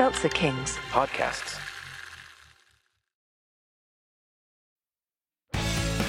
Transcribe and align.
Seltzer 0.00 0.30
Kings. 0.30 0.78
Podcasts. 0.88 1.58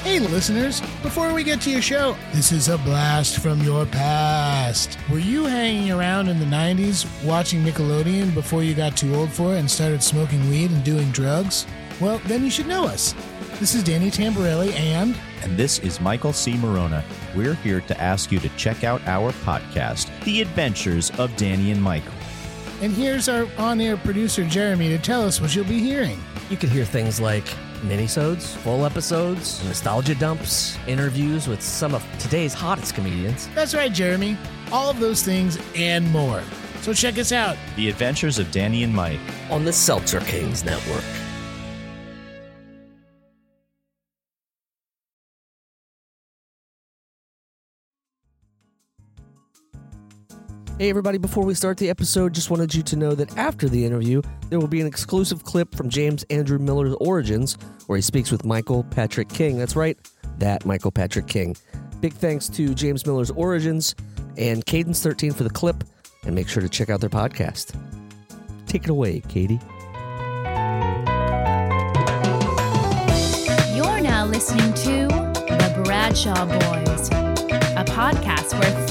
Hey, 0.01 0.19
listeners, 0.19 0.79
before 1.03 1.33
we 1.33 1.43
get 1.43 1.59
to 1.59 1.69
your 1.69 1.81
show, 1.81 2.15
this 2.31 2.53
is 2.53 2.69
a 2.69 2.77
blast 2.77 3.39
from 3.39 3.61
your 3.63 3.85
past. 3.85 4.97
Were 5.11 5.19
you 5.19 5.43
hanging 5.43 5.91
around 5.91 6.29
in 6.29 6.39
the 6.39 6.45
90s 6.45 7.05
watching 7.25 7.65
Nickelodeon 7.65 8.33
before 8.33 8.63
you 8.63 8.75
got 8.75 8.95
too 8.95 9.13
old 9.13 9.29
for 9.29 9.55
it 9.55 9.59
and 9.59 9.69
started 9.69 10.01
smoking 10.01 10.49
weed 10.49 10.71
and 10.71 10.85
doing 10.85 11.11
drugs? 11.11 11.67
Well, 11.99 12.19
then 12.27 12.45
you 12.45 12.49
should 12.49 12.67
know 12.67 12.85
us. 12.85 13.13
This 13.59 13.75
is 13.75 13.83
Danny 13.83 14.09
Tamberelli 14.09 14.71
and. 14.71 15.19
And 15.43 15.57
this 15.57 15.79
is 15.79 15.99
Michael 15.99 16.31
C. 16.31 16.53
Maronna. 16.53 17.03
We're 17.35 17.55
here 17.55 17.81
to 17.81 18.01
ask 18.01 18.31
you 18.31 18.39
to 18.39 18.47
check 18.55 18.85
out 18.85 19.05
our 19.05 19.33
podcast, 19.43 20.07
The 20.23 20.41
Adventures 20.41 21.11
of 21.19 21.35
Danny 21.35 21.71
and 21.71 21.83
Michael. 21.83 22.13
And 22.81 22.91
here's 22.91 23.29
our 23.29 23.47
on 23.59 23.79
air 23.79 23.95
producer, 23.95 24.43
Jeremy, 24.43 24.89
to 24.89 24.97
tell 24.97 25.21
us 25.23 25.39
what 25.39 25.55
you'll 25.55 25.65
be 25.65 25.79
hearing. 25.79 26.19
You 26.49 26.57
could 26.57 26.69
hear 26.69 26.83
things 26.83 27.21
like 27.21 27.45
minisodes, 27.83 28.55
full 28.57 28.85
episodes, 28.85 29.63
nostalgia 29.65 30.15
dumps, 30.15 30.79
interviews 30.87 31.47
with 31.47 31.61
some 31.61 31.93
of 31.93 32.03
today's 32.17 32.55
hottest 32.55 32.95
comedians. 32.95 33.47
That's 33.53 33.75
right, 33.75 33.93
Jeremy. 33.93 34.35
All 34.71 34.89
of 34.89 34.99
those 34.99 35.21
things 35.21 35.59
and 35.75 36.09
more. 36.11 36.41
So 36.81 36.91
check 36.91 37.19
us 37.19 37.31
out. 37.31 37.55
The 37.75 37.87
Adventures 37.87 38.39
of 38.39 38.49
Danny 38.51 38.83
and 38.83 38.93
Mike. 38.95 39.19
on 39.51 39.63
the 39.63 39.73
Seltzer 39.73 40.21
Kings 40.21 40.65
Network. 40.65 41.03
Hey, 50.81 50.89
everybody, 50.89 51.19
before 51.19 51.45
we 51.45 51.53
start 51.53 51.77
the 51.77 51.91
episode, 51.91 52.33
just 52.33 52.49
wanted 52.49 52.73
you 52.73 52.81
to 52.81 52.95
know 52.95 53.13
that 53.13 53.37
after 53.37 53.69
the 53.69 53.85
interview, 53.85 54.19
there 54.49 54.59
will 54.59 54.67
be 54.67 54.81
an 54.81 54.87
exclusive 54.87 55.43
clip 55.43 55.75
from 55.75 55.89
James 55.89 56.23
Andrew 56.31 56.57
Miller's 56.57 56.95
Origins, 56.99 57.55
where 57.85 57.97
he 57.97 58.01
speaks 58.01 58.31
with 58.31 58.45
Michael 58.45 58.83
Patrick 58.85 59.29
King. 59.29 59.59
That's 59.59 59.75
right, 59.75 59.95
that 60.39 60.65
Michael 60.65 60.89
Patrick 60.89 61.27
King. 61.27 61.55
Big 61.99 62.13
thanks 62.13 62.49
to 62.49 62.73
James 62.73 63.05
Miller's 63.05 63.29
Origins 63.29 63.93
and 64.37 64.65
Cadence 64.65 65.03
13 65.03 65.33
for 65.33 65.43
the 65.43 65.51
clip, 65.51 65.83
and 66.25 66.33
make 66.33 66.49
sure 66.49 66.63
to 66.63 66.69
check 66.69 66.89
out 66.89 66.99
their 66.99 67.11
podcast. 67.11 67.75
Take 68.65 68.85
it 68.85 68.89
away, 68.89 69.19
Katie. 69.29 69.59
You're 73.75 74.01
now 74.01 74.25
listening 74.25 74.73
to 74.73 75.07
The 75.45 75.81
Bradshaw 75.83 76.47
Boys, 76.47 77.09
a 77.09 77.85
podcast 77.85 78.59
where 78.59 78.90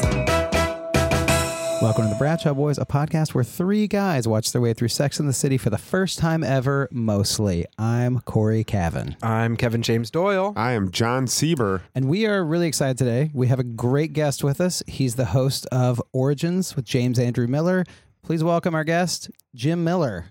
Welcome 1.91 2.05
to 2.05 2.13
the 2.13 2.19
Bradshaw 2.19 2.53
Boys, 2.53 2.77
a 2.77 2.85
podcast 2.85 3.33
where 3.33 3.43
three 3.43 3.85
guys 3.85 4.25
watch 4.25 4.53
their 4.53 4.61
way 4.61 4.73
through 4.73 4.87
Sex 4.87 5.19
in 5.19 5.27
the 5.27 5.33
City 5.33 5.57
for 5.57 5.69
the 5.69 5.77
first 5.77 6.19
time 6.19 6.41
ever, 6.41 6.87
mostly. 6.89 7.65
I'm 7.77 8.21
Corey 8.21 8.63
Cavan. 8.63 9.17
I'm 9.21 9.57
Kevin 9.57 9.81
James 9.81 10.09
Doyle. 10.09 10.53
I 10.55 10.71
am 10.71 10.89
John 10.91 11.25
Sieber. 11.25 11.81
And 11.93 12.07
we 12.07 12.25
are 12.25 12.45
really 12.45 12.69
excited 12.69 12.97
today. 12.97 13.29
We 13.33 13.47
have 13.47 13.59
a 13.59 13.65
great 13.65 14.13
guest 14.13 14.41
with 14.41 14.61
us. 14.61 14.81
He's 14.87 15.15
the 15.15 15.25
host 15.25 15.65
of 15.65 16.01
Origins 16.13 16.77
with 16.77 16.85
James 16.85 17.19
Andrew 17.19 17.45
Miller. 17.45 17.83
Please 18.23 18.41
welcome 18.41 18.73
our 18.73 18.85
guest, 18.85 19.29
Jim 19.53 19.83
Miller. 19.83 20.27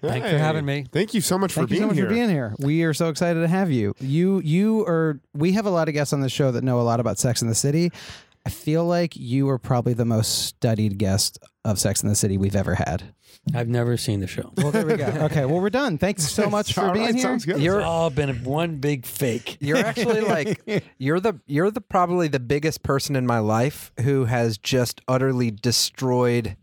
Thanks 0.00 0.30
for 0.30 0.38
having 0.38 0.64
me. 0.64 0.86
Thank 0.90 1.12
you 1.12 1.20
so 1.20 1.36
much 1.36 1.52
Thank 1.52 1.68
for 1.68 1.74
you 1.74 1.80
being 1.80 1.82
so 1.82 1.86
much 1.88 1.96
here. 1.96 2.06
for 2.06 2.14
being 2.14 2.30
here. 2.30 2.54
We 2.58 2.82
are 2.84 2.94
so 2.94 3.10
excited 3.10 3.40
to 3.40 3.48
have 3.48 3.70
you. 3.70 3.94
You 4.00 4.40
you 4.40 4.86
are 4.86 5.20
we 5.34 5.52
have 5.52 5.66
a 5.66 5.70
lot 5.70 5.88
of 5.88 5.94
guests 5.94 6.14
on 6.14 6.20
the 6.22 6.30
show 6.30 6.50
that 6.50 6.64
know 6.64 6.80
a 6.80 6.82
lot 6.82 6.98
about 6.98 7.18
Sex 7.18 7.42
in 7.42 7.48
the 7.48 7.54
City. 7.54 7.92
I 8.44 8.50
feel 8.50 8.84
like 8.84 9.14
you 9.16 9.48
are 9.48 9.58
probably 9.58 9.94
the 9.94 10.04
most 10.04 10.46
studied 10.46 10.98
guest 10.98 11.38
of 11.64 11.78
Sex 11.78 12.02
in 12.02 12.08
the 12.08 12.14
City 12.16 12.36
we've 12.36 12.56
ever 12.56 12.74
had. 12.74 13.14
I've 13.54 13.68
never 13.68 13.96
seen 13.96 14.20
the 14.20 14.26
show. 14.26 14.52
Well, 14.56 14.70
there 14.72 14.84
we 14.86 14.96
go. 14.96 15.06
Okay, 15.22 15.44
well, 15.44 15.60
we're 15.60 15.70
done. 15.70 15.96
Thanks 15.98 16.28
so 16.28 16.50
much 16.50 16.74
for 16.74 16.82
All 16.82 16.92
being 16.92 17.06
right, 17.06 17.14
here. 17.14 17.22
sounds 17.22 17.44
good. 17.44 17.56
It's 17.56 17.64
You're 17.64 17.82
all 17.82 18.10
been 18.10 18.42
one 18.44 18.76
big 18.76 19.06
fake. 19.06 19.58
you're 19.60 19.76
actually 19.78 20.20
like 20.20 20.84
you're 20.98 21.20
the 21.20 21.40
you're 21.46 21.70
the 21.70 21.80
probably 21.80 22.28
the 22.28 22.40
biggest 22.40 22.82
person 22.82 23.14
in 23.16 23.26
my 23.26 23.38
life 23.38 23.92
who 24.00 24.24
has 24.26 24.58
just 24.58 25.00
utterly 25.08 25.50
destroyed 25.50 26.56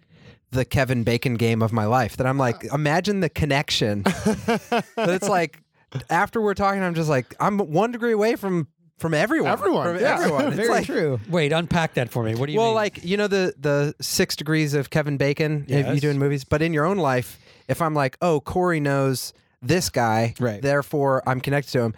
the 0.51 0.66
Kevin 0.66 1.03
Bacon 1.03 1.35
game 1.35 1.62
of 1.62 1.72
my 1.72 1.85
life. 1.85 2.18
That 2.18 2.28
I'm 2.28 2.38
like, 2.38 2.63
imagine 2.66 3.19
the 3.22 3.29
connection. 3.29 4.03
that 4.03 4.85
it's 4.97 5.29
like 5.29 5.62
after 6.09 6.41
we're 6.41 6.53
talking, 6.56 6.81
I'm 6.84 6.94
just 6.95 7.09
like, 7.09 7.35
I'm 7.39 7.57
one 7.57 7.91
degree 7.91 8.13
away 8.13 8.35
from 8.35 8.68
from 8.99 9.13
everyone. 9.13 9.51
Everyone, 9.51 9.85
From 9.93 10.01
yeah. 10.01 10.19
everyone. 10.19 10.45
It's 10.47 10.55
Very 10.55 10.69
like, 10.69 10.85
true. 10.85 11.19
Wait, 11.29 11.51
unpack 11.51 11.93
that 11.95 12.09
for 12.09 12.23
me. 12.23 12.35
What 12.35 12.45
do 12.47 12.51
you 12.53 12.59
well, 12.59 12.69
mean? 12.69 12.75
like 12.75 13.03
you 13.03 13.17
know 13.17 13.27
the 13.27 13.53
the 13.59 13.95
six 14.01 14.35
degrees 14.35 14.73
of 14.73 14.89
Kevin 14.89 15.17
Bacon 15.17 15.65
if 15.67 15.85
you 15.87 15.93
Yes. 15.93 16.01
do 16.01 16.09
in 16.09 16.19
movies, 16.19 16.43
but 16.43 16.61
in 16.61 16.73
your 16.73 16.85
own 16.85 16.97
life, 16.97 17.39
if 17.67 17.81
I'm 17.81 17.93
like, 17.93 18.17
oh, 18.21 18.39
Corey 18.41 18.79
knows 18.79 19.33
this 19.61 19.89
guy, 19.89 20.33
Right. 20.39 20.61
Therefore, 20.61 21.21
I'm 21.27 21.41
connected 21.41 21.71
to 21.73 21.81
him. 21.81 21.93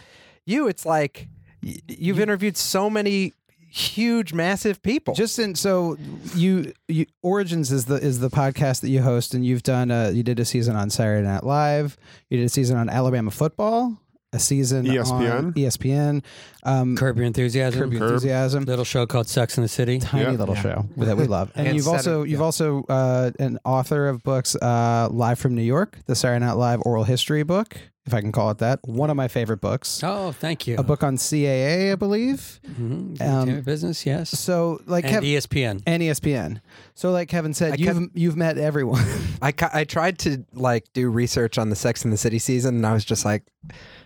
You, 0.46 0.68
it's 0.68 0.86
like 0.86 1.28
y- 1.64 1.76
you've 1.88 2.20
interviewed 2.20 2.58
so 2.58 2.90
many 2.90 3.34
huge, 3.74 4.34
massive 4.34 4.82
people. 4.82 5.14
Just 5.14 5.40
in 5.40 5.56
so 5.56 5.96
you, 6.36 6.74
you 6.88 7.06
Origins 7.22 7.72
is 7.72 7.86
the 7.86 7.96
is 7.96 8.20
the 8.20 8.30
podcast 8.30 8.82
that 8.82 8.90
you 8.90 9.02
host, 9.02 9.34
and 9.34 9.46
you've 9.46 9.64
done 9.64 9.92
a 9.92 10.12
you 10.12 10.24
did 10.24 10.40
a 10.40 10.46
season 10.46 10.76
on 10.76 10.90
Saturday 10.90 11.26
Night 11.28 11.44
Live, 11.44 11.98
you 12.30 12.38
did 12.38 12.46
a 12.46 12.50
season 12.50 12.78
on 12.78 12.90
Alabama 12.90 13.32
football, 13.32 13.98
a 14.34 14.40
season 14.40 14.86
ESPN. 14.86 15.32
on 15.38 15.54
ESPN, 15.54 16.24
um, 16.64 16.96
Curb 16.96 17.18
Your 17.18 17.26
Enthusiasm. 17.26 17.80
Curb 17.82 17.92
Your 17.92 18.00
Curb. 18.02 18.12
Enthusiasm. 18.14 18.64
Little 18.64 18.86
show 18.86 19.06
called 19.06 19.28
Sex 19.28 19.58
in 19.58 19.64
the 19.64 19.68
City. 19.68 20.00
Tiny 20.00 20.24
Yeah. 20.24 20.32
little 20.32 20.56
Yeah. 20.56 20.62
show 20.62 20.86
that 20.98 21.18
we 21.18 21.26
love, 21.26 21.52
and, 21.56 21.68
And 21.68 21.76
you've 21.76 21.88
also 21.88 21.98
Saturday- 22.22 22.32
you've 22.32 22.40
yeah. 22.40 22.46
also 22.46 22.84
uh, 22.88 23.32
an 23.40 23.60
author 23.66 24.08
of 24.08 24.24
books, 24.24 24.56
uh, 24.56 25.10
Live 25.12 25.38
from 25.40 25.56
New 25.56 25.62
York, 25.64 25.98
the 26.06 26.16
Saturday 26.16 26.46
Night 26.46 26.54
Live 26.54 26.82
oral 26.86 27.04
history 27.04 27.44
book, 27.44 27.78
if 28.06 28.14
I 28.14 28.22
can 28.22 28.32
call 28.32 28.50
it 28.52 28.58
that. 28.60 28.80
One 28.86 29.10
of 29.10 29.16
my 29.18 29.28
favorite 29.28 29.60
books, 29.62 30.02
Oh, 30.04 30.32
thank 30.32 30.66
you. 30.66 30.76
a 30.78 30.84
book 30.84 31.04
on 31.04 31.18
CAA, 31.18 31.92
I 31.92 31.96
believe. 31.96 32.60
Mhm. 32.66 32.80
um, 32.82 33.18
Entertainment 33.20 33.66
business, 33.66 34.06
yes. 34.06 34.30
So 34.30 34.80
like 34.88 35.04
and 35.06 35.24
Kev- 35.24 35.26
ESPN. 35.28 35.82
and 35.86 36.02
ESPN. 36.02 36.62
So 36.96 37.12
like 37.12 37.28
Kevin 37.28 37.54
said, 37.54 37.74
I 37.74 37.76
you've 37.76 38.10
you've 38.14 38.38
met 38.38 38.58
everyone. 38.58 39.04
I 39.42 39.52
ca- 39.52 39.72
I 39.74 39.84
tried 39.84 40.20
to 40.20 40.46
like 40.54 40.86
do 40.94 41.10
research 41.10 41.58
on 41.58 41.70
the 41.70 41.76
Sex 41.76 42.06
in 42.06 42.12
the 42.12 42.18
City 42.18 42.40
season, 42.40 42.76
and 42.78 42.86
I 42.88 42.94
was 42.94 43.04
just 43.06 43.26
like, 43.26 43.44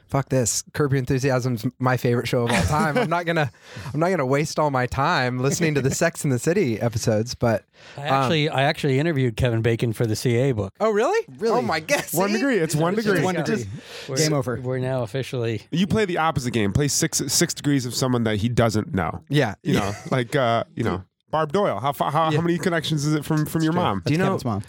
"Fuck 0.08 0.30
this! 0.30 0.64
Curb 0.74 0.92
Your 0.94 1.00
Enthusiasm's 1.00 1.66
my 1.80 1.98
favorite 1.98 2.28
show 2.28 2.44
of 2.44 2.52
all 2.52 2.62
time. 2.64 2.98
I'm 2.98 3.10
not 3.10 3.26
gonna 3.26 3.52
I'm 3.94 4.00
not 4.00 4.10
gonna 4.10 4.26
waste 4.26 4.60
all 4.60 4.72
my 4.72 4.86
time 4.86 5.40
listening 5.40 5.76
to 5.76 5.82
the 5.82 5.92
Sex 5.96 6.24
and 6.24 6.32
the 6.34 6.40
City 6.40 6.80
episodes." 6.80 7.36
But 7.36 7.66
I 7.98 8.02
actually, 8.08 8.50
I 8.50 8.64
actually 8.64 9.00
interviewed 9.00 9.36
Kevin 9.38 9.62
Bacon 9.62 9.94
for 9.94 10.06
the 10.06 10.14
CAA 10.16 10.56
book. 10.56 10.74
oh, 10.80 10.92
really? 10.92 11.26
Really? 11.38 11.58
Oh 11.58 11.62
my 11.62 11.80
god! 11.80 12.04
One 12.14 12.32
degree. 12.32 12.58
It's 12.58 12.76
one 12.76 12.96
degree. 12.96 13.22
one 13.22 13.36
degree. 13.36 13.66
We're- 14.08 14.20
Game 14.22 14.34
over. 14.34 14.60
We're 14.62 14.80
now 14.80 15.04
officially. 15.04 15.62
You 15.72 15.88
play 15.88 16.06
the 16.06 16.18
opposite 16.18 16.52
game. 16.52 16.72
Play 16.74 16.88
six 16.88 17.22
six 17.28 17.54
degrees 17.54 17.86
of 17.86 17.94
someone 17.94 18.24
that 18.24 18.38
he 18.38 18.50
doesn't 18.50 18.94
know. 18.94 19.22
Yeah. 19.30 19.56
You 19.64 19.74
know, 19.76 19.92
like 20.12 20.36
uh, 20.36 20.64
you 20.76 20.84
know, 20.84 21.04
Barb 21.32 21.52
Doyle. 21.52 21.80
How 21.80 21.92
fa- 21.92 22.12
how, 22.12 22.32
how 22.32 22.42
many 22.42 22.58
connections 22.58 23.06
is 23.06 23.14
it 23.14 23.26
from 23.26 23.46
from 23.46 23.62
your 23.64 23.74
mom? 23.74 24.02
Do 24.06 24.14
you 24.14 24.18
know? 24.18 24.26
Kevin's 24.26 24.46
mom. 24.46 24.64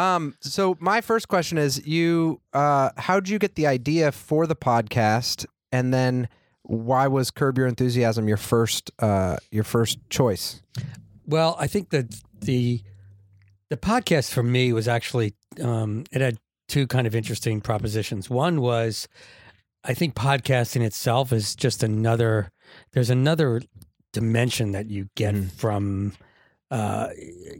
Um. 0.00 0.34
So 0.40 0.78
my 0.80 1.02
first 1.02 1.28
question 1.28 1.58
is, 1.58 1.86
you, 1.86 2.40
uh, 2.54 2.88
how'd 2.96 3.28
you 3.28 3.38
get 3.38 3.54
the 3.54 3.66
idea 3.66 4.12
for 4.12 4.46
the 4.46 4.56
podcast, 4.56 5.44
and 5.72 5.92
then 5.92 6.26
why 6.62 7.06
was 7.06 7.30
Curb 7.30 7.58
Your 7.58 7.66
Enthusiasm 7.66 8.26
your 8.26 8.38
first, 8.38 8.90
uh, 9.00 9.36
your 9.50 9.64
first 9.64 9.98
choice? 10.08 10.62
Well, 11.26 11.54
I 11.58 11.66
think 11.66 11.90
that 11.90 12.18
the 12.40 12.82
the 13.68 13.76
podcast 13.76 14.32
for 14.32 14.42
me 14.42 14.72
was 14.72 14.88
actually 14.88 15.34
um, 15.62 16.04
it 16.10 16.22
had 16.22 16.38
two 16.66 16.86
kind 16.86 17.06
of 17.06 17.14
interesting 17.14 17.60
propositions. 17.60 18.30
One 18.30 18.62
was 18.62 19.06
I 19.84 19.92
think 19.92 20.14
podcasting 20.14 20.80
itself 20.80 21.30
is 21.30 21.54
just 21.54 21.82
another. 21.82 22.50
There's 22.92 23.10
another 23.10 23.60
dimension 24.14 24.72
that 24.72 24.88
you 24.88 25.10
get 25.14 25.36
from. 25.52 26.14
Uh, 26.70 27.08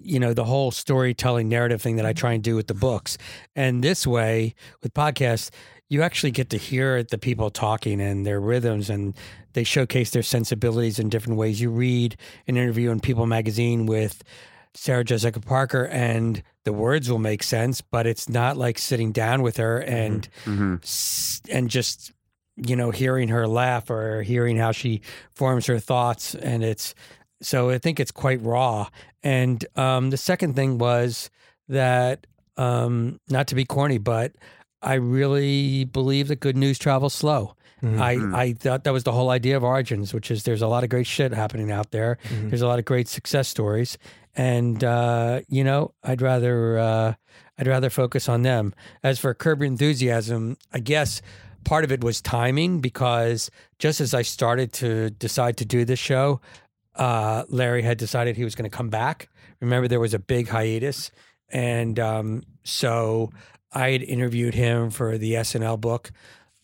you 0.01 0.21
know 0.21 0.33
the 0.33 0.45
whole 0.45 0.71
storytelling 0.71 1.49
narrative 1.49 1.83
thing 1.83 1.97
that 1.97 2.07
I 2.07 2.12
try 2.12 2.33
and 2.33 2.43
do 2.43 2.55
with 2.57 2.69
the 2.69 2.75
books, 2.75 3.19
and 3.57 3.83
this 3.83 4.07
way 4.07 4.55
with 4.83 4.95
podcasts, 4.95 5.51
you 5.89 6.03
actually 6.03 6.31
get 6.31 6.51
to 6.51 6.57
hear 6.57 7.03
the 7.03 7.19
people 7.19 7.51
talking 7.51 8.01
and 8.01 8.25
their 8.25 8.41
rhythms, 8.41 8.89
and 8.89 9.15
they 9.55 9.65
showcase 9.65 10.11
their 10.11 10.23
sensibilities 10.23 10.99
in 11.01 11.09
different 11.09 11.39
ways. 11.39 11.61
You 11.61 11.71
read 11.71 12.17
an 12.47 12.57
interview 12.57 12.91
in 12.93 13.01
People 13.01 13.27
magazine 13.27 13.87
with 13.87 14.23
Sarah 14.75 15.03
Jessica 15.03 15.41
Parker, 15.41 15.87
and 15.89 16.41
the 16.65 16.73
words 16.73 17.11
will 17.11 17.19
make 17.19 17.43
sense, 17.43 17.81
but 17.81 18.07
it's 18.07 18.29
not 18.29 18.57
like 18.57 18.79
sitting 18.79 19.11
down 19.11 19.43
with 19.43 19.57
her 19.57 19.79
and 19.81 20.29
Mm-hmm. 20.45 20.77
s- 20.85 21.43
and 21.51 21.69
just 21.69 22.12
you 22.57 22.77
know 22.77 22.91
hearing 22.93 23.29
her 23.29 23.49
laugh 23.49 23.91
or 23.91 24.23
hearing 24.23 24.57
how 24.57 24.71
she 24.71 25.01
forms 25.35 25.67
her 25.67 25.81
thoughts, 25.81 26.37
and 26.37 26.62
it's 26.62 26.95
so 27.43 27.71
I 27.71 27.79
think 27.79 27.99
it's 28.01 28.11
quite 28.11 28.43
raw. 28.43 28.89
And 29.23 29.65
um, 29.77 30.11
the 30.11 30.17
second 30.17 30.55
thing 30.55 30.79
was 30.79 31.31
that, 31.69 32.27
um, 32.57 33.21
not 33.29 33.47
to 33.49 33.55
be 33.55 33.65
corny, 33.65 33.99
but 33.99 34.33
I 34.83 34.95
really 34.95 35.85
believe 35.85 36.29
that 36.29 36.41
good 36.41 36.57
news 36.57 36.79
travels 36.79 37.15
slow. 37.15 37.55
Mhm. 37.83 37.99
I, 38.35 38.43
I 38.43 38.53
thought 38.53 38.85
that 38.85 38.93
was 38.93 39.05
the 39.05 39.13
whole 39.13 39.31
idea 39.31 39.57
of 39.57 39.65
Origins, 39.65 40.13
which 40.13 40.31
is 40.31 40.43
there's 40.45 40.61
a 40.61 40.67
lot 40.67 40.85
of 40.85 40.91
great 40.91 41.07
shit 41.07 41.33
happening 41.33 41.71
out 41.71 41.93
there. 41.93 42.19
Mhm. 42.29 42.51
There's 42.51 42.61
a 42.61 42.67
lot 42.67 42.79
of 42.79 42.85
great 42.85 43.09
success 43.09 43.49
stories, 43.49 43.97
and 44.37 44.85
uh, 44.85 45.41
you 45.49 45.65
know, 45.65 45.95
I'd 46.05 46.21
rather 46.21 46.79
uh, 46.79 47.15
I'd 47.59 47.67
rather 47.67 47.89
focus 47.89 48.29
on 48.29 48.43
them. 48.43 48.75
As 49.03 49.19
for 49.19 49.33
Curb 49.33 49.61
Your 49.61 49.67
Enthusiasm, 49.67 50.59
I 50.75 50.81
guess 50.81 51.23
part 51.65 51.85
of 51.85 51.91
it 51.93 52.05
was 52.05 52.21
timing 52.21 52.81
because 52.81 53.51
just 53.79 53.99
as 54.01 54.13
I 54.13 54.23
started 54.23 54.73
to 54.75 55.09
decide 55.11 55.57
to 55.59 55.65
do 55.65 55.87
this 55.87 55.99
show, 55.99 56.41
uh, 57.00 57.44
Larry 57.49 57.82
had 57.82 57.99
decided 57.99 58.37
he 58.37 58.44
was 58.44 58.55
going 58.55 58.70
to 58.70 58.76
come 58.76 58.91
back. 58.91 59.29
Remember, 59.61 59.88
there 59.88 59.99
was 60.00 60.14
a 60.14 60.19
big 60.20 60.49
hiatus, 60.49 61.11
and 61.49 61.99
um, 61.99 62.43
so 62.62 63.31
I 63.73 63.91
had 63.91 64.02
interviewed 64.02 64.55
him 64.55 64.91
for 64.91 65.19
the 65.19 65.32
SNL 65.35 65.81
book 65.81 66.12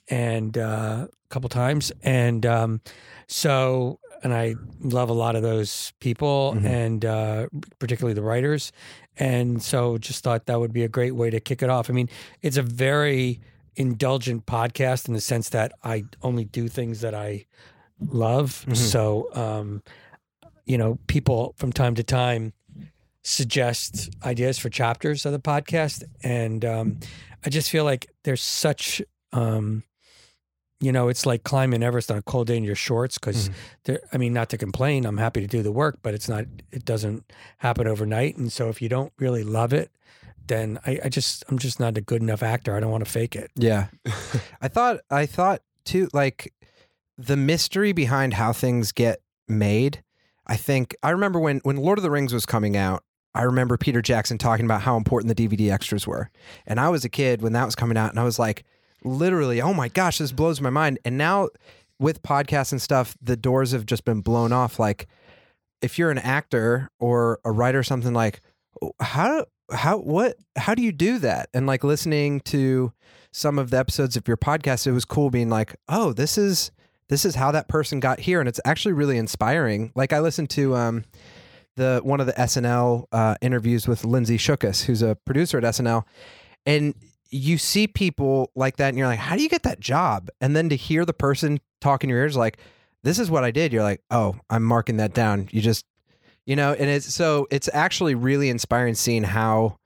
and 0.09 0.57
uh, 0.57 1.09
a 1.11 1.29
couple 1.31 1.49
times, 1.49 1.91
and 2.03 2.47
um, 2.47 2.81
so 3.27 3.99
and 4.23 4.33
I 4.35 4.55
love 4.81 5.09
a 5.11 5.13
lot 5.15 5.37
of 5.37 5.43
those 5.43 5.93
people, 6.01 6.55
Mhm. 6.57 6.65
and 6.65 7.05
uh, 7.05 7.47
particularly 7.79 8.15
the 8.15 8.23
writers, 8.23 8.73
and 9.19 9.63
so 9.63 9.99
just 9.99 10.23
thought 10.25 10.47
that 10.47 10.59
would 10.61 10.73
be 10.73 10.85
a 10.85 10.89
great 10.89 11.15
way 11.15 11.29
to 11.31 11.39
kick 11.41 11.63
it 11.63 11.69
off. 11.71 11.91
I 11.91 11.93
mean, 11.93 12.09
it's 12.43 12.57
a 12.57 12.63
very 12.63 13.41
indulgent 13.77 14.47
podcast 14.47 15.07
in 15.09 15.13
the 15.15 15.21
sense 15.21 15.51
that 15.51 15.73
I 15.85 16.05
only 16.23 16.45
do 16.45 16.67
things 16.69 17.01
that 17.03 17.15
I 17.15 17.45
love. 18.01 18.65
Mhm. 18.69 18.77
So, 18.77 19.29
um, 19.35 19.83
you 20.67 20.77
know, 20.77 20.99
people 21.07 21.55
from 21.57 21.73
time 21.73 21.95
to 21.95 22.03
time 22.03 22.53
suggest 23.23 24.11
ideas 24.25 24.59
for 24.59 24.69
chapters 24.69 25.27
of 25.27 25.33
the 25.33 25.39
podcast, 25.39 26.05
and 26.23 26.65
um, 26.65 26.99
I 27.45 27.51
just 27.51 27.71
feel 27.71 27.85
like 27.85 28.07
there's 28.25 28.43
such, 28.43 29.03
um, 29.33 29.83
you 30.81 30.93
know, 30.93 31.09
it's 31.09 31.27
like 31.27 31.43
climbing 31.43 31.83
Everest 31.83 32.11
on 32.11 32.19
a 32.19 32.23
cold 32.23 32.47
day 32.49 32.57
in 32.57 32.65
your 32.65 32.75
shorts 32.77 33.19
because 33.19 33.49
Mhm. 33.49 33.55
there. 33.85 34.01
I 34.13 34.19
mean, 34.19 34.33
not 34.33 34.51
to 34.51 34.59
complain, 34.59 35.05
I'm 35.07 35.17
happy 35.19 35.41
to 35.41 35.47
do 35.47 35.63
the 35.63 35.73
work, 35.73 35.99
but 36.03 36.15
it's 36.15 36.29
not. 36.29 36.45
It 36.71 36.85
doesn't 36.85 37.33
happen 37.59 37.87
overnight, 37.89 38.37
and 38.37 38.53
so 38.53 38.69
if 38.69 38.81
you 38.83 38.89
don't 38.89 39.13
really 39.19 39.43
love 39.43 39.73
it, 39.73 39.91
then 40.47 40.79
I, 40.87 41.01
I 41.05 41.09
just 41.09 41.43
I'm 41.49 41.59
just 41.59 41.81
not 41.81 41.97
a 41.97 42.01
good 42.01 42.23
enough 42.23 42.43
actor. 42.43 42.77
I 42.77 42.81
don't 42.81 42.91
want 42.93 43.05
to 43.05 43.11
fake 43.11 43.35
it. 43.35 43.51
Yeah. 43.57 43.87
I 44.61 44.69
thought 44.69 45.01
I 45.11 45.27
thought 45.27 45.63
too 45.85 46.09
like 46.13 46.53
the 47.19 47.37
mystery 47.37 47.93
behind 47.93 48.35
how 48.35 48.53
things 48.53 48.93
get 48.93 49.21
made. 49.49 50.03
I 50.47 50.57
think 50.57 50.95
I 51.03 51.11
remember 51.11 51.41
when 51.41 51.61
when 51.65 51.77
Lord 51.77 51.99
of 51.99 52.03
the 52.03 52.11
Rings 52.11 52.33
was 52.33 52.47
coming 52.47 52.77
out, 52.77 53.03
I 53.35 53.43
remember 53.43 53.77
Peter 53.77 54.01
Jackson 54.01 54.39
talking 54.39 54.65
about 54.65 54.83
how 54.83 54.97
important 54.97 55.37
the 55.37 55.49
DVD 55.49 55.73
extras 55.73 56.07
were. 56.07 56.31
And 56.67 56.81
I 56.81 56.89
was 56.89 57.05
a 57.05 57.09
kid 57.09 57.43
when 57.43 57.53
that 57.53 57.65
was 57.65 57.75
coming 57.75 57.97
out 57.97 58.11
and 58.11 58.21
I 58.21 58.25
was 58.25 58.39
like 58.39 58.65
literally, 59.05 59.61
"Oh 59.61 59.75
my 59.75 59.89
gosh, 59.89 60.19
this 60.19 60.33
blows 60.33 60.61
my 60.61 60.71
mind." 60.71 60.99
And 61.05 61.19
now 61.19 61.49
with 61.99 62.23
podcasts 62.23 62.73
and 62.73 62.81
stuff, 62.81 63.17
the 63.21 63.37
doors 63.37 63.73
have 63.73 63.87
just 63.87 64.05
been 64.05 64.21
blown 64.21 64.53
off 64.53 64.79
like 64.79 65.07
if 65.83 65.99
you're 65.99 66.11
an 66.11 66.19
actor 66.19 66.91
or 66.99 67.41
a 67.45 67.53
writer 67.53 67.79
or 67.79 67.83
something 67.83 68.15
like 68.15 68.41
oh, 68.83 68.93
how 69.01 69.47
how 69.73 69.99
what 69.99 70.37
how 70.57 70.75
do 70.75 70.83
you 70.83 70.93
do 70.93 71.19
that 71.19 71.49
and 71.53 71.67
like 71.67 71.85
listening 71.85 72.41
to 72.41 72.93
some 73.33 73.59
of 73.59 73.71
the 73.71 73.79
episodes 73.79 74.17
of 74.17 74.27
your 74.27 74.37
podcast 74.37 74.87
it 74.87 74.93
was 74.93 75.05
cool 75.05 75.29
being 75.29 75.51
like 75.51 75.77
oh 75.89 76.13
this 76.13 76.39
is 76.39 76.71
this 77.09 77.25
is 77.25 77.35
how 77.35 77.53
that 77.53 77.69
person 77.69 78.01
got 78.01 78.21
here 78.21 78.41
and 78.41 78.49
it's 78.49 78.61
actually 78.65 78.93
really 78.93 79.19
inspiring. 79.19 79.93
Like 79.95 80.13
i 80.13 80.21
listened 80.21 80.51
to 80.51 80.75
um 80.75 81.05
the 81.77 82.01
one 82.03 82.21
of 82.21 82.27
the 82.27 82.33
snl 82.33 83.05
uh, 83.13 83.35
interviews 83.43 83.87
with 83.87 84.03
lindsay 84.03 84.39
shookus 84.39 84.85
who's 84.85 85.03
a 85.03 85.15
producer 85.27 85.59
at 85.59 85.65
snl 85.65 86.05
and 86.65 86.95
you 87.31 87.59
see 87.59 87.87
people 87.87 88.51
like 88.55 88.77
that 88.77 88.89
and 88.89 88.99
you're 88.99 89.07
like 89.07 89.19
how 89.19 89.37
do 89.37 89.43
you 89.43 89.49
get 89.49 89.65
that 89.65 89.81
job? 89.81 90.29
And 90.41 90.55
then 90.57 90.69
to 90.69 90.77
hear 90.77 91.05
the 91.05 91.13
person 91.13 91.61
talk 91.81 92.05
in 92.05 92.11
your 92.11 92.21
ears 92.21 92.37
like 92.37 92.59
this 93.03 93.19
is 93.19 93.31
what 93.31 93.45
i 93.45 93.51
did. 93.51 93.73
You're 93.73 93.83
like 93.83 94.03
oh 94.11 94.37
i'm 94.51 94.63
marking 94.63 94.97
that 94.99 95.15
down. 95.15 95.49
You 95.51 95.61
just 95.61 95.85
you 96.45 96.57
know 96.57 96.73
and 96.73 96.89
it's 96.89 97.15
so 97.15 97.47
it's 97.51 97.69
actually 97.73 98.15
really 98.15 98.49
inspiring 98.49 98.95
seeing 98.95 99.23
how 99.23 99.79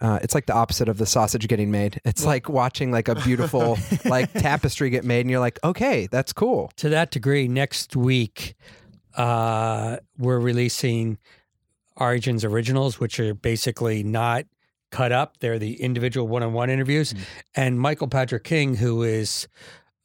uh, 0.00 0.18
it's 0.22 0.34
like 0.34 0.46
the 0.46 0.54
opposite 0.54 0.88
of 0.88 0.98
the 0.98 1.06
sausage 1.06 1.46
getting 1.48 1.70
made 1.70 2.00
it's 2.04 2.24
like 2.24 2.48
watching 2.48 2.90
like 2.90 3.08
a 3.08 3.14
beautiful 3.16 3.78
like 4.04 4.32
tapestry 4.32 4.90
get 4.90 5.04
made 5.04 5.20
and 5.20 5.30
you're 5.30 5.40
like 5.40 5.58
okay 5.64 6.06
that's 6.10 6.32
cool 6.32 6.70
To 6.76 6.88
that 6.90 7.10
degree, 7.10 7.48
next 7.48 7.96
week 7.96 8.54
uh, 9.16 9.96
we're 10.18 10.38
releasing 10.38 11.18
Origins 11.96 12.44
Originals, 12.44 13.00
which 13.00 13.18
are 13.18 13.34
basically 13.34 14.02
not 14.02 14.44
cut 14.90 15.12
up. 15.12 15.38
They're 15.40 15.58
the 15.58 15.80
individual 15.80 16.28
one-on-one 16.28 16.70
interviews. 16.70 17.14
And 17.54 17.80
Michael 17.80 18.08
Patrick 18.08 18.44
King, 18.44 18.76
who 18.76 19.02
is 19.02 19.48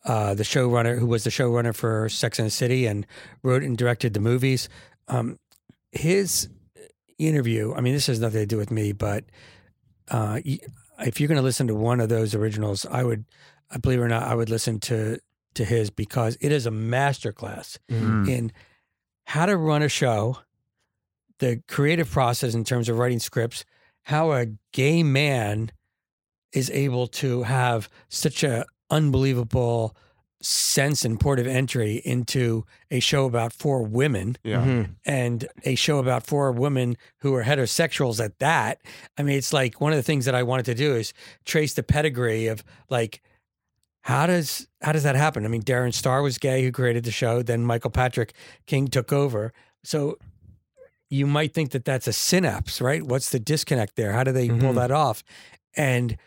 uh, 0.06 0.34
the 0.34 0.44
showrunner, 0.44 0.98
who 0.98 1.06
was 1.06 1.24
the 1.24 1.30
showrunner 1.30 1.76
for 1.76 2.10
Sex 2.10 2.40
and 2.40 2.48
the 2.48 2.52
City 2.52 2.86
and 2.86 3.06
wrote 3.44 3.64
and 3.64 3.78
directed 3.78 4.14
the 4.14 4.20
movies, 4.20 4.70
um, 5.08 5.38
his 5.92 6.48
interview. 7.20 7.74
I 7.74 7.82
mean, 7.82 7.94
this 7.94 8.08
has 8.08 8.20
nothing 8.20 8.40
to 8.40 8.46
do 8.46 8.58
with 8.58 8.72
me, 8.72 8.94
but 8.94 9.26
uh, 10.12 10.40
if 11.00 11.20
you're 11.20 11.28
going 11.28 11.38
to 11.38 11.42
listen 11.44 11.68
to 11.68 11.76
one 11.76 12.00
of 12.00 12.10
those 12.10 12.36
originals, 12.36 12.86
I 12.86 13.04
would, 13.04 13.26
I 13.72 13.78
believe 13.78 14.00
it 14.00 14.04
or 14.04 14.08
not, 14.08 14.24
I 14.24 14.36
would 14.36 14.50
listen 14.50 14.80
to 14.82 15.20
to 15.56 15.66
his 15.66 15.90
because 15.90 16.38
it 16.40 16.52
is 16.52 16.66
a 16.66 16.72
masterclass 16.72 17.78
Mm. 17.90 18.30
in 18.30 18.52
how 19.26 19.46
to 19.46 19.58
run 19.58 19.82
a 19.82 19.90
show, 19.90 20.38
the 21.40 21.62
creative 21.68 22.10
process 22.10 22.54
in 22.54 22.64
terms 22.64 22.88
of 22.90 22.98
writing 22.98 23.20
scripts, 23.20 23.66
how 24.04 24.32
a 24.32 24.48
gay 24.72 25.04
man 25.04 25.72
is 26.54 26.70
able 26.70 27.08
to 27.08 27.44
have 27.44 27.90
such 28.10 28.44
a 28.44 28.66
unbelievable 28.90 29.96
sense 30.42 31.06
and 31.06 31.20
port 31.20 31.40
of 31.40 31.46
entry 31.48 32.02
into 32.04 32.66
a 32.90 33.00
show 33.00 33.26
about 33.26 33.54
four 33.54 33.84
women 33.84 34.38
Yeah. 34.44 34.64
Mhm. 34.66 34.96
and 35.06 35.48
a 35.64 35.76
show 35.76 36.00
about 36.00 36.26
four 36.26 36.52
women 36.52 36.98
who 37.20 37.34
are 37.36 37.44
heterosexuals 37.44 38.24
at 38.24 38.40
that. 38.40 38.82
I 39.18 39.24
mean, 39.24 39.38
it's 39.38 39.54
like 39.54 39.80
one 39.80 39.92
of 39.94 39.98
the 39.98 40.04
things 40.04 40.26
that 40.26 40.34
I 40.36 40.44
wanted 40.44 40.66
to 40.66 40.74
do 40.76 40.96
is 40.96 41.14
trace 41.46 41.74
the 41.76 41.84
pedigree 41.84 42.48
of 42.48 42.64
like 42.90 43.22
how 44.06 44.26
does 44.26 44.68
how 44.82 44.92
does 44.92 45.04
that 45.04 45.16
happen? 45.16 45.46
I 45.46 45.48
mean, 45.48 45.62
Darren 45.62 45.94
Star 45.94 46.24
was 46.24 46.40
gay 46.40 46.64
who 46.64 46.72
created 46.72 47.04
the 47.04 47.12
show, 47.12 47.44
then 47.44 47.64
Michael 47.64 47.92
Patrick 47.92 48.34
King 48.66 48.88
took 48.88 49.14
over. 49.14 49.54
So 49.84 50.18
you 51.10 51.28
might 51.28 51.54
think 51.54 51.70
that 51.72 51.86
that's 51.86 52.08
a 52.08 52.14
synapse, 52.14 52.82
right? 52.82 53.04
What's 53.04 53.30
the 53.30 53.40
disconnect 53.40 53.96
there? 53.98 54.14
How 54.14 54.24
do 54.24 54.32
they 54.32 54.48
pull 54.50 54.72
Mhm. 54.74 54.76
that 54.76 54.92
off? 54.92 55.24
And 55.78 56.18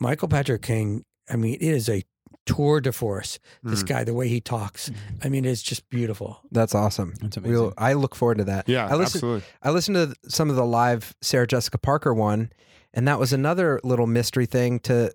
Michael 0.00 0.26
Patrick 0.28 0.62
King, 0.62 1.04
I 1.30 1.36
mean, 1.36 1.54
it 1.54 1.62
is 1.62 1.88
a 1.88 2.02
tour 2.46 2.80
de 2.80 2.92
force. 2.92 3.38
This 3.62 3.82
Mm. 3.82 3.86
guy, 3.86 4.04
the 4.04 4.14
way 4.14 4.28
he 4.28 4.40
talks, 4.40 4.90
I 5.22 5.28
mean, 5.28 5.44
it's 5.44 5.62
just 5.62 5.88
beautiful. 5.90 6.40
that's 6.52 6.74
awesome 6.74 7.14
That's 7.22 7.36
amazing. 7.36 7.52
We'll, 7.54 7.74
i 7.78 7.92
look 7.94 8.14
forward 8.14 8.38
to 8.38 8.44
that 8.44 8.68
Yeah, 8.68 8.86
I 8.86 8.94
listen, 8.96 9.18
absolutely. 9.18 9.42
I 9.62 9.70
listened 9.70 9.96
to 9.96 10.14
some 10.30 10.50
of 10.50 10.56
the 10.56 10.64
live 10.66 11.14
Sarah 11.22 11.46
Jessica 11.46 11.78
Parker 11.78 12.12
one, 12.12 12.50
and 12.92 13.08
that 13.08 13.18
was 13.18 13.32
another 13.32 13.80
little 13.82 14.06
mystery 14.06 14.46
thing 14.46 14.78
to 14.80 15.12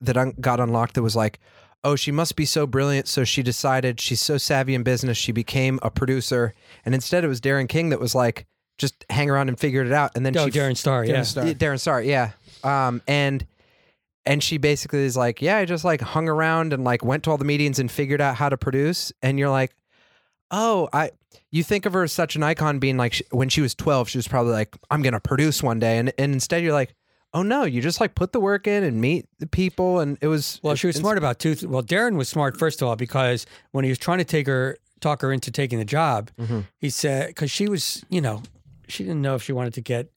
that 0.00 0.16
un- 0.16 0.34
got 0.40 0.60
unlocked. 0.60 0.94
That 0.94 1.02
was 1.02 1.16
like, 1.16 1.38
oh, 1.84 1.94
she 1.96 2.10
must 2.10 2.34
be 2.36 2.44
so 2.44 2.66
brilliant, 2.66 3.06
so 3.06 3.22
she 3.24 3.42
decided 3.44 4.00
she's 4.00 4.20
so 4.20 4.36
savvy 4.38 4.74
in 4.74 4.82
business, 4.82 5.16
she 5.16 5.30
became 5.32 5.78
a 5.82 5.90
producer, 5.90 6.52
and 6.84 6.94
instead 6.94 7.22
it 7.24 7.28
was 7.28 7.40
Darren 7.40 7.68
King 7.68 7.90
that 7.90 8.00
was 8.00 8.14
like, 8.14 8.44
just 8.76 9.06
hang 9.08 9.30
around 9.30 9.48
and 9.48 9.58
figured 9.58 9.86
it 9.86 9.92
out, 9.92 10.10
and 10.16 10.26
then 10.26 10.36
Oh, 10.36 10.46
she 10.46 10.50
Darren 10.58 10.76
Star, 10.76 11.04
yeah. 11.04 11.14
Darren 11.20 11.24
Star. 11.24 11.46
yeah, 11.46 11.52
Darren 11.54 11.80
Star, 11.80 12.02
yeah. 12.02 12.30
Um, 12.64 13.00
and 13.06 13.46
and 14.26 14.42
she 14.42 14.58
basically 14.58 15.04
is 15.04 15.16
like, 15.16 15.40
yeah, 15.40 15.56
I 15.58 15.64
just 15.64 15.84
like 15.84 16.00
hung 16.00 16.28
around 16.28 16.72
and 16.72 16.84
like 16.84 17.04
went 17.04 17.22
to 17.24 17.30
all 17.30 17.38
the 17.38 17.44
meetings 17.44 17.78
and 17.78 17.90
figured 17.90 18.20
out 18.20 18.34
how 18.36 18.48
to 18.48 18.56
produce. 18.56 19.12
And 19.22 19.38
you're 19.38 19.50
like, 19.50 19.74
oh, 20.50 20.88
I. 20.92 21.10
You 21.52 21.62
think 21.62 21.86
of 21.86 21.92
her 21.92 22.02
as 22.02 22.12
such 22.12 22.34
an 22.36 22.42
icon, 22.42 22.78
being 22.80 22.96
like 22.96 23.14
sh 23.14 23.22
when 23.30 23.48
she 23.48 23.60
was 23.60 23.74
12, 23.74 24.08
she 24.08 24.18
was 24.18 24.26
probably 24.28 24.52
like, 24.52 24.74
I'm 24.90 25.00
gonna 25.00 25.20
produce 25.20 25.62
one 25.62 25.78
day, 25.78 25.96
and 25.98 26.12
and 26.18 26.32
instead 26.34 26.62
you're 26.62 26.72
like, 26.72 26.94
oh 27.32 27.42
no, 27.42 27.64
you 27.64 27.80
just 27.80 28.00
like 28.00 28.14
put 28.14 28.32
the 28.32 28.40
work 28.40 28.66
in 28.66 28.82
and 28.82 29.00
meet 29.00 29.26
the 29.38 29.46
people, 29.46 30.00
and 30.00 30.18
it 30.20 30.26
was 30.26 30.60
Well, 30.62 30.74
she 30.74 30.86
was 30.86 30.96
smart 30.96 31.18
about 31.18 31.38
two. 31.38 31.54
Th- 31.54 31.70
well, 31.70 31.82
Darren 31.82 32.16
was 32.16 32.28
smart 32.28 32.58
first 32.58 32.82
of 32.82 32.88
all 32.88 32.96
because 32.96 33.46
when 33.72 33.84
he 33.84 33.90
was 33.90 33.98
trying 33.98 34.18
to 34.18 34.24
take 34.24 34.46
her, 34.46 34.76
talk 35.00 35.22
her 35.22 35.32
into 35.32 35.50
taking 35.50 35.78
the 35.78 35.84
job, 35.84 36.30
Mhm. 36.38 36.66
he 36.78 36.90
said 36.90 37.28
because 37.28 37.50
she 37.50 37.68
was, 37.68 38.04
you 38.10 38.20
know, 38.20 38.42
she 38.88 39.04
didn't 39.04 39.22
know 39.22 39.34
if 39.36 39.42
she 39.42 39.52
wanted 39.52 39.74
to 39.74 39.80
get 39.82 40.10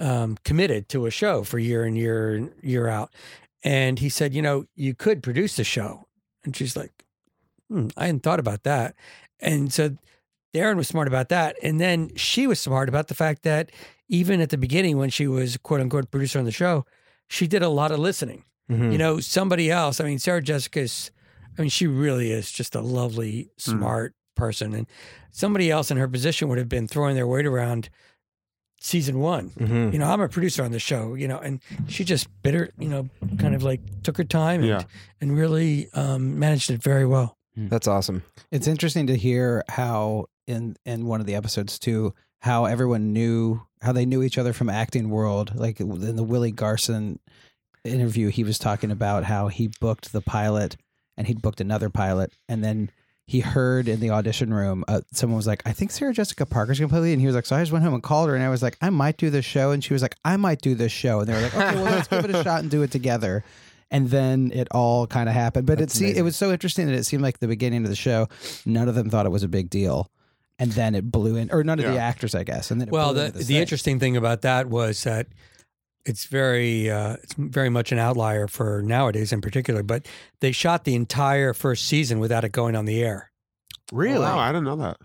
um, 0.00 0.38
committed 0.44 0.88
to 0.88 1.04
a 1.06 1.10
show 1.10 1.42
for 1.42 1.58
year 1.58 1.84
and 1.84 1.98
year 1.98 2.34
and 2.34 2.50
year 2.62 2.88
out, 2.88 3.12
and 3.64 3.98
he 3.98 4.08
said, 4.08 4.34
you 4.34 4.42
know, 4.42 4.64
you 4.74 4.94
could 4.94 5.22
produce 5.22 5.56
the 5.56 5.64
show, 5.64 6.06
and 6.44 6.56
she's 6.56 6.76
like, 6.76 7.04
hmm, 7.68 7.88
I 7.96 8.06
hadn't 8.06 8.22
thought 8.22 8.40
about 8.40 8.62
that, 8.64 8.94
and 9.40 9.72
so 9.72 9.96
Darren 10.54 10.76
was 10.76 10.88
smart 10.88 11.08
about 11.08 11.28
that, 11.30 11.56
and 11.62 11.80
then 11.80 12.14
she 12.16 12.46
was 12.46 12.60
smart 12.60 12.88
about 12.88 13.08
the 13.08 13.14
fact 13.14 13.42
that 13.42 13.70
even 14.08 14.40
at 14.40 14.50
the 14.50 14.58
beginning 14.58 14.98
when 14.98 15.08
she 15.10 15.26
was 15.26 15.56
quote 15.56 15.80
unquote 15.80 16.10
producer 16.10 16.38
on 16.38 16.44
the 16.44 16.52
show, 16.52 16.84
she 17.28 17.46
did 17.46 17.62
a 17.62 17.68
lot 17.68 17.90
of 17.92 17.98
listening. 17.98 18.44
Mhm. 18.70 18.92
you 18.92 18.96
know, 18.98 19.18
somebody 19.20 19.70
else. 19.70 20.00
I 20.00 20.04
mean, 20.04 20.18
Sarah 20.20 20.40
Jessica's, 20.40 21.10
I 21.58 21.62
mean, 21.62 21.68
she 21.68 21.86
really 21.86 22.30
is 22.30 22.52
just 22.52 22.74
a 22.76 22.80
lovely, 22.80 23.50
smart 23.58 24.14
person, 24.36 24.72
and 24.72 24.86
somebody 25.30 25.70
else 25.70 25.90
in 25.90 25.96
her 25.96 26.06
position 26.08 26.48
would 26.48 26.58
have 26.58 26.68
been 26.68 26.86
throwing 26.86 27.16
their 27.16 27.26
weight 27.26 27.44
around 27.44 27.90
season 28.84 29.18
one. 29.20 29.50
Mhm. 29.50 29.92
You 29.92 29.98
know, 29.98 30.06
I'm 30.10 30.20
a 30.20 30.28
producer 30.28 30.62
on 30.64 30.72
the 30.72 30.78
show, 30.78 31.14
you 31.14 31.28
know, 31.28 31.38
and 31.38 31.60
she 31.88 32.04
just 32.04 32.28
bit 32.42 32.54
her, 32.54 32.70
you 32.78 32.88
know, 32.88 33.08
kind 33.38 33.54
of 33.54 33.62
like 33.62 33.80
took 34.02 34.16
her 34.18 34.24
time 34.24 34.60
and, 34.60 34.68
Yeah. 34.68 34.82
and 35.20 35.36
really 35.36 35.88
um, 35.94 36.38
managed 36.38 36.70
it 36.70 36.82
very 36.82 37.06
well. 37.06 37.36
That's 37.56 37.86
awesome. 37.86 38.22
It's 38.50 38.66
interesting 38.66 39.06
to 39.08 39.16
hear 39.16 39.62
how 39.68 40.26
in 40.46 40.76
in 40.84 41.06
one 41.06 41.20
of 41.20 41.26
the 41.26 41.34
episodes 41.34 41.78
too 41.78 42.14
how 42.40 42.64
everyone 42.64 43.12
knew 43.12 43.60
how 43.82 43.92
they 43.92 44.04
knew 44.06 44.22
each 44.22 44.36
other 44.38 44.52
from 44.52 44.68
acting 44.68 45.10
world. 45.10 45.54
Like 45.54 45.78
in 45.80 46.16
the 46.16 46.24
Willie 46.24 46.50
Garson 46.50 47.20
interview, 47.84 48.28
he 48.28 48.42
was 48.44 48.58
talking 48.58 48.90
about 48.90 49.24
how 49.24 49.48
he 49.48 49.70
booked 49.80 50.12
the 50.12 50.20
pilot 50.20 50.76
and 51.16 51.26
he'd 51.26 51.42
booked 51.42 51.60
another 51.60 51.90
pilot, 51.90 52.32
and 52.48 52.64
then 52.64 52.90
he 53.32 53.40
heard 53.40 53.88
in 53.88 53.98
the 54.00 54.10
audition 54.10 54.52
room 54.52 54.84
uh, 54.88 55.00
someone 55.10 55.38
was 55.38 55.46
like, 55.46 55.62
"I 55.64 55.72
think 55.72 55.90
Sarah 55.90 56.12
Jessica 56.12 56.44
Parker's 56.44 56.78
gonna 56.78 56.90
play," 56.90 57.00
lead," 57.00 57.12
and 57.14 57.20
he 57.20 57.26
was 57.26 57.34
like, 57.34 57.46
"So 57.46 57.56
I 57.56 57.60
just 57.60 57.72
went 57.72 57.82
home 57.82 57.94
and 57.94 58.02
called 58.02 58.28
her, 58.28 58.34
and 58.34 58.44
I 58.44 58.50
was 58.50 58.62
like, 58.62 58.76
I 58.82 58.90
might 58.90 59.16
do 59.16 59.30
this 59.30 59.44
show," 59.46 59.70
and 59.70 59.82
she 59.82 59.94
was 59.94 60.02
like, 60.02 60.14
"I 60.24 60.36
might 60.36 60.60
do 60.60 60.74
this 60.74 60.92
show," 60.92 61.20
and 61.20 61.28
they 61.28 61.32
were 61.32 61.40
like, 61.40 61.54
"Okay, 61.56 61.74
well 61.76 61.84
let's 61.84 62.08
give 62.08 62.24
it 62.26 62.34
a 62.34 62.42
shot 62.44 62.60
and 62.60 62.70
do 62.70 62.82
it 62.82 62.90
together." 62.90 63.42
And 63.90 64.10
then 64.10 64.52
it 64.54 64.68
all 64.70 65.06
kind 65.06 65.28
of 65.28 65.34
happened, 65.34 65.66
but 65.66 65.74
it 65.74 65.76
That's 65.80 65.94
se- 65.94 66.14
it 66.16 66.22
was 66.22 66.36
so 66.36 66.50
interesting 66.52 66.86
that 66.86 66.94
it 66.94 67.04
seemed 67.04 67.22
like 67.22 67.38
the 67.40 67.48
beginning 67.48 67.84
of 67.84 67.88
the 67.90 67.96
show, 67.96 68.28
none 68.66 68.88
of 68.88 68.94
them 68.94 69.08
thought 69.10 69.24
it 69.26 69.30
was 69.32 69.42
a 69.42 69.48
big 69.48 69.70
deal, 69.70 70.10
and 70.58 70.72
then 70.72 70.94
it 70.94 71.10
blew 71.10 71.36
in, 71.36 71.50
or 71.50 71.64
none 71.64 71.78
of 71.78 71.86
the 71.86 71.98
actors, 71.98 72.34
I 72.34 72.44
guess, 72.44 72.70
and 72.70 72.80
then 72.80 72.88
it 72.88 72.92
Well, 72.92 73.14
the, 73.14 73.30
the 73.30 73.44
thing. 73.44 73.56
interesting 73.56 73.98
thing 73.98 74.16
about 74.16 74.42
that 74.42 74.68
was 74.68 75.02
that 75.04 75.26
it's 76.04 76.24
very 76.26 76.90
uh, 76.90 77.16
it's 77.22 77.34
very 77.34 77.68
much 77.68 77.92
an 77.92 77.98
outlier 77.98 78.48
for 78.48 78.82
nowadays 78.82 79.32
in 79.32 79.40
particular. 79.40 79.82
But 79.82 80.06
they 80.40 80.52
shot 80.52 80.84
the 80.84 80.94
entire 80.94 81.52
first 81.54 81.86
season 81.86 82.18
without 82.18 82.44
it 82.44 82.52
going 82.52 82.74
on 82.76 82.84
the 82.86 83.02
air. 83.02 83.30
Really? 83.92 84.20
Wow, 84.20 84.38
I 84.38 84.48
didn't 84.48 84.64
know 84.64 84.76
that. 84.76 84.96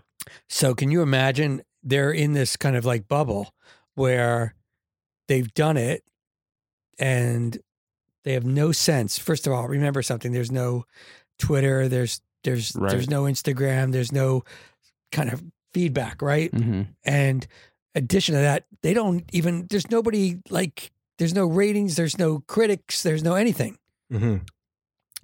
So 0.48 0.74
can 0.74 0.90
you 0.90 1.02
imagine 1.02 1.62
they're 1.82 2.10
in 2.10 2.32
this 2.32 2.56
kind 2.56 2.76
of 2.76 2.84
like 2.84 3.06
bubble 3.08 3.54
where 3.94 4.54
they've 5.28 5.52
done 5.54 5.76
it 5.76 6.02
and 6.98 7.58
they 8.24 8.32
have 8.32 8.44
no 8.44 8.72
sense. 8.72 9.18
First 9.18 9.46
of 9.46 9.52
all, 9.52 9.68
remember 9.68 10.02
something. 10.02 10.32
There's 10.32 10.50
no 10.50 10.84
Twitter. 11.38 11.88
There's 11.88 12.20
there's 12.44 12.74
Right. 12.76 12.90
there's 12.90 13.08
no 13.10 13.24
Instagram. 13.24 13.92
There's 13.92 14.12
no 14.12 14.42
kind 15.12 15.30
of 15.32 15.42
feedback, 15.72 16.22
right? 16.22 16.50
Mhm. 16.52 16.88
And 17.04 17.46
addition 17.98 18.34
to 18.34 18.40
that, 18.40 18.64
they 18.82 18.94
don't 18.94 19.24
even 19.32 19.66
there's 19.70 19.90
nobody 19.90 20.38
like 20.50 20.90
there's 21.18 21.34
no 21.34 21.46
ratings, 21.46 21.96
there's 21.96 22.18
no 22.18 22.40
critics, 22.46 23.02
there's 23.02 23.22
no 23.22 23.34
anything. 23.34 23.76
Mhm. 24.12 24.48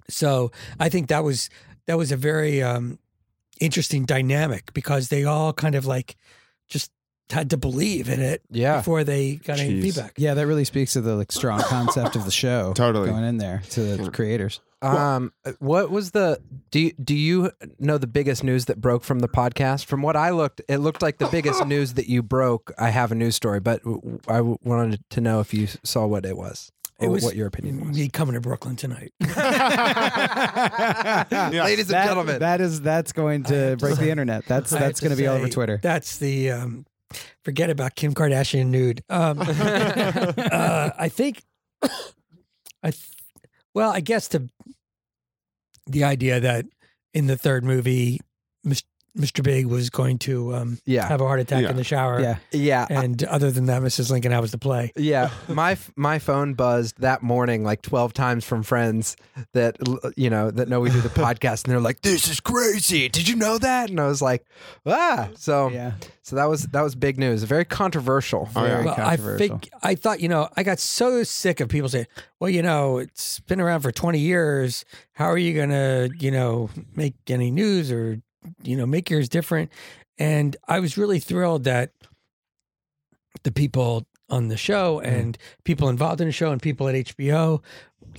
So 0.09 0.51
I 0.79 0.89
think 0.89 1.07
that 1.07 1.23
was 1.23 1.49
that 1.87 1.97
was 1.97 2.11
a 2.11 2.17
very 2.17 2.61
um, 2.61 2.99
interesting 3.59 4.05
dynamic 4.05 4.73
because 4.73 5.09
they 5.09 5.23
all 5.23 5.53
kind 5.53 5.75
of 5.75 5.85
like 5.85 6.15
just 6.67 6.91
had 7.31 7.49
to 7.49 7.57
believe 7.57 8.07
in 8.09 8.21
it 8.21 8.41
Yeah. 8.51 8.77
before 8.77 9.03
they 9.03 9.35
got 9.37 9.59
any 9.59 9.75
Jeez. 9.75 9.81
feedback. 9.81 10.13
Yeah, 10.17 10.35
that 10.35 10.45
really 10.47 10.65
speaks 10.65 10.93
to 10.93 11.01
the 11.01 11.15
like 11.15 11.31
strong 11.31 11.59
concept 11.61 12.15
of 12.15 12.25
the 12.25 12.31
show. 12.31 12.73
Totally. 12.75 13.09
going 13.09 13.23
in 13.23 13.37
there 13.37 13.63
to 13.71 13.97
the 13.97 14.11
creators. 14.11 14.59
Um, 14.81 15.33
what 15.57 15.89
was 15.89 16.11
the 16.11 16.39
do 16.69 16.79
you, 16.79 16.91
do 17.03 17.15
you 17.15 17.49
know 17.79 17.97
the 17.97 18.05
biggest 18.05 18.43
news 18.43 18.65
that 18.65 18.79
broke 18.79 19.03
from 19.03 19.17
the 19.19 19.27
podcast? 19.27 19.85
From 19.85 20.03
what 20.03 20.15
I 20.15 20.29
looked, 20.29 20.61
it 20.69 20.77
looked 20.77 21.01
like 21.01 21.17
the 21.17 21.27
biggest 21.27 21.65
news 21.67 21.95
that 21.95 22.07
you 22.07 22.21
broke. 22.21 22.71
I 22.77 22.89
have 22.91 23.11
a 23.11 23.15
news 23.15 23.35
story, 23.35 23.59
but 23.59 23.81
I 24.27 24.41
wanted 24.41 24.99
to 25.11 25.21
know 25.21 25.39
if 25.39 25.53
you 25.55 25.67
saw 25.83 26.05
what 26.05 26.23
it 26.25 26.37
was. 26.37 26.71
It 26.99 27.07
Or 27.07 27.09
was 27.09 27.23
what 27.23 27.35
your 27.35 27.47
opinion 27.47 27.87
was. 27.87 27.97
me 27.97 28.09
coming 28.09 28.35
to 28.35 28.41
Brooklyn 28.41 28.75
tonight. 28.75 29.11
Ladies 29.19 29.35
and 31.31 31.95
That- 31.95 32.05
gentlemen, 32.07 32.39
that 32.39 32.61
is 32.61 32.81
that's 32.81 33.11
going 33.11 33.43
to 33.45 33.75
break 33.79 33.97
the 33.97 34.09
internet. 34.09 34.45
That's 34.45 34.71
I 34.71 34.77
have 34.79 34.87
that's 34.87 34.99
going 34.99 35.11
to 35.11 35.17
be 35.17 35.27
all 35.27 35.37
over 35.37 35.49
Twitter. 35.49 35.79
That's 35.81 36.17
the 36.19 36.51
um, 36.51 36.85
forget 37.43 37.69
about 37.69 37.95
Kim 37.95 38.13
Kardashian 38.13 38.67
nude. 38.67 39.03
Um, 39.09 39.39
uh, 39.41 40.89
I 40.97 41.09
think 41.09 41.43
I 41.81 42.91
th- 42.91 43.11
well, 43.73 43.91
I 43.91 43.99
guess 43.99 44.27
the 44.27 44.49
the 45.87 46.03
idea 46.03 46.39
that 46.39 46.65
in 47.13 47.27
the 47.27 47.37
third 47.37 47.63
movie, 47.63 48.19
Mr. 49.17 49.41
Big 49.43 49.65
was 49.65 49.89
going 49.89 50.17
to 50.19 50.53
um, 50.55 50.77
yeah, 50.85 51.07
have 51.07 51.21
a 51.21 51.25
heart 51.25 51.39
attack 51.39 51.63
Yeah. 51.63 51.69
in 51.69 51.77
the 51.77 51.83
shower. 51.83 52.19
Yeah. 52.19 52.37
yeah, 52.51 52.85
And 52.89 53.23
other 53.25 53.49
than 53.49 53.67
that, 53.67 53.81
Mrs. 53.81 54.11
Lincoln, 54.11 54.31
how 54.31 54.41
was 54.41 54.51
the 54.51 54.57
play? 54.57 54.91
yeah. 54.95 55.29
My 55.47 55.71
f- 55.71 55.91
my 55.95 56.19
phone 56.19 56.53
buzzed 56.53 56.99
that 56.99 57.23
morning 57.23 57.63
like 57.63 57.81
twelve 57.81 58.11
times 58.13 58.43
from 58.43 58.63
friends 58.63 59.15
that 59.53 59.77
l- 59.87 59.99
you 60.17 60.29
know 60.29 60.51
that 60.51 60.67
know 60.67 60.79
we 60.81 60.89
do 60.89 60.99
the 61.01 61.09
podcast, 61.25 61.63
and 61.65 61.71
they're 61.73 61.79
like, 61.79 62.01
"This 62.01 62.27
is 62.27 62.39
crazy! 62.39 63.07
Did 63.09 63.27
you 63.27 63.35
know 63.35 63.57
that?" 63.57 63.89
And 63.89 63.99
I 63.99 64.07
was 64.07 64.21
like, 64.21 64.45
"Ah!" 64.85 65.29
So 65.35 65.69
Yeah. 65.69 65.93
so 66.21 66.35
that 66.35 66.45
was 66.49 66.63
that 66.67 66.81
was 66.81 66.95
big 66.95 67.17
news. 67.17 67.43
Very 67.43 67.63
controversial. 67.65 68.49
Oh, 68.55 68.63
yeah. 68.63 68.69
Very 68.69 68.85
Well, 68.85 68.93
I 68.95 68.97
controversial. 69.15 69.37
think 69.59 69.69
I 69.81 69.95
thought 69.95 70.19
you 70.19 70.27
know 70.29 70.49
I 70.57 70.63
got 70.63 70.79
so 70.79 71.23
sick 71.23 71.59
of 71.61 71.69
people 71.69 71.87
saying, 71.89 72.07
"Well, 72.39 72.49
you 72.49 72.61
know, 72.61 72.97
it's 72.97 73.39
been 73.41 73.61
around 73.61 73.81
for 73.81 73.91
twenty 73.91 74.19
years. 74.19 74.83
How 75.13 75.25
are 75.25 75.37
you 75.37 75.53
gonna, 75.57 76.09
you 76.19 76.31
know, 76.31 76.69
make 76.95 77.15
any 77.29 77.49
news 77.51 77.91
or 77.91 78.21
you 78.63 78.75
know 78.77 78.85
make 78.85 79.09
yours 79.09 79.29
different?" 79.29 79.71
And 80.17 80.55
I 80.67 80.79
was 80.79 80.97
really 80.97 81.19
thrilled 81.19 81.65
that 81.65 81.91
the 83.43 83.51
people 83.51 84.05
on 84.29 84.47
the 84.47 84.57
show 84.57 84.99
and 85.01 85.37
people 85.65 85.87
involved 85.89 86.19
in 86.19 86.27
the 86.27 86.31
show 86.33 86.51
and 86.51 86.59
people 86.61 86.87
at 86.87 86.95
HBO 86.95 87.61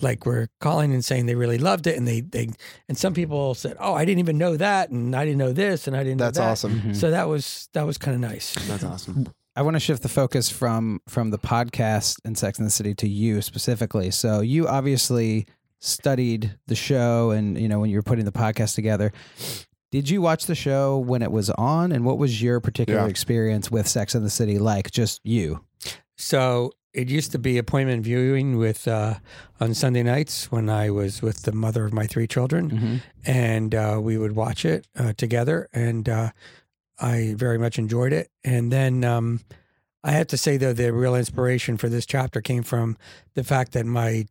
like 0.02 0.24
were 0.26 0.48
calling 0.60 0.92
and 0.92 1.04
saying 1.04 1.26
they 1.26 1.34
really 1.34 1.58
loved 1.58 1.86
it 1.86 1.96
and 1.96 2.06
they 2.06 2.20
they 2.20 2.50
and 2.88 2.96
some 2.98 3.14
people 3.14 3.54
said, 3.54 3.76
"Oh, 3.80 3.94
I 3.94 4.04
didn't 4.04 4.20
even 4.20 4.38
know 4.38 4.56
that 4.56 4.90
and 4.90 5.16
I 5.16 5.24
didn't 5.24 5.38
know 5.38 5.52
this 5.52 5.86
and 5.88 5.96
I 5.96 6.04
didn't 6.04 6.18
That's 6.18 6.38
know 6.38 6.44
that." 6.44 6.50
awesome. 6.52 6.80
Mhm. 6.80 6.96
So 6.96 7.10
that 7.10 7.28
was 7.28 7.68
that 7.72 7.86
was 7.86 7.96
kind 7.98 8.14
of 8.14 8.20
nice. 8.20 8.54
That's 8.68 8.84
awesome. 8.84 9.28
I 9.56 9.62
want 9.62 9.74
to 9.74 9.80
shift 9.80 10.02
the 10.02 10.10
focus 10.10 10.50
from 10.50 11.00
from 11.08 11.30
the 11.30 11.38
podcast 11.38 12.18
and 12.24 12.36
Sex 12.36 12.58
and 12.58 12.66
the 12.66 12.70
City 12.70 12.94
to 12.96 13.08
you 13.08 13.40
specifically. 13.40 14.10
So 14.10 14.40
you 14.40 14.68
obviously 14.68 15.46
studied 15.80 16.56
the 16.66 16.74
show 16.74 17.30
and 17.30 17.58
you 17.58 17.66
know 17.68 17.80
when 17.80 17.88
you 17.90 17.96
were 17.96 18.02
putting 18.02 18.26
the 18.26 18.32
podcast 18.32 18.74
together. 18.74 19.12
Did 19.92 20.10
you 20.10 20.20
watch 20.20 20.46
the 20.46 20.54
show 20.54 20.98
when 20.98 21.22
it 21.22 21.30
was 21.30 21.48
on 21.50 21.92
and 21.92 22.04
what 22.04 22.18
was 22.18 22.42
your 22.42 22.60
particular 22.60 23.02
Yeah. 23.02 23.06
experience 23.08 23.70
with 23.70 23.86
Sex 23.86 24.14
and 24.14 24.24
the 24.24 24.30
City 24.30 24.58
like 24.58 24.90
just 24.90 25.20
you? 25.24 25.64
So 26.16 26.72
it 26.92 27.08
used 27.08 27.30
to 27.32 27.38
be 27.38 27.58
appointment 27.58 28.02
viewing 28.02 28.56
with 28.56 28.88
uh, 28.88 29.14
on 29.60 29.74
Sunday 29.74 30.02
nights 30.02 30.50
when 30.50 30.68
I 30.68 30.90
was 30.90 31.22
with 31.22 31.42
the 31.42 31.52
mother 31.52 31.84
of 31.84 31.92
my 31.92 32.06
three 32.06 32.26
children, 32.26 32.70
Mhm. 32.70 33.02
and 33.26 33.74
uh, 33.74 34.00
we 34.02 34.16
would 34.18 34.32
watch 34.34 34.64
it 34.64 34.86
uh, 34.96 35.12
together, 35.12 35.68
and 35.72 36.08
uh, 36.08 36.30
I 36.98 37.34
very 37.36 37.58
much 37.58 37.78
enjoyed 37.78 38.12
it. 38.14 38.30
And 38.42 38.72
then 38.72 39.04
um, 39.04 39.40
I 40.02 40.12
have 40.12 40.26
to 40.28 40.36
say 40.38 40.56
though, 40.56 40.72
the 40.72 40.92
real 40.92 41.14
inspiration 41.14 41.76
for 41.76 41.88
this 41.90 42.06
chapter 42.06 42.40
came 42.40 42.62
from 42.62 42.96
the 43.34 43.44
fact 43.44 43.72
that 43.72 43.84
my 43.86 44.26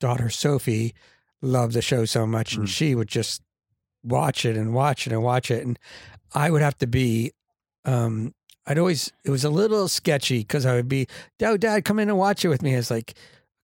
daughter 0.00 0.30
Sophie 0.30 0.94
loved 1.42 1.72
the 1.74 1.82
show 1.82 2.04
so 2.04 2.26
much, 2.26 2.54
and 2.56 2.66
Mm. 2.66 2.70
she 2.70 2.94
would 2.94 3.08
just 3.08 3.42
watch 4.04 4.44
it 4.44 4.56
and 4.56 4.74
watch 4.74 5.06
it 5.06 5.12
and 5.12 5.22
watch 5.22 5.50
it, 5.50 5.64
and 5.66 5.78
I 6.34 6.50
would 6.50 6.62
have 6.62 6.78
to 6.78 6.86
be. 6.86 7.32
Um, 7.84 8.34
I'd 8.66 8.78
always 8.78 9.12
it 9.24 9.30
was 9.30 9.44
a 9.44 9.50
little 9.50 9.88
sketchy 9.88 10.38
because 10.38 10.64
I 10.66 10.74
would 10.74 10.88
be, 10.88 11.06
"Dad, 11.38 11.60
Dad, 11.60 11.84
come 11.84 11.98
in 11.98 12.08
and 12.08 12.16
watch 12.18 12.44
it 12.44 12.48
with 12.48 12.62
me." 12.62 12.74
It's 12.74 12.90
like, 12.90 13.14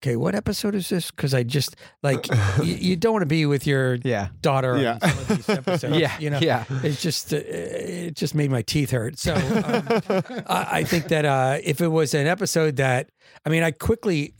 okay, 0.02 0.14
what 0.16 0.34
episode 0.34 0.74
is 0.74 0.88
this? 0.90 1.10
Because 1.10 1.32
I 1.32 1.42
just 1.42 1.74
like 2.02 2.26
you, 2.62 2.74
you 2.74 2.96
don't 2.96 3.12
want 3.12 3.22
to 3.22 3.26
be 3.26 3.46
with 3.46 3.66
your 3.66 3.94
Yeah. 4.04 4.28
daughter 4.42 4.76
Yeah. 4.78 4.98
on 5.00 5.10
some 5.10 5.18
of 5.18 5.28
these 5.28 5.48
episodes. 5.58 5.96
Yeah, 5.98 6.18
you 6.18 6.28
know, 6.30 6.38
yeah. 6.40 6.64
it's 6.82 7.00
just 7.00 7.32
uh, 7.32 7.38
it 7.42 8.14
just 8.14 8.34
made 8.34 8.50
my 8.50 8.60
teeth 8.62 8.90
hurt. 8.90 9.18
So 9.18 9.34
um, 9.34 9.42
I, 10.46 10.66
I 10.80 10.84
think 10.84 11.08
that 11.08 11.24
uh, 11.24 11.58
if 11.64 11.80
it 11.80 11.88
was 11.88 12.12
an 12.12 12.26
episode 12.26 12.76
that 12.76 13.08
I 13.46 13.48
mean, 13.48 13.62
I 13.62 13.70
quickly 13.70 14.34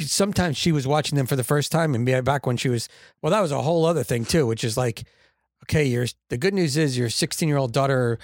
sometimes 0.00 0.56
she 0.56 0.72
was 0.72 0.86
watching 0.86 1.16
them 1.16 1.26
for 1.26 1.36
the 1.36 1.44
first 1.44 1.70
time 1.72 1.94
and 1.94 2.24
back 2.24 2.46
when 2.46 2.56
she 2.56 2.68
was 2.68 2.88
well, 3.22 3.30
that 3.30 3.40
was 3.40 3.52
a 3.52 3.62
whole 3.62 3.86
other 3.86 4.02
thing 4.04 4.24
too, 4.24 4.46
which 4.46 4.64
is 4.64 4.76
like, 4.76 5.04
okay, 5.64 5.84
you're 5.84 6.06
the 6.30 6.38
good 6.38 6.54
news 6.54 6.76
is 6.76 6.96
your 6.96 7.10
16 7.10 7.48
year 7.48 7.58
old 7.58 7.72
daughter. 7.72 8.18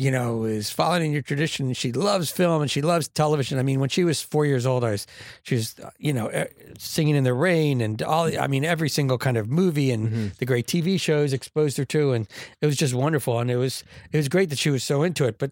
You 0.00 0.12
know, 0.12 0.44
is 0.44 0.70
following 0.70 1.12
your 1.12 1.22
tradition. 1.22 1.72
She 1.72 1.90
loves 1.90 2.30
film 2.30 2.62
and 2.62 2.70
she 2.70 2.82
loves 2.82 3.08
television. 3.08 3.58
I 3.58 3.64
mean, 3.64 3.80
when 3.80 3.88
she 3.88 4.04
was 4.04 4.22
four 4.22 4.46
years 4.46 4.64
old, 4.64 4.84
I 4.84 4.92
was, 4.92 5.08
she 5.42 5.56
was, 5.56 5.74
uh, 5.82 5.90
you 5.98 6.12
know, 6.12 6.28
eh, 6.28 6.44
singing 6.78 7.16
in 7.16 7.24
the 7.24 7.34
rain 7.34 7.80
and 7.80 8.00
all. 8.04 8.30
I 8.38 8.46
mean, 8.46 8.64
every 8.64 8.88
single 8.88 9.18
kind 9.18 9.36
of 9.36 9.50
movie 9.50 9.90
and 9.90 10.30
the 10.38 10.46
great 10.46 10.68
TV 10.68 11.00
shows 11.00 11.32
exposed 11.32 11.78
her 11.78 11.84
to, 11.86 12.12
and 12.12 12.28
it 12.62 12.66
was 12.66 12.76
just 12.76 12.94
wonderful. 12.94 13.40
And 13.40 13.50
it 13.50 13.56
was, 13.56 13.82
it 14.12 14.16
was 14.16 14.28
great 14.28 14.50
that 14.50 14.58
she 14.60 14.70
was 14.70 14.84
so 14.84 15.02
into 15.02 15.24
it. 15.24 15.36
But 15.36 15.50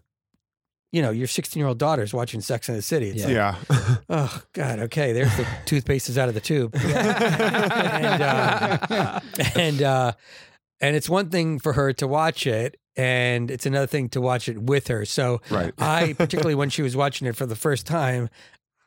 you 0.93 1.01
know, 1.01 1.11
your 1.11 1.27
16 1.27 1.59
year 1.59 1.67
old 1.67 1.77
daughter's 1.77 2.13
watching 2.13 2.39
Sex 2.39 2.69
and 2.69 2.77
the 2.77 2.81
City. 2.81 3.09
It's 3.09 3.25
like, 3.25 3.33
Yeah. 3.33 3.55
oh 4.09 4.41
God, 4.53 4.79
okay, 4.79 5.11
there's 5.11 5.35
the 5.35 5.45
toothpaste 5.65 6.07
is 6.07 6.17
out 6.17 6.29
of 6.29 6.35
the 6.35 6.39
tube. 6.39 6.73
and 6.73 8.21
uh, 8.21 9.19
and 9.57 9.81
uh, 9.83 10.13
and 10.81 10.95
it's 10.95 11.09
one 11.09 11.29
thing 11.29 11.59
for 11.59 11.73
her 11.73 11.93
to 11.93 12.07
watch 12.07 12.45
it, 12.47 12.77
and 12.95 13.49
it's 13.51 13.65
another 13.65 13.87
thing 13.87 14.09
to 14.09 14.21
watch 14.21 14.47
it 14.49 14.57
with 14.61 14.87
her. 14.87 15.05
So 15.05 15.41
Right. 15.49 15.73
I, 15.79 16.13
particularly 16.13 16.55
when 16.55 16.69
she 16.69 16.81
was 16.81 16.95
watching 17.03 17.27
it 17.27 17.35
for 17.35 17.45
the 17.45 17.55
first 17.55 17.85
time, 17.85 18.29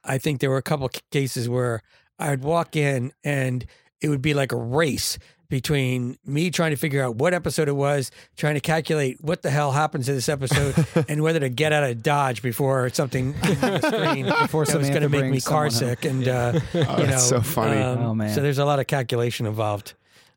I 0.04 0.18
think 0.18 0.40
there 0.40 0.50
were 0.50 0.56
a 0.58 0.62
couple 0.62 0.88
c- 0.92 1.00
cases 1.10 1.48
where 1.48 1.82
I 2.18 2.30
would 2.30 2.42
walk 2.42 2.76
in 2.76 3.12
and 3.24 3.64
it 4.00 4.08
would 4.08 4.22
be 4.22 4.34
like 4.34 4.52
a 4.52 4.56
race. 4.56 5.18
between 5.50 6.16
me 6.24 6.48
trying 6.48 6.70
to 6.70 6.76
figure 6.76 7.02
out 7.02 7.16
what 7.16 7.34
episode 7.34 7.66
it 7.68 7.74
was, 7.74 8.12
trying 8.36 8.54
to 8.54 8.60
calculate 8.60 9.16
what 9.20 9.42
the 9.42 9.50
hell 9.50 9.72
happens 9.72 10.08
in 10.08 10.14
this 10.14 10.28
episode, 10.28 10.74
and 11.08 11.22
whether 11.22 11.40
to 11.40 11.48
get 11.48 11.72
out 11.72 11.82
of 11.82 12.02
Dodge 12.04 12.40
before 12.40 12.88
something 12.90 13.34
on 13.34 13.40
the 13.58 13.80
screen 13.80 14.26
Before 14.26 14.64
that 14.64 14.78
was 14.78 14.88
going 14.90 15.02
to 15.02 15.08
make 15.08 15.24
me 15.24 15.28
brings 15.30 15.44
car 15.48 15.68
someone 15.68 15.96
home. 15.96 15.96
sick. 15.96 16.04
And 16.04 16.28
uh, 16.28 16.60
you 17.00 17.06
know, 17.08 17.18
so 17.18 17.40
funny. 17.40 17.80
um, 17.82 17.98
Oh, 17.98 18.14
man. 18.14 18.32
So 18.32 18.42
there's 18.42 18.58
a 18.58 18.64
lot 18.64 18.78
of 18.78 18.86
calculation 18.86 19.44
involved. 19.46 19.94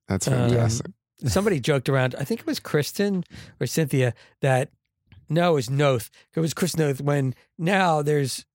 That's 0.07 0.27
Um, 0.27 0.33
fantastic. 0.49 0.87
Somebody 1.25 1.59
joked 1.59 1.87
around. 1.89 2.15
I 2.19 2.23
think 2.23 2.41
it 2.41 2.45
was 2.47 2.59
Kristen 2.59 3.23
or 3.59 3.67
Cynthia 3.67 4.13
that 4.41 4.69
no, 5.29 5.51
it 5.51 5.55
was 5.55 5.69
Noth. 5.69 6.09
It 6.35 6.39
was 6.41 6.53
Chris 6.53 6.75
Noth. 6.77 7.01
When 7.01 7.33
now 7.57 8.01
there's 8.01 8.45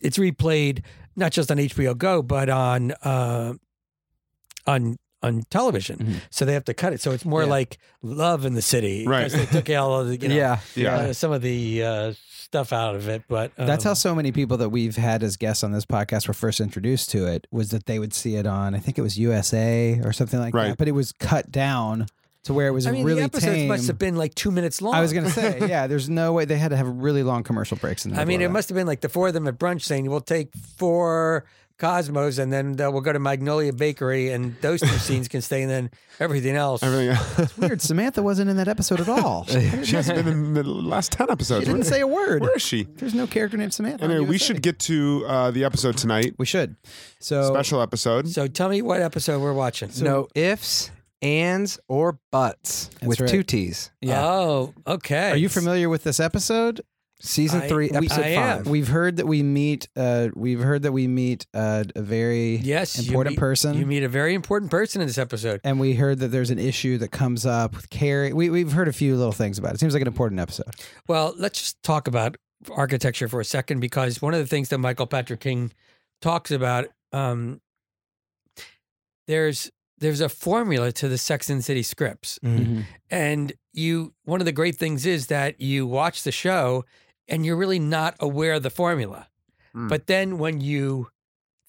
it's 0.00 0.18
replayed 0.18 0.82
not 1.16 1.32
just 1.32 1.50
on 1.50 1.58
HBO 1.58 1.96
Go 1.96 2.22
but 2.22 2.48
on 2.48 2.92
uh, 3.02 3.54
on 4.66 4.96
on 5.22 5.42
television. 5.50 5.98
Mhm. 5.98 6.16
So 6.30 6.44
they 6.44 6.52
have 6.52 6.64
to 6.64 6.74
cut 6.74 6.92
it. 6.92 7.00
So 7.00 7.12
it's 7.12 7.24
more 7.24 7.42
Yeah. 7.44 7.48
like 7.48 7.78
Love 8.02 8.44
in 8.44 8.54
the 8.54 8.62
City. 8.62 9.06
Right. 9.06 9.30
They 9.30 9.46
took 9.46 9.70
all 9.70 10.00
of 10.00 10.08
the 10.08 10.16
you 10.18 10.28
know, 10.28 10.34
yeah. 10.34 10.58
yeah. 10.74 10.94
uh, 10.96 11.12
some 11.14 11.32
of 11.32 11.40
the 11.42 11.82
uh, 11.82 12.12
stuff 12.44 12.72
out 12.72 12.94
of 12.94 13.08
it. 13.08 13.22
But 13.28 13.52
um, 13.58 13.66
That's 13.66 13.84
how 13.84 13.94
so 13.94 14.14
many 14.14 14.30
people 14.32 14.56
that 14.58 14.68
we've 14.70 14.96
had 14.96 15.22
as 15.22 15.36
guests 15.36 15.64
on 15.64 15.72
this 15.72 15.84
podcast 15.86 16.28
were 16.28 16.34
first 16.34 16.60
introduced 16.60 17.10
to 17.10 17.26
it 17.26 17.46
was 17.50 17.70
that 17.70 17.86
they 17.86 17.98
would 17.98 18.14
see 18.14 18.36
it 18.36 18.46
on 18.46 18.74
I 18.74 18.78
think 18.78 18.98
it 18.98 19.02
was 19.02 19.18
USA 19.18 20.00
or 20.04 20.12
something 20.12 20.38
like 20.40 20.54
Right. 20.54 20.68
that, 20.68 20.78
but 20.78 20.88
it 20.88 20.92
was 20.92 21.12
cut 21.12 21.50
down 21.50 22.06
to 22.44 22.52
where 22.52 22.68
it 22.68 22.72
was 22.72 22.86
I 22.86 22.90
mean, 22.90 23.04
really 23.06 23.20
the 23.20 23.24
episodes 23.24 23.54
tame. 23.54 23.68
must 23.68 23.86
have 23.86 23.98
been 23.98 24.16
like 24.16 24.34
two 24.34 24.50
minutes 24.50 24.82
long. 24.82 24.94
I 24.94 25.00
was 25.00 25.14
going 25.14 25.24
to 25.24 25.30
say, 25.30 25.60
yeah, 25.68 25.86
there's 25.86 26.10
no 26.10 26.34
way 26.34 26.44
they 26.44 26.58
had 26.58 26.68
to 26.72 26.76
have 26.76 26.86
really 26.86 27.22
long 27.22 27.42
commercial 27.42 27.78
breaks 27.78 28.04
in 28.04 28.12
the 28.12 28.20
I 28.20 28.26
mean, 28.26 28.42
it 28.42 28.44
that. 28.48 28.52
must 28.52 28.68
have 28.68 28.76
been 28.76 28.86
like 28.86 29.00
the 29.00 29.08
four 29.08 29.28
of 29.28 29.34
them 29.34 29.48
at 29.48 29.58
brunch 29.58 29.80
saying, 29.82 30.10
"We'll 30.10 30.20
take 30.20 30.50
four 30.76 31.46
Cosmos, 31.78 32.38
and 32.38 32.52
then 32.52 32.80
uh, 32.80 32.90
we'll 32.90 33.00
go 33.00 33.12
to 33.12 33.18
Magnolia 33.18 33.72
Bakery, 33.72 34.30
and 34.30 34.54
those 34.60 34.80
two 34.80 34.86
scenes 34.98 35.28
can 35.28 35.42
stay, 35.42 35.62
and 35.62 35.70
then 35.70 35.90
everything 36.20 36.54
else." 36.56 36.82
Everything 36.82 37.08
else. 37.10 37.38
It's 37.38 37.58
weird. 37.58 37.80
Samantha 37.82 38.22
wasn't 38.22 38.48
in 38.50 38.56
that 38.58 38.68
episode 38.68 39.00
at 39.00 39.08
all. 39.08 39.44
She 39.54 39.84
she 39.84 39.96
hasn't 39.96 40.24
been 40.24 40.28
in 40.28 40.54
the 40.54 40.62
last 40.64 41.12
10 41.12 41.30
episodes. 41.30 41.66
She 41.66 41.72
didn't 41.72 41.86
say 41.86 42.00
a 42.00 42.06
word. 42.06 42.42
Where 42.42 42.54
is 42.56 42.62
she? 42.62 42.84
There's 42.84 43.14
no 43.14 43.26
character 43.26 43.56
named 43.56 43.74
Samantha. 43.74 44.04
Anyway, 44.04 44.20
we 44.20 44.38
should 44.38 44.62
get 44.62 44.78
to 44.80 45.24
uh, 45.26 45.50
the 45.50 45.64
episode 45.64 45.96
tonight. 45.96 46.34
We 46.38 46.46
should. 46.46 46.76
So 47.20 47.52
Special 47.52 47.80
episode. 47.80 48.28
So 48.28 48.46
tell 48.46 48.68
me 48.68 48.82
what 48.82 49.00
episode 49.02 49.40
we're 49.40 49.52
watching. 49.52 49.90
no 50.00 50.28
ifs, 50.34 50.90
ands, 51.22 51.78
or 51.88 52.18
buts 52.30 52.90
with 53.02 53.20
right. 53.20 53.28
two 53.30 53.42
T's. 53.42 53.90
yeah. 54.00 54.24
Oh, 54.24 54.74
okay. 54.86 55.30
Are 55.30 55.36
you 55.36 55.48
familiar 55.48 55.88
with 55.88 56.04
this 56.04 56.20
episode? 56.20 56.80
Season 57.20 57.62
I- 57.62 57.68
three, 57.68 57.88
we- 57.90 57.96
episode 57.96 58.20
I 58.24 58.28
am. 58.28 58.58
five. 58.58 58.66
We've 58.66 58.88
heard 58.88 59.16
that 59.16 59.26
we 59.26 59.42
meet. 59.42 59.88
Uh, 59.96 60.28
we've 60.34 60.60
heard 60.60 60.82
that 60.82 60.92
we 60.92 61.06
meet 61.06 61.46
uh, 61.54 61.84
a 61.94 62.02
very 62.02 62.56
Yes, 62.56 62.98
you 62.98 63.08
important 63.08 63.34
meet- 63.34 63.38
person. 63.40 63.76
You 63.78 63.86
meet 63.86 64.02
a 64.02 64.08
very 64.08 64.34
important 64.34 64.70
person 64.70 65.00
in 65.00 65.06
this 65.06 65.16
episode. 65.16 65.60
and 65.64 65.80
we 65.80 65.94
heard 65.94 66.18
that 66.18 66.28
there's 66.28 66.50
an 66.50 66.58
issue 66.58 66.98
that 66.98 67.12
comes 67.12 67.46
up 67.46 67.74
with 67.76 67.88
Carrie. 67.88 68.32
We, 68.32 68.50
we've 68.50 68.72
heard 68.72 68.88
a 68.88 68.92
few 68.92 69.16
little 69.16 69.32
things 69.32 69.58
about 69.58 69.70
it. 69.70 69.74
It 69.76 69.80
seems 69.80 69.94
like 69.94 70.02
an 70.02 70.08
important 70.08 70.40
episode. 70.40 70.74
Well, 71.08 71.34
let's 71.38 71.58
just 71.60 71.82
talk 71.82 72.08
about 72.08 72.36
architecture 72.70 73.28
for 73.28 73.40
a 73.40 73.44
second 73.44 73.80
because 73.80 74.20
one 74.20 74.34
of 74.34 74.40
the 74.40 74.46
things 74.46 74.68
that 74.70 74.78
Michael 74.78 75.06
Patrick 75.06 75.40
King 75.40 75.72
talks 76.20 76.50
about, 76.50 76.88
um, 77.12 77.60
there's 79.26 79.70
there's 79.98 80.20
a 80.20 80.28
formula 80.28 80.92
to 80.92 81.08
the 81.08 81.16
Sex 81.16 81.48
and 81.48 81.64
City 81.64 81.82
scripts, 81.82 82.38
Mhm. 82.44 82.84
and 83.10 83.52
you 83.72 84.12
one 84.24 84.40
of 84.40 84.44
the 84.44 84.52
great 84.52 84.76
things 84.76 85.06
is 85.06 85.28
that 85.28 85.60
you 85.60 85.86
watch 85.86 86.24
the 86.24 86.32
show 86.32 86.84
and 87.28 87.44
you're 87.46 87.56
really 87.56 87.78
not 87.78 88.14
aware 88.20 88.54
of 88.54 88.62
the 88.62 88.70
formula, 88.70 89.28
Mm. 89.74 89.88
but 89.88 90.06
then 90.06 90.38
when 90.38 90.60
you 90.60 91.08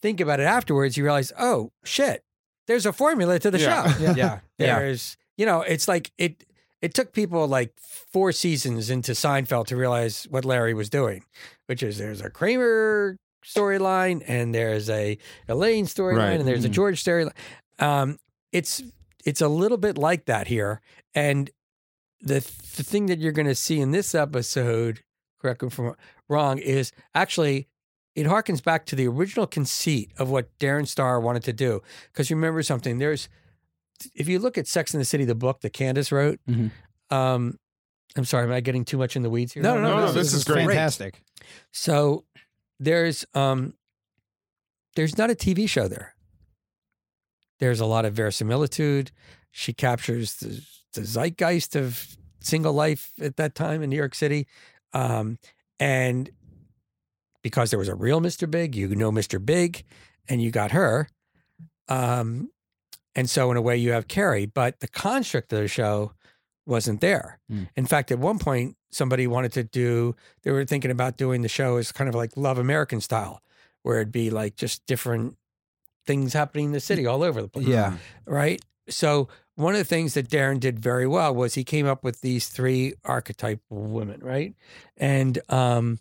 think 0.01 0.19
about 0.21 0.39
it 0.39 0.43
afterwards, 0.43 0.95
you 0.97 1.03
realize, 1.03 1.31
oh 1.39 1.71
shit, 1.83 2.24
there's 2.67 2.85
a 2.85 2.93
formula 2.93 3.39
to 3.39 3.50
the 3.50 3.59
Yeah. 3.59 3.91
show. 3.93 4.13
Yeah. 4.15 4.39
Yeah. 4.59 4.79
There's, 4.79 5.17
you 5.38 5.45
know, 5.45 5.62
it's 5.62 5.88
like 5.88 6.12
it. 6.17 6.45
It 6.81 6.93
took 6.93 7.13
people 7.13 7.47
like 7.47 7.74
four 7.79 8.31
seasons 8.31 8.89
into 8.91 9.13
Seinfeld 9.13 9.65
to 9.67 9.75
realize 9.75 10.27
what 10.29 10.45
Larry 10.45 10.74
was 10.75 10.89
doing, 10.89 11.24
which 11.65 11.81
is 11.81 11.97
there's 11.97 12.21
a 12.21 12.29
Kramer 12.29 13.17
storyline 13.43 14.24
and 14.27 14.53
there's 14.53 14.88
a 14.89 15.17
Elaine 15.47 15.85
storyline 15.88 16.17
Right. 16.17 16.39
and 16.39 16.47
there's 16.47 16.65
a 16.65 16.69
Mhm. 16.69 16.73
George 16.73 17.03
storyline. 17.03 17.34
Um, 17.80 18.19
it's 18.51 18.84
it's 19.25 19.41
a 19.41 19.47
little 19.47 19.77
bit 19.77 19.97
like 19.97 20.25
that 20.25 20.47
here, 20.47 20.80
and 21.15 21.49
the 22.21 22.39
the 22.77 22.84
thing 22.84 23.08
that 23.08 23.17
you're 23.19 23.32
going 23.32 23.47
to 23.47 23.56
see 23.56 23.80
in 23.80 23.89
this 23.91 24.13
episode, 24.13 25.01
correct 25.39 25.62
me 25.62 25.67
if 25.67 25.80
I'm 25.80 25.93
wrong, 26.30 26.58
is 26.60 26.91
actually 27.13 27.67
it 28.15 28.26
harkens 28.28 28.63
back 28.63 28.86
to 28.88 28.95
the 28.95 29.08
original 29.08 29.45
conceit 29.45 30.12
of 30.17 30.30
what 30.30 30.48
Darren 30.60 30.88
Star 30.88 31.19
wanted 31.19 31.43
to 31.43 31.54
do. 31.54 31.82
Because 32.12 32.30
you 32.30 32.36
remember 32.38 32.63
something, 32.63 32.98
there's 32.98 33.28
if 34.13 34.28
you 34.28 34.39
look 34.39 34.58
at 34.58 34.67
Sex 34.67 34.93
in 34.93 35.00
the 35.00 35.06
City, 35.06 35.26
the 35.26 35.36
book 35.36 35.62
that 35.62 35.71
Candace 35.74 36.12
wrote, 36.12 36.39
Mhm. 36.50 36.71
um, 37.12 37.60
I'm 38.17 38.24
sorry, 38.26 38.45
am 38.45 38.52
I 38.54 38.62
getting 38.62 38.86
too 38.86 38.98
much 38.98 39.15
in 39.17 39.24
the 39.24 39.30
weeds 39.30 39.54
here? 39.54 39.63
No, 39.63 39.76
no, 39.76 39.98
No, 39.98 40.06
no, 40.06 40.12
this 40.13 40.34
is 40.34 40.43
great. 40.45 40.65
fantastic. 40.67 41.21
So 41.71 42.24
there's 42.80 43.26
um 43.34 43.74
there's 44.95 45.17
not 45.17 45.30
a 45.30 45.36
TV 45.36 45.67
show 45.67 45.88
there. 45.89 46.15
There's 47.60 47.80
a 47.80 47.86
lot 47.86 48.06
of 48.06 48.13
verisimilitude. 48.13 49.12
She 49.52 49.74
captures 49.74 50.36
the, 50.36 50.62
the 50.93 51.02
zeitgeist 51.06 51.76
of 51.76 52.15
single 52.39 52.74
life 52.74 53.12
at 53.21 53.38
that 53.38 53.56
time 53.56 53.82
in 53.82 53.89
New 53.89 53.95
York 53.95 54.15
City. 54.15 54.48
Um, 54.95 55.38
and 55.79 56.31
because 57.43 57.69
there 57.69 57.77
was 57.77 57.89
a 57.89 57.95
real 57.95 58.21
Mr. 58.21 58.49
Big, 58.49 58.75
you 58.75 58.88
know 58.95 59.12
Mr. 59.12 59.43
Big, 59.43 59.84
and 60.27 60.41
you 60.41 60.49
got 60.49 60.71
her. 60.71 61.10
Um, 61.88 62.49
and 63.13 63.29
so 63.29 63.51
in 63.51 63.58
a 63.58 63.62
way 63.62 63.77
you 63.77 63.91
have 63.91 64.08
Carrie, 64.08 64.45
but 64.45 64.79
the 64.79 64.88
construct 64.88 65.53
of 65.53 65.60
the 65.60 65.67
show 65.67 66.13
wasn't 66.65 67.01
there. 67.01 67.39
Mm. 67.51 67.69
In 67.75 67.86
fact, 67.86 68.12
at 68.12 68.19
one 68.19 68.39
point 68.39 68.75
somebody 68.89 69.27
wanted 69.27 69.51
to 69.51 69.63
do 69.63 70.15
they 70.43 70.51
were 70.51 70.65
thinking 70.65 70.89
about 70.89 71.17
doing 71.17 71.41
the 71.41 71.49
show 71.49 71.75
as 71.75 71.91
kind 71.91 72.08
of 72.08 72.15
like 72.15 72.31
Love 72.36 72.58
American 72.58 73.01
style, 73.01 73.41
where 73.84 73.97
it'd 73.97 74.12
be 74.12 74.29
like 74.29 74.55
just 74.55 74.86
different 74.86 75.38
things 76.08 76.34
happening 76.34 76.65
in 76.65 76.71
the 76.71 76.79
city 76.79 77.05
all 77.05 77.23
over 77.23 77.41
the 77.41 77.47
place. 77.47 77.67
Yeah. 77.67 77.97
Right. 78.25 78.62
So 78.89 79.28
one 79.56 79.74
of 79.74 79.80
the 79.80 79.86
things 79.86 80.13
that 80.13 80.30
Darren 80.30 80.60
did 80.60 80.80
very 80.80 81.08
well 81.08 81.34
was 81.34 81.54
he 81.56 81.63
came 81.63 81.86
up 81.88 82.04
with 82.04 82.21
these 82.21 82.48
three 82.50 82.93
archetypal 83.04 83.78
women, 83.78 84.19
right? 84.21 84.54
And 84.98 85.39
um 85.50 86.00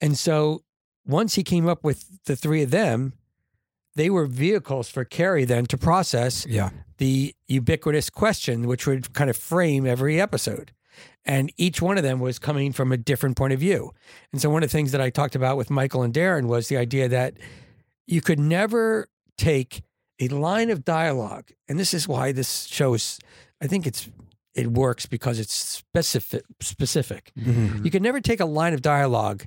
and 0.00 0.18
so 0.18 0.62
once 1.06 1.34
he 1.34 1.42
came 1.42 1.68
up 1.68 1.82
with 1.84 2.24
the 2.26 2.36
three 2.36 2.62
of 2.62 2.70
them, 2.70 3.14
they 3.94 4.08
were 4.10 4.26
vehicles 4.26 4.88
for 4.88 5.04
Carrie 5.04 5.44
then 5.44 5.66
to 5.66 5.76
process 5.78 6.46
Yeah. 6.46 6.70
the 6.98 7.34
ubiquitous 7.48 8.08
question, 8.10 8.66
which 8.66 8.86
would 8.86 9.12
kind 9.12 9.28
of 9.30 9.36
frame 9.36 9.86
every 9.86 10.20
episode. 10.20 10.72
And 11.24 11.52
each 11.56 11.80
one 11.80 11.96
of 11.98 12.02
them 12.02 12.20
was 12.20 12.38
coming 12.38 12.72
from 12.72 12.90
a 12.92 12.96
different 12.96 13.36
point 13.36 13.52
of 13.52 13.60
view. 13.60 13.92
And 14.32 14.40
so, 14.40 14.50
one 14.50 14.62
of 14.64 14.70
the 14.70 14.72
things 14.76 14.92
that 14.92 15.00
I 15.00 15.08
talked 15.10 15.34
about 15.36 15.56
with 15.56 15.70
Michael 15.70 16.02
and 16.02 16.12
Darren 16.12 16.46
was 16.46 16.68
the 16.68 16.76
idea 16.76 17.08
that 17.08 17.34
you 18.06 18.20
could 18.20 18.40
never 18.40 19.08
take 19.38 19.82
a 20.20 20.28
line 20.28 20.70
of 20.70 20.84
dialogue. 20.84 21.50
And 21.68 21.78
this 21.78 21.92
is 21.94 22.06
why 22.06 22.32
this 22.32 22.64
show 22.66 22.94
is, 22.94 23.18
I 23.60 23.66
think 23.66 23.86
it's, 23.86 24.08
it 24.54 24.68
works 24.68 25.06
because 25.06 25.38
it's 25.40 25.54
specific. 25.54 26.44
Specific. 26.60 27.32
Mhm. 27.38 27.84
You 27.84 27.90
could 27.90 28.02
never 28.02 28.20
take 28.20 28.40
a 28.40 28.44
line 28.44 28.74
of 28.74 28.82
dialogue 28.82 29.46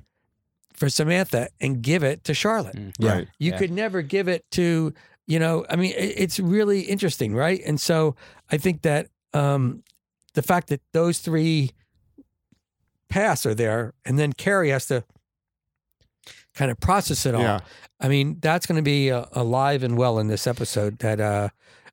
for 0.74 0.88
Samantha 0.90 1.48
and 1.60 1.80
give 1.80 2.02
it 2.02 2.24
to 2.24 2.34
Charlotte. 2.34 2.76
Yeah. 2.98 3.12
Right. 3.12 3.28
You 3.38 3.52
Yeah. 3.52 3.58
could 3.58 3.70
never 3.70 4.02
give 4.02 4.28
it 4.28 4.44
to, 4.52 4.92
you 5.26 5.38
know, 5.38 5.64
I 5.70 5.76
mean, 5.76 5.92
it- 5.96 6.14
it's 6.18 6.38
really 6.40 6.80
interesting, 6.82 7.34
right? 7.34 7.60
And 7.64 7.80
so 7.80 8.14
I 8.50 8.58
think 8.58 8.82
that 8.82 9.08
um, 9.32 9.82
the 10.34 10.42
fact 10.42 10.68
that 10.68 10.80
those 10.92 11.18
three 11.20 11.70
paths 13.08 13.46
are 13.46 13.54
there 13.54 13.94
and 14.04 14.18
then 14.18 14.32
Carrie 14.32 14.70
has 14.70 14.86
to 14.86 15.04
kind 16.56 16.70
of 16.70 16.80
process 16.80 17.26
it 17.26 17.34
all. 17.34 17.42
Yeah. 17.42 17.60
I 18.00 18.08
mean, 18.08 18.38
that's 18.40 18.66
going 18.66 18.76
to 18.76 18.82
be 18.82 19.10
uh, 19.10 19.26
alive 19.32 19.82
and 19.82 19.96
well 19.96 20.18
in 20.18 20.26
this 20.26 20.46
episode 20.46 20.98
that, 20.98 21.20
uh, 21.20 21.48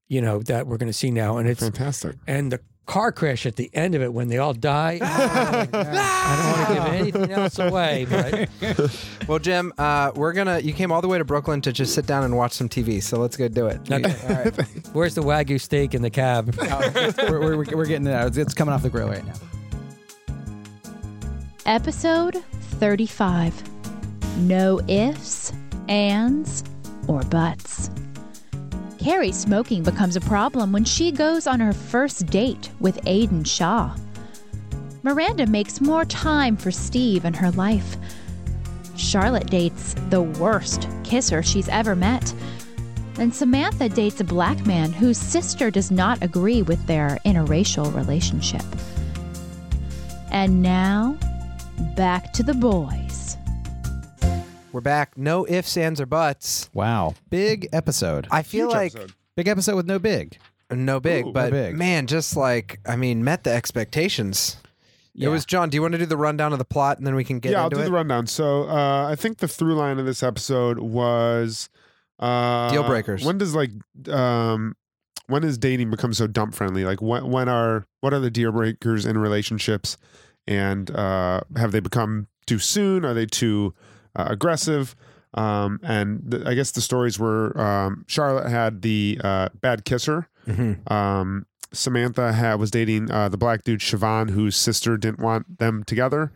you 0.08 0.22
know, 0.22 0.40
that 0.44 0.68
we're 0.68 0.78
going 0.78 0.92
to 0.92 0.98
see 0.98 1.12
now. 1.12 1.38
And 1.38 1.48
it's, 1.48 1.62
Fantastic. 1.62 2.16
and 2.28 2.52
the 2.52 2.60
car 2.86 3.12
crash 3.14 3.46
at 3.46 3.56
the 3.56 3.70
end 3.74 3.96
of 3.96 4.02
it 4.02 4.12
when 4.14 4.28
they 4.28 4.38
all 4.38 4.54
die. 4.54 5.00
I 5.02 5.66
don't 5.66 6.58
want 6.58 6.68
to 6.68 6.74
give 6.74 6.86
anything 6.86 7.32
else 7.32 7.60
away, 7.60 8.06
but 8.10 8.50
Well, 9.28 9.40
Jim, 9.40 9.72
uh, 9.78 10.12
we're 10.16 10.34
gonna. 10.34 10.60
You 10.60 10.74
came 10.74 10.92
all 10.92 11.02
the 11.02 11.08
way 11.08 11.18
to 11.18 11.24
Brooklyn 11.24 11.62
to 11.62 11.72
just 11.72 11.96
sit 11.96 12.06
down 12.06 12.26
and 12.26 12.36
watch 12.36 12.52
some 12.52 12.68
TV. 12.68 13.02
So 13.02 13.20
let's 13.20 13.38
go 13.38 13.48
do 13.48 13.68
it. 13.68 13.80
Okay. 13.90 14.12
where's 14.94 15.16
the 15.16 15.24
Wagyu 15.24 15.60
steak 15.60 15.94
in 15.94 16.02
the 16.02 16.10
cab? 16.10 16.54
we're, 17.30 17.40
we're, 17.40 17.56
we're 17.56 17.86
getting 17.86 18.08
it 18.08 18.14
out. 18.14 18.36
It's 18.36 18.54
coming 18.54 18.74
off 18.74 18.84
the 18.84 18.90
grill 18.90 19.08
right 19.08 19.26
now. 19.26 19.34
Episode 21.66 22.44
35 22.80 23.73
No 24.38 24.80
ifs, 24.88 25.54
ands, 25.88 26.64
or 27.08 27.22
buts. 27.24 27.90
Carrie 28.98 29.32
smoking 29.32 29.84
becomes 29.84 30.16
a 30.16 30.22
problem 30.22 30.72
when 30.72 30.86
she 30.86 31.12
goes 31.12 31.46
on 31.46 31.60
her 31.60 31.74
first 31.74 32.26
date 32.28 32.70
with 32.80 33.04
Aiden 33.06 33.46
Shaw. 33.46 33.96
Miranda 35.04 35.46
makes 35.46 35.82
more 35.82 36.06
time 36.06 36.56
for 36.56 36.72
Steve 36.72 37.26
in 37.26 37.34
her 37.34 37.52
life. 37.52 37.98
Charlotte 38.96 39.48
dates 39.48 39.96
the 40.10 40.22
worst 40.22 40.88
kisser 41.04 41.44
she's 41.44 41.68
ever 41.68 41.96
met. 41.96 42.34
And 43.20 43.36
Samantha 43.36 43.90
dates 43.90 44.22
a 44.22 44.24
black 44.24 44.66
man 44.66 44.94
whose 44.94 45.18
sister 45.18 45.70
does 45.70 45.92
not 45.92 46.24
agree 46.24 46.62
with 46.62 46.84
their 46.88 47.20
interracial 47.26 47.94
relationship. 47.94 48.64
And 50.32 50.62
now, 50.62 51.18
back 51.96 52.34
to 52.34 52.44
the 52.44 52.56
boys. 52.56 53.13
We're 54.74 54.82
back. 54.82 55.20
No 55.20 55.46
ifs, 55.48 55.78
ands, 55.78 56.02
or 56.02 56.08
buts. 56.08 56.68
Wow. 56.74 57.14
Big 57.30 57.70
episode. 57.72 58.28
I 58.32 58.42
feel 58.42 58.70
Huge 58.70 58.74
like 58.74 58.96
episode. 58.96 59.14
Big 59.36 59.48
episode 59.48 59.76
with 59.76 59.86
no 59.86 60.00
big. 60.00 60.40
no 60.72 61.00
big, 61.00 61.28
Ooh, 61.28 61.32
but 61.32 61.54
no 61.54 61.68
big. 61.68 61.76
man, 61.76 62.08
just 62.08 62.36
like 62.36 62.80
I 62.84 62.96
mean, 62.96 63.24
met 63.24 63.44
the 63.44 63.52
expectations. 63.52 64.58
It 65.16 65.28
was 65.28 65.46
John. 65.46 65.70
Do 65.70 65.76
you 65.76 65.84
want 65.84 65.92
to 65.92 66.00
do 66.00 66.08
the 66.08 66.18
rundown 66.18 66.54
of 66.54 66.58
the 66.58 66.66
plot 66.66 66.98
and 66.98 67.06
then 67.06 67.14
we 67.14 67.24
can 67.24 67.38
get 67.38 67.52
yeah, 67.52 67.60
I'll 67.60 67.66
into 67.66 67.76
do 67.76 67.82
it? 67.84 67.86
the 67.86 67.92
rundown. 67.92 68.26
So 68.26 68.68
uh, 68.68 69.08
I 69.08 69.16
think 69.16 69.38
the 69.38 69.48
through 69.48 69.76
line 69.76 70.00
of 70.00 70.08
this 70.08 70.24
episode 70.24 70.80
was 70.80 71.70
uh, 72.18 72.72
Deal 72.72 72.84
breakers. 72.84 73.24
When 73.24 73.38
does 73.38 73.54
like 73.54 73.70
um, 74.10 74.76
when 75.28 75.44
does 75.44 75.60
dating 75.60 75.92
become 75.92 76.14
so 76.14 76.26
dump 76.26 76.56
friendly? 76.56 76.84
Like 76.84 77.00
when 77.00 77.30
when 77.30 77.48
are 77.48 77.86
what 78.02 78.12
are 78.12 78.20
the 78.20 78.32
deal 78.32 78.52
breakers 78.52 79.06
in 79.06 79.20
relationships, 79.20 79.98
and 80.48 80.90
uh, 80.90 81.42
have 81.58 81.74
they 81.74 81.80
become 81.80 82.26
too 82.48 82.58
soon? 82.58 83.06
Are 83.06 83.14
they 83.14 83.28
too 83.28 83.76
uh, 84.16 84.26
aggressive? 84.30 84.96
Um, 85.36 85.80
and 85.82 86.30
th- 86.32 86.46
I 86.46 86.54
guess 86.54 86.72
the 86.72 86.82
stories 86.82 87.18
were 87.18 87.60
um, 87.60 88.06
Charlotte 88.08 88.50
had 88.50 88.82
the 88.82 89.20
uh, 89.24 89.50
bad 89.62 89.84
kisser. 89.86 90.28
Mhm. 90.48 90.90
Um, 90.92 91.46
Samantha 91.72 92.34
had, 92.34 92.56
was 92.60 92.70
dating 92.70 93.10
uh, 93.10 93.30
the 93.30 93.38
black 93.38 93.64
dude 93.64 93.80
Chivon, 93.80 94.30
whose 94.30 94.56
sister 94.56 94.96
didn't 94.96 95.20
want 95.20 95.58
them 95.58 95.84
together. 95.84 96.32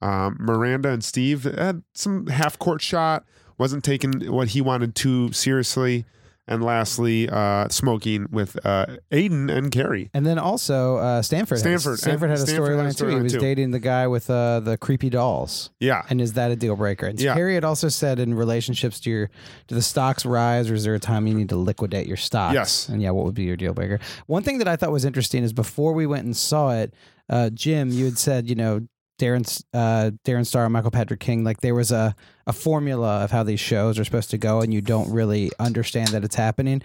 Um, 0.00 0.36
Miranda 0.40 0.90
and 0.90 1.04
Steve 1.04 1.44
had 1.44 1.82
some 1.94 2.28
half 2.28 2.58
court 2.58 2.80
shot, 2.80 3.24
wasn't 3.58 3.84
taking 3.84 4.32
what 4.32 4.48
he 4.48 4.60
wanted 4.62 4.94
too 4.94 5.30
seriously. 5.32 6.06
And 6.48 6.64
lastly, 6.64 7.28
uh, 7.28 7.68
smoking 7.68 8.26
with 8.30 8.58
uh, 8.64 8.86
Aiden 9.12 9.50
and 9.50 9.70
Carrie. 9.70 10.10
And 10.14 10.24
then 10.24 10.38
also 10.38 10.96
uh, 10.96 11.22
Stanford. 11.22 11.58
Stanford. 11.58 11.92
Has, 11.92 12.00
Stanford 12.00 12.30
had 12.30 12.38
a 12.38 12.42
Stanford 12.42 12.76
had 12.76 12.86
a 12.86 12.88
storyline 12.88 12.98
too. 12.98 13.08
He 13.08 13.22
was 13.22 13.32
too. 13.34 13.38
dating 13.38 13.70
the 13.70 13.78
guy 13.78 14.06
with 14.06 14.30
uh, 14.30 14.60
the 14.60 14.76
creepy 14.78 15.10
dolls. 15.10 15.70
Yeah. 15.78 16.02
And 16.08 16.20
is 16.20 16.32
that 16.32 16.50
a 16.50 16.56
deal 16.56 16.74
breaker? 16.74 17.06
And 17.06 17.20
Yeah. 17.20 17.34
Harry 17.34 17.54
had 17.54 17.64
also 17.64 17.88
said 17.88 18.18
in 18.18 18.34
relationships, 18.34 19.00
do 19.00 19.10
your 19.10 19.30
do 19.66 19.74
the 19.74 19.82
stocks 19.82 20.24
rise 20.24 20.70
or 20.70 20.74
is 20.74 20.84
there 20.84 20.94
a 20.94 20.98
time 20.98 21.26
you 21.26 21.34
need 21.34 21.50
to 21.50 21.56
liquidate 21.56 22.06
your 22.06 22.16
stocks? 22.16 22.54
Yes. 22.54 22.88
And 22.88 23.02
yeah, 23.02 23.10
what 23.10 23.26
would 23.26 23.34
be 23.34 23.44
your 23.44 23.56
deal 23.56 23.74
breaker? 23.74 24.00
One 24.26 24.42
thing 24.42 24.58
that 24.58 24.68
I 24.68 24.76
thought 24.76 24.90
was 24.90 25.04
interesting 25.04 25.44
is 25.44 25.52
before 25.52 25.92
we 25.92 26.06
went 26.06 26.24
and 26.24 26.36
saw 26.36 26.70
it, 26.70 26.94
uh, 27.28 27.50
Jim, 27.50 27.90
you 27.90 28.06
had 28.06 28.18
said, 28.18 28.48
you 28.48 28.54
know, 28.54 28.86
Darren, 29.20 29.64
uh, 29.74 30.12
Darren 30.24 30.46
Star 30.46 30.64
and 30.64 30.72
Michael 30.72 30.92
Patrick 30.92 31.20
King, 31.20 31.42
like 31.42 31.60
there 31.60 31.74
was 31.74 31.90
a, 31.90 32.14
a 32.48 32.52
formula 32.52 33.22
of 33.22 33.30
how 33.30 33.44
these 33.44 33.60
shows 33.60 33.98
are 33.98 34.04
supposed 34.04 34.30
to 34.30 34.38
go, 34.38 34.60
and 34.62 34.74
you 34.74 34.80
don't 34.80 35.12
really 35.12 35.50
understand 35.60 36.08
that 36.08 36.24
it's 36.24 36.34
happening. 36.34 36.82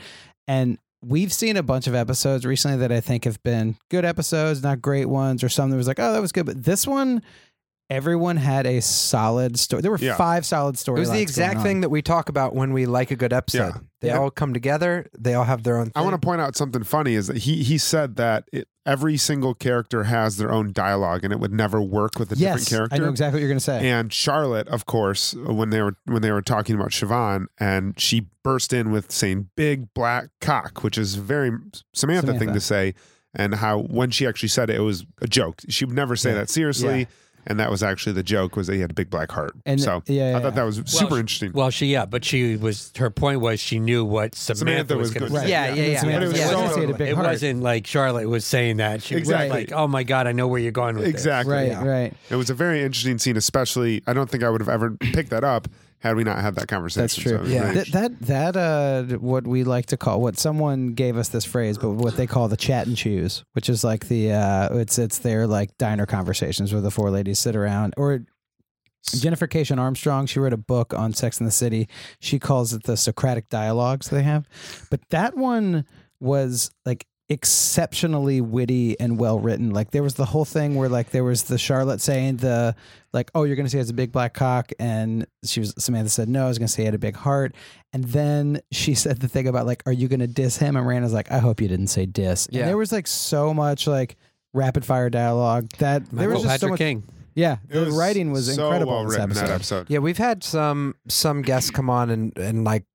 And 0.48 0.78
we've 1.04 1.34
seen 1.34 1.58
a 1.58 1.64
bunch 1.64 1.88
of 1.88 1.96
episodes 1.96 2.46
recently 2.46 2.78
that 2.78 2.92
I 2.92 3.00
think 3.00 3.24
have 3.26 3.42
been 3.44 3.78
good 3.90 4.06
episodes, 4.06 4.62
not 4.62 4.82
great 4.82 5.06
ones, 5.08 5.44
or 5.44 5.50
some 5.50 5.70
that 5.72 5.78
was 5.78 5.88
like, 5.88 6.00
oh, 6.00 6.14
that 6.14 6.22
was 6.22 6.32
good. 6.32 6.46
But 6.46 6.64
this 6.64 6.86
one, 6.86 7.22
everyone 7.90 8.38
had 8.38 8.66
a 8.66 8.82
solid 8.82 9.58
story. 9.60 9.82
There 9.82 9.92
were 9.92 9.98
Yeah. 9.98 10.16
five 10.16 10.46
solid 10.46 10.78
stories. 10.78 11.00
It 11.08 11.12
was 11.12 11.18
the 11.18 11.22
exact 11.22 11.62
thing 11.62 11.82
that 11.82 11.90
we 11.90 12.02
talk 12.02 12.30
about 12.30 12.56
when 12.56 12.74
we 12.74 12.86
like 12.86 13.12
a 13.12 13.16
good 13.16 13.34
episode. 13.34 13.58
Yeah. 13.76 13.78
They 14.02 14.08
Yeah. 14.10 14.20
all 14.20 14.32
come 14.32 14.54
together. 14.54 15.08
They 15.18 15.34
all 15.34 15.44
have 15.44 15.64
their 15.64 15.78
own. 15.78 15.86
Thing. 15.86 15.94
I 15.96 16.02
want 16.02 16.14
to 16.20 16.26
point 16.26 16.42
out 16.42 16.56
something 16.56 16.84
funny 16.84 17.16
is 17.16 17.28
that 17.28 17.38
he 17.38 17.64
he 17.64 17.78
said 17.78 18.16
that 18.18 18.46
it, 18.52 18.68
every 18.86 19.18
single 19.18 19.54
character 19.54 20.04
has 20.04 20.38
their 20.38 20.52
own 20.52 20.72
dialogue 20.74 21.24
and 21.24 21.32
it 21.32 21.40
would 21.40 21.54
never 21.54 21.82
work 21.82 22.20
with 22.20 22.32
a 22.32 22.36
yes, 22.36 22.66
different 22.66 22.70
character. 22.70 22.96
I 22.96 23.00
know 23.06 23.10
exactly 23.12 23.38
what 23.38 23.42
you're 23.42 23.50
going 23.50 23.58
to 23.60 23.64
say. 23.64 23.90
And 23.90 24.12
Charlotte, 24.12 24.68
of 24.68 24.86
course, 24.86 25.34
when 25.34 25.70
they 25.70 25.82
were 25.82 25.96
when 26.06 26.22
they 26.22 26.32
were 26.32 26.42
talking 26.42 26.76
about 26.76 26.90
Chivon, 26.90 27.46
and 27.60 28.00
she 28.00 28.28
burst 28.44 28.74
in 28.74 28.92
with 28.92 29.12
saying 29.12 29.50
"big 29.56 29.94
black 29.94 30.30
cock," 30.42 30.84
which 30.84 30.98
is 30.98 31.16
a 31.16 31.22
very 31.22 31.52
Samantha, 31.94 32.38
thing 32.38 32.54
to 32.54 32.60
say, 32.60 32.94
and 33.34 33.56
how 33.56 33.80
when 33.80 34.12
she 34.12 34.28
actually 34.28 34.50
said 34.50 34.70
it, 34.70 34.76
it 34.76 34.82
was 34.82 35.06
a 35.22 35.28
joke. 35.28 35.62
She 35.70 35.86
would 35.86 35.96
never 35.96 36.16
say 36.16 36.32
Yeah. 36.32 36.36
that 36.40 36.50
seriously, 36.50 37.00
Yeah. 37.00 37.06
And 37.48 37.60
that 37.60 37.70
was 37.70 37.84
actually 37.84 38.14
the 38.14 38.24
joke 38.24 38.56
was 38.56 38.68
that 38.68 38.74
he 38.76 38.80
had 38.82 38.92
a 38.92 38.94
big 38.94 39.10
black 39.10 39.32
heart. 39.32 39.54
And- 39.66 39.82
so 39.82 40.02
yeah, 40.08 40.32
yeah, 40.32 40.38
I 40.38 40.42
thought 40.42 40.56
that 40.56 40.64
was 40.64 40.78
super 40.86 41.16
she- 41.16 41.20
interesting. 41.20 41.52
Well, 41.54 41.70
she 41.70 41.88
yeah, 41.88 42.06
but 42.06 42.24
she 42.24 42.56
was 42.58 42.92
her 42.98 43.10
point 43.10 43.42
was 43.42 43.60
she 43.60 43.80
knew 43.80 44.06
what 44.06 44.36
Samantha, 44.36 44.60
Samantha 44.60 44.98
was, 44.98 45.10
was 45.10 45.20
going 45.20 45.32
good. 45.32 45.36
to 45.40 45.42
say. 45.46 45.50
Yeah, 45.52 45.74
yeah, 45.74 45.86
yeah. 45.86 46.00
Samantha 46.00 46.20
But 46.20 46.24
it 46.26 46.28
was 46.32 46.38
said, 46.40 46.50
so- 46.52 46.60
"I 46.60 46.80
had 46.82 46.90
a 46.90 46.94
big 46.94 47.10
It 47.10 47.16
heart." 47.16 47.28
wasn't 47.28 47.62
like 47.64 47.88
Charlotte 47.88 48.28
was 48.30 48.46
saying 48.46 48.78
that. 48.78 49.02
She 49.04 49.16
Exactly. 49.16 49.50
was 49.50 49.70
like, 49.70 49.72
"Oh 49.72 49.88
my 49.88 50.04
god, 50.04 50.28
I 50.28 50.32
know 50.32 50.48
where 50.48 50.60
you're 50.60 50.72
going 50.72 50.96
with 50.96 51.06
this." 51.06 51.14
exactly. 51.14 51.54
Right, 51.54 51.68
yeah. 51.68 51.84
right. 51.86 52.14
It 52.30 52.36
was 52.36 52.50
a 52.50 52.54
very 52.54 52.82
interesting 52.84 53.18
scene, 53.18 53.38
especially. 53.38 54.02
I 54.08 54.14
don't 54.14 54.30
think 54.30 54.44
I 54.44 54.50
would 54.50 54.62
have 54.62 54.70
ever 54.70 54.92
picked 54.92 55.30
that 55.32 55.44
up 55.44 55.68
had 56.04 56.18
we 56.18 56.26
not 56.26 56.40
had 56.40 56.56
that 56.56 56.68
conversation. 56.68 57.02
That's 57.02 57.16
true. 57.16 57.38
So 57.38 57.44
Yeah. 57.46 57.72
That 57.72 57.88
that 57.94 58.20
that 58.54 58.58
uh 58.58 59.18
what 59.20 59.48
we 59.48 59.64
like 59.64 59.86
to 59.88 59.98
call 59.98 60.20
what 60.20 60.38
someone 60.38 60.90
gave 60.90 61.16
us 61.16 61.30
this 61.30 61.46
phrase, 61.46 61.78
but 61.78 61.92
what 61.92 62.18
they 62.18 62.28
call 62.28 62.50
the 62.50 62.58
chat 62.58 62.88
and 62.88 62.98
chews, 62.98 63.46
which 63.54 63.70
is 63.70 63.86
like 63.86 64.10
the 64.10 64.34
uh 64.34 64.78
it's 64.80 65.00
it's 65.00 65.20
their 65.20 65.48
like 65.48 65.78
diner 65.78 66.06
conversations 66.06 66.74
where 66.74 66.82
the 66.82 66.92
four 66.92 67.10
ladies 67.10 67.40
sit 67.40 67.56
around 67.56 67.94
or 67.96 68.26
Jennifer 69.18 69.48
Keishin 69.48 69.80
Armstrong, 69.80 70.26
she 70.26 70.40
wrote 70.40 70.54
a 70.54 70.58
book 70.58 70.94
on 70.94 71.14
Sex 71.14 71.40
in 71.40 71.46
the 71.46 71.52
City. 71.52 71.88
She 72.20 72.38
calls 72.38 72.74
it 72.74 72.84
the 72.84 72.96
Socratic 72.98 73.50
dialogues 73.50 74.10
they 74.10 74.24
have. 74.24 74.46
But 74.90 75.02
that 75.10 75.38
one 75.38 75.86
was 76.20 76.72
like 76.86 77.06
exceptionally 77.30 78.42
witty 78.42 79.00
and 79.00 79.18
well 79.18 79.40
written. 79.40 79.72
Like 79.72 79.92
there 79.92 80.04
was 80.04 80.16
the 80.16 80.26
whole 80.26 80.46
thing 80.46 80.76
where 80.76 80.90
like 80.90 81.12
there 81.12 81.24
was 81.24 81.44
the 81.44 81.58
Charlotte 81.58 82.02
saying 82.02 82.38
the 82.38 82.76
like, 83.12 83.32
oh, 83.36 83.44
you're 83.44 83.56
gonna 83.56 83.70
say 83.70 83.80
it's 83.80 83.90
a 83.90 83.94
big 83.94 84.12
black 84.12 84.34
cock, 84.34 84.72
and 84.80 85.26
she 85.44 85.60
was 85.60 85.74
Samantha 85.78 86.10
said 86.10 86.30
no, 86.30 86.46
I 86.46 86.48
was 86.48 86.58
gonna 86.58 86.68
say 86.68 86.84
he 86.84 86.86
had 86.86 86.96
a 86.96 87.00
big 87.00 87.16
heart, 87.16 87.56
and 87.94 88.04
then 88.04 88.62
she 88.72 88.94
said 88.96 89.20
the 89.20 89.28
thing 89.28 89.48
about 89.48 89.66
like, 89.66 89.84
are 89.86 89.94
you 89.94 90.08
gonna 90.08 90.28
diss 90.28 90.58
him? 90.58 90.76
And 90.76 90.86
Miranda's 90.86 91.14
like, 91.14 91.32
I 91.32 91.40
hope 91.40 91.62
you 91.62 91.68
didn't 91.68 91.88
say 91.88 92.06
diss. 92.06 92.48
Yeah. 92.52 92.62
And 92.62 92.70
there 92.70 92.78
was 92.78 92.92
like 92.92 93.08
so 93.08 93.54
much 93.54 93.88
like 93.88 94.18
rapid 94.54 94.86
fire 94.86 95.10
dialogue 95.10 95.70
that 95.80 96.10
there 96.12 96.30
was 96.30 96.44
Michael 96.44 96.50
just 96.50 96.62
so 96.62 96.68
much. 96.70 96.78
King. 96.78 97.04
Yeah, 97.36 97.58
It 97.68 97.80
the 97.86 97.92
writing 97.92 98.32
was 98.32 98.46
so 98.54 98.66
incredible 98.66 98.92
well 98.92 99.02
in 99.02 99.08
this 99.08 99.18
episode. 99.18 99.50
Episode. 99.50 99.90
Yeah, 99.90 100.00
we've 100.00 100.20
had 100.20 100.44
some 100.44 100.94
some 101.08 101.42
guests 101.42 101.72
come 101.72 101.90
on 101.90 102.12
and 102.12 102.38
and 102.38 102.64
like 102.64 102.86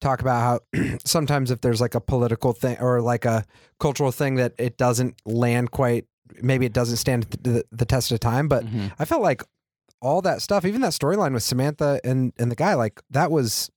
talk 0.00 0.20
about 0.20 0.40
how 0.74 0.80
sometimes 1.04 1.50
if 1.50 1.60
there's 1.60 1.80
like 1.80 1.94
a 1.94 2.00
political 2.00 2.52
thing 2.52 2.76
or 2.80 3.00
like 3.00 3.24
a 3.24 3.44
cultural 3.80 4.12
thing 4.12 4.36
that 4.36 4.52
it 4.58 4.76
doesn't 4.76 5.20
land 5.24 5.70
quite, 5.70 6.06
maybe 6.42 6.66
it 6.66 6.72
doesn't 6.72 6.96
stand 6.98 7.24
the, 7.42 7.64
the 7.72 7.84
test 7.84 8.12
of 8.12 8.20
time. 8.20 8.48
But 8.48 8.64
Mhm. 8.64 8.92
I 8.98 9.04
felt 9.04 9.22
like 9.22 9.42
all 10.00 10.22
that 10.22 10.42
stuff, 10.42 10.64
even 10.64 10.80
that 10.82 10.92
storyline 10.92 11.32
with 11.34 11.42
Samantha 11.42 12.00
and 12.04 12.32
and 12.38 12.50
the 12.50 12.56
guy, 12.56 12.74
like 12.74 13.00
that 13.10 13.30
was 13.30 13.70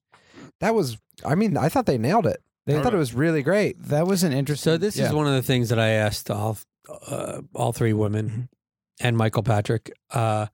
that 0.60 0.76
was. 0.76 0.98
I 1.26 1.36
mean, 1.36 1.56
I 1.58 1.70
thought 1.70 1.86
they 1.86 1.98
nailed 1.98 2.26
it. 2.26 2.42
They- 2.66 2.78
I 2.78 2.82
thought 2.84 2.94
it 2.94 2.98
was 2.98 3.14
really 3.14 3.42
great. 3.44 3.82
That 3.82 4.06
was 4.08 4.24
an 4.24 4.32
interesting. 4.34 4.72
So 4.74 4.78
this 4.78 4.98
yeah. 4.98 5.08
is 5.08 5.14
one 5.14 5.28
of 5.28 5.34
the 5.34 5.42
things 5.42 5.70
that 5.70 5.80
I 5.80 5.90
asked 5.90 6.30
all 6.32 6.58
uh, 7.08 7.42
all 7.56 7.74
three 7.74 7.94
women 7.94 8.30
Mm-hmm. 8.30 9.08
and 9.08 9.18
Michael 9.18 9.44
Patrick. 9.44 9.92
Uh, 10.12 10.48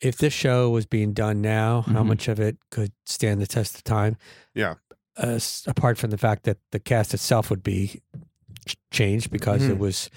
if 0.00 0.16
this 0.16 0.32
show 0.32 0.70
was 0.70 0.86
being 0.86 1.12
done 1.12 1.40
now, 1.40 1.82
how 1.82 2.02
Mhm. 2.02 2.06
much 2.06 2.28
of 2.28 2.40
it 2.40 2.56
could 2.70 2.92
stand 3.06 3.40
the 3.40 3.46
test 3.46 3.74
of 3.76 3.84
time? 3.84 4.16
Yeah. 4.54 4.74
Uh, 5.16 5.38
apart 5.66 5.98
from 5.98 6.10
the 6.10 6.18
fact 6.18 6.44
that 6.44 6.58
the 6.72 6.78
cast 6.80 7.12
itself 7.12 7.50
would 7.50 7.62
be 7.62 8.00
ch- 8.66 8.76
changed 8.90 9.30
because 9.30 9.62
it 9.68 9.76
Mhm. 9.76 9.78
was 9.78 10.08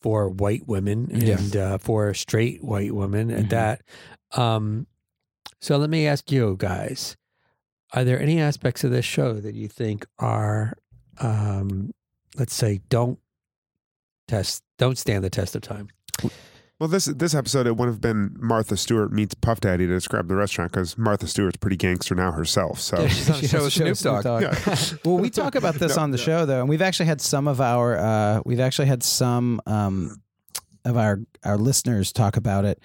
for 0.00 0.28
white 0.28 0.66
women 0.66 1.08
Yeah. 1.12 1.38
and 1.38 1.56
uh, 1.56 1.78
for 1.78 2.12
straight 2.14 2.64
white 2.64 2.94
women 2.94 3.28
Mhm. 3.28 3.38
at 3.38 3.50
that. 3.50 3.82
Um, 4.32 4.86
so 5.60 5.76
let 5.76 5.90
me 5.90 6.06
ask 6.06 6.32
you 6.32 6.56
guys: 6.58 7.16
Are 7.92 8.04
there 8.04 8.20
any 8.20 8.40
aspects 8.40 8.82
of 8.84 8.90
this 8.92 9.04
show 9.04 9.34
that 9.40 9.54
you 9.54 9.66
think 9.68 10.06
are, 10.18 10.74
um, 11.18 11.90
let's 12.36 12.54
say, 12.54 12.80
don't 12.88 13.18
test, 14.28 14.62
don't 14.78 14.96
stand 14.96 15.22
the 15.24 15.30
test 15.30 15.54
of 15.56 15.62
time? 15.62 15.88
Well, 16.80 16.88
this 16.88 17.04
this 17.04 17.34
episode 17.34 17.66
it 17.66 17.76
would 17.76 17.88
have 17.88 18.00
been 18.00 18.34
Martha 18.40 18.74
Stewart 18.74 19.12
meets 19.12 19.34
Puff 19.34 19.60
Daddy 19.60 19.86
to 19.86 19.92
describe 19.92 20.28
the 20.28 20.34
restaurant 20.34 20.72
because 20.72 20.96
Martha 20.96 21.26
Stewart's 21.26 21.58
pretty 21.58 21.76
gangster 21.76 22.14
now 22.14 22.32
herself. 22.32 22.80
So 22.80 23.02
Yeah, 23.02 23.08
she's 23.08 23.28
on 23.30 23.40
the 23.42 23.48
show 23.48 23.56
has 23.58 23.64
with 23.78 23.86
a 23.92 23.94
Snoop 23.96 24.22
Dogg. 24.22 24.42
Yeah. 24.42 24.98
well, 25.04 25.18
we 25.18 25.28
talk 25.28 25.56
about 25.56 25.74
this 25.74 25.96
No, 25.96 26.02
on 26.02 26.10
the 26.10 26.16
yeah. 26.18 26.24
show 26.24 26.46
though, 26.46 26.60
and 26.60 26.70
we've 26.70 26.80
actually 26.80 27.06
had 27.06 27.20
some 27.20 27.48
of 27.48 27.60
our 27.60 27.98
uh, 27.98 28.40
we've 28.46 28.60
actually 28.60 28.88
had 28.88 29.02
some 29.02 29.60
um, 29.66 30.22
of 30.86 30.96
our 30.96 31.20
our 31.44 31.58
listeners 31.58 32.12
talk 32.12 32.38
about 32.38 32.64
it. 32.64 32.80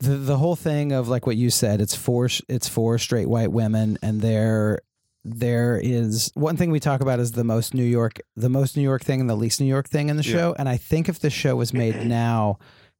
The 0.00 0.10
the 0.16 0.36
whole 0.36 0.54
thing 0.54 0.92
of 0.92 1.08
like 1.08 1.26
what 1.26 1.36
you 1.38 1.48
said, 1.48 1.80
it's 1.80 1.94
four 1.94 2.28
it's 2.46 2.68
four 2.68 2.98
straight 2.98 3.26
white 3.30 3.50
women, 3.52 3.96
and 4.02 4.20
there 4.20 4.80
there 5.24 5.80
is 5.82 6.30
one 6.34 6.58
thing 6.58 6.70
we 6.70 6.78
talk 6.78 7.00
about 7.00 7.20
is 7.20 7.32
the 7.32 7.42
most 7.44 7.72
New 7.72 7.84
York 7.84 8.20
the 8.36 8.50
most 8.50 8.76
New 8.76 8.82
York 8.82 9.02
thing 9.02 9.18
and 9.22 9.30
the 9.30 9.34
least 9.34 9.62
New 9.62 9.66
York 9.66 9.88
thing 9.88 10.10
in 10.10 10.16
the 10.18 10.22
Yeah. 10.22 10.32
show. 10.32 10.56
And 10.58 10.68
I 10.68 10.76
think 10.76 11.08
if 11.08 11.20
the 11.20 11.30
show 11.30 11.56
was 11.56 11.72
made 11.72 12.04
now, 12.06 12.58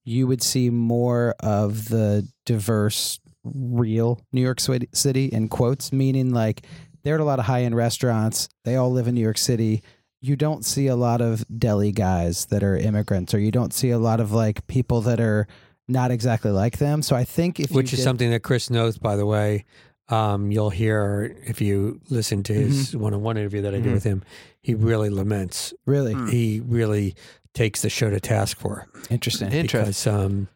you 0.08 0.26
would 0.26 0.42
see 0.42 0.70
more 0.70 1.34
of 1.40 1.88
the 1.90 2.26
diverse 2.46 3.20
real 3.44 4.20
New 4.32 4.40
York 4.40 4.58
City- 4.60 5.26
in 5.26 5.48
quotes, 5.48 5.92
meaning 5.92 6.32
like 6.32 6.66
there 7.04 7.14
are 7.16 7.18
a 7.20 7.24
lot 7.24 7.38
of 7.38 7.44
high 7.44 7.62
end 7.62 7.76
restaurants. 7.76 8.48
They 8.64 8.76
all 8.76 8.90
live 8.90 9.06
in 9.06 9.14
New 9.14 9.20
York 9.20 9.38
City. 9.38 9.82
You 10.20 10.34
don't 10.34 10.64
see 10.64 10.86
a 10.88 10.96
lot 10.96 11.20
of 11.20 11.44
deli 11.58 11.92
guys 11.92 12.46
that 12.46 12.62
are 12.62 12.76
immigrants, 12.76 13.34
or 13.34 13.38
you 13.38 13.50
don't 13.50 13.72
see 13.72 13.90
a 13.90 13.98
lot 13.98 14.18
of 14.20 14.32
like 14.32 14.66
people 14.66 15.00
that 15.02 15.20
are 15.20 15.46
not 15.86 16.10
exactly 16.10 16.50
like 16.50 16.78
them. 16.78 17.02
So 17.02 17.14
I 17.14 17.24
think 17.24 17.60
if 17.60 17.70
Which 17.70 17.92
is 17.92 17.98
did- 18.00 18.04
something 18.04 18.30
that 18.30 18.42
Chris 18.42 18.70
knows, 18.70 18.98
by 18.98 19.14
the 19.16 19.26
way. 19.26 19.64
Um, 20.08 20.50
you'll 20.50 20.70
hear 20.70 21.36
if 21.46 21.60
you 21.60 22.00
listen 22.08 22.42
to 22.44 22.54
his 22.54 22.96
one-on-one 22.96 23.36
interview 23.36 23.62
that 23.62 23.74
I 23.74 23.78
did 23.78 23.88
Mhm. 23.90 23.94
with 23.94 24.04
him, 24.04 24.22
he 24.62 24.74
really 24.74 25.10
laments. 25.10 25.74
Really 25.86 26.14
Hmm. 26.14 26.28
He 26.28 26.60
really 26.60 27.14
takes 27.54 27.82
the 27.82 27.90
show 27.90 28.08
to 28.10 28.20
task 28.20 28.58
for. 28.58 28.86
interesting. 29.10 29.52
Interesting. 29.52 29.80
Because, 29.80 30.06
um, 30.06 30.48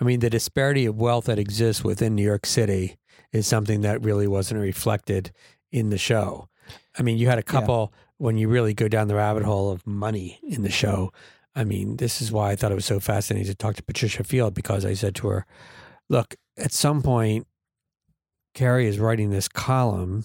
I 0.00 0.04
mean, 0.04 0.20
the 0.20 0.30
disparity 0.30 0.86
of 0.86 0.96
wealth 0.96 1.24
that 1.26 1.38
exists 1.38 1.82
within 1.84 2.14
New 2.14 2.22
York 2.24 2.46
City 2.46 2.96
is 3.32 3.46
something 3.46 3.80
that 3.82 4.02
really 4.02 4.26
wasn't 4.26 4.60
reflected 4.60 5.32
in 5.72 5.90
the 5.90 5.98
show. 5.98 6.48
I 6.98 7.02
mean, 7.02 7.18
you 7.18 7.28
had 7.28 7.38
a 7.38 7.42
couple 7.42 7.92
when 8.18 8.36
you 8.36 8.48
really 8.48 8.74
go 8.74 8.88
down 8.88 9.08
the 9.08 9.14
rabbit 9.14 9.44
hole 9.44 9.70
of 9.70 9.86
money 9.86 10.38
in 10.42 10.62
the 10.62 10.70
show. 10.70 11.12
I 11.54 11.64
mean, 11.64 11.96
this 11.96 12.20
is 12.22 12.30
why 12.30 12.50
I 12.50 12.56
thought 12.56 12.70
it 12.72 12.76
was 12.76 12.84
so 12.84 13.00
fascinating 13.00 13.46
to 13.50 13.54
talk 13.54 13.76
to 13.76 13.82
Patricia 13.82 14.22
Field 14.24 14.54
because 14.54 14.84
I 14.84 14.94
said 14.94 15.14
to 15.16 15.28
her, 15.28 15.46
"Look, 16.08 16.36
at 16.56 16.72
some 16.72 17.02
point, 17.02 17.46
Carrie 18.54 18.86
is 18.86 18.98
writing 18.98 19.30
this 19.30 19.48
column." 19.48 20.24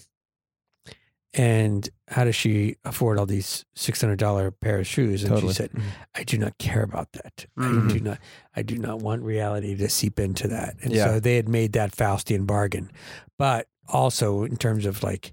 And 1.34 1.86
how 2.08 2.24
does 2.24 2.34
she 2.34 2.76
afford 2.84 3.18
all 3.18 3.26
these 3.26 3.66
six 3.74 4.00
hundred 4.00 4.18
dollar 4.18 4.50
pair 4.50 4.78
of 4.78 4.86
shoes? 4.86 5.22
And 5.22 5.34
Totally. 5.34 5.52
she 5.52 5.56
said, 5.56 5.70
"I 6.14 6.24
do 6.24 6.38
not 6.38 6.56
care 6.56 6.82
about 6.82 7.12
that. 7.12 7.46
I 7.58 7.62
Mhm. 7.68 7.92
do 7.92 8.00
not. 8.00 8.18
I 8.54 8.62
do 8.62 8.78
not 8.78 9.00
want 9.00 9.22
reality 9.22 9.76
to 9.76 9.88
seep 9.90 10.18
into 10.18 10.48
that." 10.48 10.76
And 10.82 10.94
Yeah. 10.94 11.04
so 11.04 11.20
they 11.20 11.36
had 11.36 11.48
made 11.48 11.72
that 11.74 11.94
Faustian 11.94 12.46
bargain, 12.46 12.90
but 13.36 13.68
also 13.88 14.44
in 14.44 14.56
terms 14.56 14.86
of 14.86 15.02
like 15.02 15.32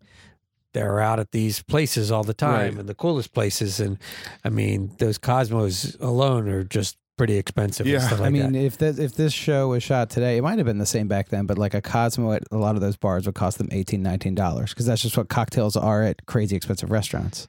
they're 0.74 1.00
out 1.00 1.20
at 1.20 1.32
these 1.32 1.62
places 1.62 2.12
all 2.12 2.24
the 2.24 2.34
time 2.34 2.72
Right. 2.72 2.80
and 2.80 2.90
the 2.90 2.96
coolest 2.96 3.32
places, 3.32 3.80
and 3.80 3.98
I 4.44 4.50
mean 4.50 4.92
those 4.98 5.18
Cosmos 5.18 5.96
alone 6.02 6.50
are 6.50 6.64
just 6.66 6.98
pretty 7.18 7.38
expensive. 7.38 7.86
Yeah. 7.88 7.96
and 7.96 8.04
stuff 8.04 8.20
like 8.20 8.28
I 8.28 8.30
mean, 8.32 8.54
that. 8.54 8.60
if 8.64 8.78
this, 8.78 8.98
if 9.00 9.14
this 9.16 9.34
show 9.34 9.70
was 9.70 9.84
shot 9.84 10.10
today, 10.10 10.38
it 10.38 10.42
might 10.42 10.58
have 10.58 10.66
been 10.66 10.78
the 10.80 10.86
same 10.86 11.08
back 11.08 11.30
then, 11.30 11.46
but 11.46 11.58
like 11.58 11.74
a 11.74 11.82
Cosmo 11.82 12.32
at 12.34 12.44
a 12.52 12.58
lot 12.58 12.76
of 12.76 12.82
those 12.82 12.98
bars 12.98 13.26
would 13.26 13.36
cost 13.36 13.58
them 13.58 13.68
$18, 13.70 14.70
because 14.70 14.86
that's 14.86 15.02
just 15.02 15.18
what 15.18 15.30
cocktails 15.30 15.76
are 15.76 16.04
at 16.04 16.26
crazy 16.26 16.56
expensive 16.56 16.92
restaurants. 16.92 17.48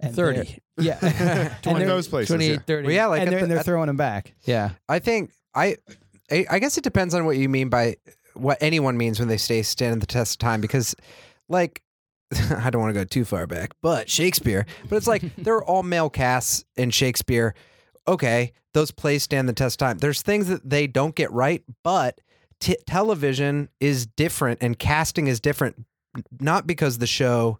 And 0.00 0.14
thirty. 0.14 0.58
Yeah. 0.76 0.98
To 0.98 1.06
and 1.06 1.50
one 1.66 1.76
of 1.76 1.78
they're, 1.78 1.86
those 1.86 2.08
places. 2.08 2.46
yeah. 2.48 2.58
30. 2.58 2.86
Well, 2.86 2.94
yeah, 2.94 3.06
like 3.06 3.20
and 3.20 3.28
at 3.28 3.30
they're, 3.30 3.38
the- 3.38 3.44
and 3.44 3.52
they're 3.52 3.62
throwing 3.62 3.86
them 3.86 3.96
back. 3.96 4.34
Yeah. 4.42 4.70
I 4.88 4.98
think 4.98 5.30
I, 5.54 5.76
I 6.30 6.46
I 6.50 6.58
guess 6.58 6.76
it 6.76 6.84
depends 6.84 7.14
on 7.14 7.24
what 7.24 7.36
you 7.36 7.48
mean 7.48 7.68
by 7.68 7.96
what 8.34 8.58
anyone 8.60 8.96
means 8.96 9.20
when 9.20 9.28
they 9.28 9.36
say 9.36 9.62
stand 9.62 10.02
the 10.02 10.06
test 10.06 10.34
of 10.34 10.38
time 10.38 10.60
because, 10.60 10.96
like, 11.48 11.82
I 12.58 12.70
don't 12.70 12.82
want 12.82 12.92
to 12.92 13.00
go 13.00 13.04
too 13.04 13.24
far 13.24 13.46
back, 13.46 13.70
but 13.80 14.10
Shakespeare. 14.10 14.66
But 14.88 14.96
it's 14.96 15.06
like 15.06 15.22
there 15.36 15.54
are 15.54 15.64
all 15.64 15.84
male 15.84 16.10
casts 16.10 16.64
in 16.76 16.90
Shakespeare. 16.90 17.54
Okay, 18.08 18.52
those 18.74 18.90
plays 18.90 19.22
stand 19.22 19.48
the 19.48 19.52
test 19.54 19.80
of 19.80 19.86
time. 19.86 19.98
There's 19.98 20.20
things 20.22 20.48
that 20.48 20.68
they 20.68 20.86
don't 20.86 21.14
get 21.14 21.32
right, 21.32 21.62
but 21.82 22.20
t- 22.60 22.76
television 22.86 23.68
is 23.80 24.06
different 24.06 24.58
and 24.62 24.78
casting 24.78 25.26
is 25.26 25.40
different. 25.40 25.84
Not 26.40 26.66
because 26.66 26.98
the 26.98 27.06
show 27.06 27.58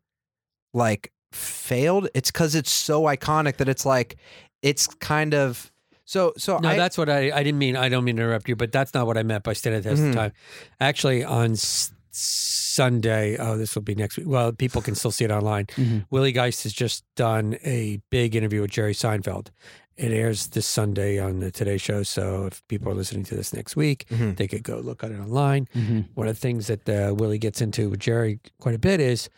like 0.74 1.12
failed. 1.32 2.08
It's 2.14 2.30
because 2.30 2.54
it's 2.54 2.70
so 2.70 3.02
iconic 3.04 3.56
that 3.56 3.68
it's 3.68 3.86
like 3.86 4.16
it's 4.62 4.86
kind 4.86 5.34
of 5.34 5.72
so 6.04 6.32
so. 6.36 6.58
No, 6.58 6.68
I, 6.70 6.76
that's 6.76 6.98
what 6.98 7.08
I, 7.08 7.30
I 7.32 7.42
didn't 7.42 7.58
mean. 7.58 7.76
I 7.76 7.88
don't 7.88 8.04
mean 8.04 8.16
to 8.16 8.22
interrupt 8.22 8.48
you, 8.48 8.56
but 8.56 8.70
that's 8.72 8.92
not 8.94 9.06
what 9.06 9.16
I 9.16 9.22
meant 9.22 9.42
by 9.44 9.52
stand 9.54 9.76
the 9.82 9.88
test 9.88 10.02
Mhm. 10.02 10.10
of 10.10 10.14
time. 10.14 10.32
Actually, 10.80 11.24
on 11.24 11.52
s- 11.52 11.92
Sunday, 12.10 13.36
oh, 13.38 13.56
this 13.56 13.74
will 13.74 13.82
be 13.82 13.94
next 13.94 14.16
week. 14.16 14.26
Well, 14.28 14.52
people 14.52 14.82
can 14.82 14.94
still 14.94 15.10
see 15.10 15.24
it 15.24 15.30
online. 15.30 15.66
Mhm. 15.76 16.06
Willie 16.10 16.32
Geist 16.32 16.62
has 16.64 16.72
just 16.72 17.04
done 17.16 17.56
a 17.64 18.00
big 18.10 18.36
interview 18.36 18.60
with 18.62 18.70
Jerry 18.70 18.94
Seinfeld. 18.94 19.48
It 19.96 20.10
airs 20.10 20.48
this 20.48 20.66
Sunday 20.66 21.18
on 21.20 21.38
the 21.38 21.50
Today 21.52 21.76
Show. 21.78 22.02
So 22.02 22.46
if 22.46 22.66
people 22.68 22.90
are 22.90 22.94
listening 22.94 23.24
to 23.24 23.36
this 23.36 23.52
next 23.54 23.76
week, 23.76 24.06
Mhm. 24.10 24.36
they 24.36 24.48
could 24.48 24.64
go 24.64 24.78
look 24.80 25.04
at 25.04 25.12
it 25.12 25.20
online. 25.20 25.68
Mm-hmm. 25.74 26.00
One 26.14 26.26
of 26.26 26.34
the 26.34 26.40
things 26.40 26.66
that 26.66 26.88
uh, 26.88 27.14
Willie 27.14 27.38
gets 27.38 27.60
into 27.60 27.88
with 27.90 28.00
Jerry 28.00 28.40
quite 28.60 28.74
a 28.74 28.78
bit 28.78 28.98
is 29.00 29.28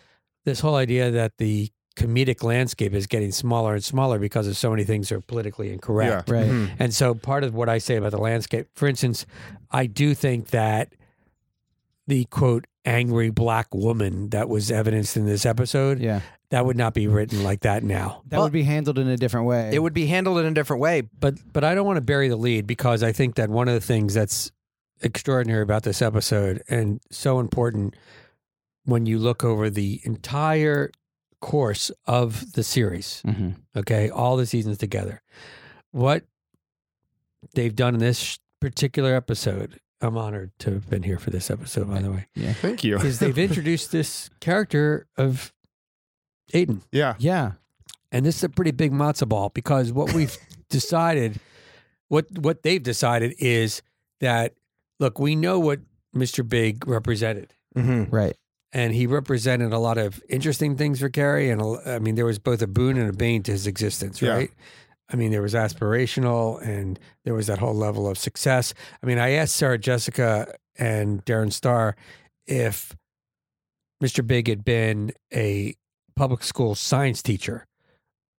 this 0.46 0.60
whole 0.60 0.76
idea 0.76 1.10
that 1.10 1.36
the 1.38 1.70
comedic 1.96 2.42
landscape 2.42 2.92
is 2.94 3.06
getting 3.06 3.32
smaller 3.32 3.74
and 3.74 3.84
smaller 3.84 4.18
because 4.18 4.46
of 4.46 4.56
so 4.56 4.70
many 4.70 4.84
things 4.84 5.10
are 5.12 5.20
politically 5.20 5.72
incorrect. 5.72 6.28
Right. 6.30 6.46
Mhm. 6.46 6.70
And 6.78 6.94
so 6.94 7.14
part 7.14 7.42
of 7.44 7.54
what 7.54 7.68
I 7.68 7.78
say 7.78 7.96
about 7.96 8.12
the 8.12 8.18
landscape, 8.18 8.68
for 8.74 8.86
instance, 8.88 9.26
I 9.70 9.86
do 9.86 10.14
think 10.14 10.48
that 10.48 10.92
the 12.06 12.24
quote 12.26 12.66
angry 12.86 13.30
black 13.30 13.74
woman 13.74 14.30
that 14.30 14.48
was 14.48 14.70
evidenced 14.70 15.16
in 15.16 15.26
this 15.26 15.44
episode, 15.44 15.98
Yeah. 16.00 16.20
that 16.50 16.64
would 16.64 16.76
not 16.76 16.94
be 16.94 17.06
written 17.08 17.42
like 17.42 17.60
that 17.60 17.82
now. 17.82 18.22
That 18.28 18.40
would 18.40 18.52
be 18.52 18.62
handled 18.62 18.98
in 18.98 19.08
a 19.08 19.16
different 19.16 19.46
way. 19.46 19.70
It 19.74 19.80
would 19.80 19.92
be 19.92 20.06
handled 20.06 20.38
in 20.38 20.46
a 20.46 20.52
different 20.52 20.80
way. 20.80 21.02
But 21.18 21.34
but 21.52 21.64
I 21.64 21.74
don't 21.74 21.84
want 21.86 21.96
to 21.96 22.00
bury 22.02 22.28
the 22.28 22.36
lead 22.36 22.66
because 22.66 23.02
I 23.02 23.12
think 23.12 23.34
that 23.34 23.50
one 23.50 23.68
of 23.68 23.74
the 23.74 23.80
things 23.80 24.14
that's 24.14 24.52
extraordinary 25.02 25.62
about 25.62 25.82
this 25.82 26.00
episode 26.00 26.62
and 26.70 27.00
so 27.10 27.40
important 27.40 27.94
when 28.84 29.04
you 29.04 29.18
look 29.18 29.44
over 29.44 29.68
the 29.68 30.00
entire 30.04 30.90
course 31.40 31.90
of 32.06 32.52
the 32.52 32.62
series, 32.62 33.20
hmm 33.26 33.50
okay, 33.76 34.08
all 34.08 34.36
the 34.36 34.46
seasons 34.46 34.78
together. 34.78 35.20
What 35.90 36.24
they've 37.54 37.74
done 37.74 37.94
in 37.94 38.00
this 38.00 38.38
particular 38.60 39.14
episode, 39.14 39.78
I'm 40.00 40.16
honored 40.18 40.52
to 40.60 40.72
have 40.72 40.90
been 40.90 41.02
here 41.02 41.18
for 41.18 41.30
this 41.30 41.50
episode, 41.50 41.88
by 41.90 42.00
the 42.00 42.10
way, 42.10 42.26
Yeah. 42.34 42.52
Thank 42.52 42.84
you. 42.84 42.98
is 42.98 43.18
they've 43.20 43.36
introduced 43.38 43.92
this 43.92 44.28
character 44.40 45.06
of 45.16 45.52
Aiden. 46.52 46.82
yeah. 46.92 47.14
Yeah. 47.18 47.52
And 48.12 48.24
this 48.24 48.36
is 48.36 48.44
a 48.44 48.48
pretty 48.48 48.70
big 48.70 48.92
matzo 48.92 49.28
ball 49.28 49.50
because 49.54 49.92
what 49.92 50.12
we've 50.12 50.36
decided, 50.70 51.40
what 52.08 52.26
what 52.38 52.62
they've 52.62 52.82
decided 52.82 53.34
is 53.38 53.82
that 54.20 54.54
look, 55.00 55.18
we 55.18 55.34
know 55.34 55.58
what 55.58 55.80
Mr. 56.14 56.48
Big 56.48 56.86
represented. 56.86 57.52
Mm-hmm. 57.76 58.14
Right. 58.14 58.36
And 58.72 58.94
he 58.94 59.06
represented 59.06 59.72
a 59.72 59.78
lot 59.78 59.98
of 59.98 60.22
interesting 60.28 60.76
things 60.76 61.00
for 61.00 61.08
Carrie. 61.08 61.50
And 61.50 61.60
a- 61.60 61.94
I 61.94 61.98
mean, 61.98 62.14
there 62.14 62.24
was 62.26 62.38
both 62.38 62.62
a 62.62 62.66
boon 62.66 62.96
and 62.96 63.10
a 63.10 63.12
bane 63.12 63.42
to 63.44 63.52
his 63.52 63.66
existence, 63.66 64.20
Yeah. 64.22 64.46
Right? 65.08 65.14
I 65.14 65.16
mean, 65.18 65.30
there 65.30 65.42
was 65.42 65.54
aspirational 65.54 66.60
and 66.66 66.98
there 67.24 67.34
was 67.34 67.46
that 67.46 67.58
whole 67.58 67.74
level 67.74 68.08
of 68.08 68.18
success. 68.18 68.74
I 69.02 69.06
mean, 69.06 69.18
I 69.18 69.32
asked 69.32 69.56
Sarah 69.56 69.78
Jessica 69.78 70.52
and 70.78 71.24
Darren 71.24 71.52
Star 71.52 71.96
if 72.46 72.94
Mr. 74.02 74.26
Big 74.26 74.48
had 74.48 74.64
been 74.64 75.12
a 75.32 75.74
public 76.16 76.42
school 76.42 76.74
science 76.74 77.22
teacher, 77.22 77.66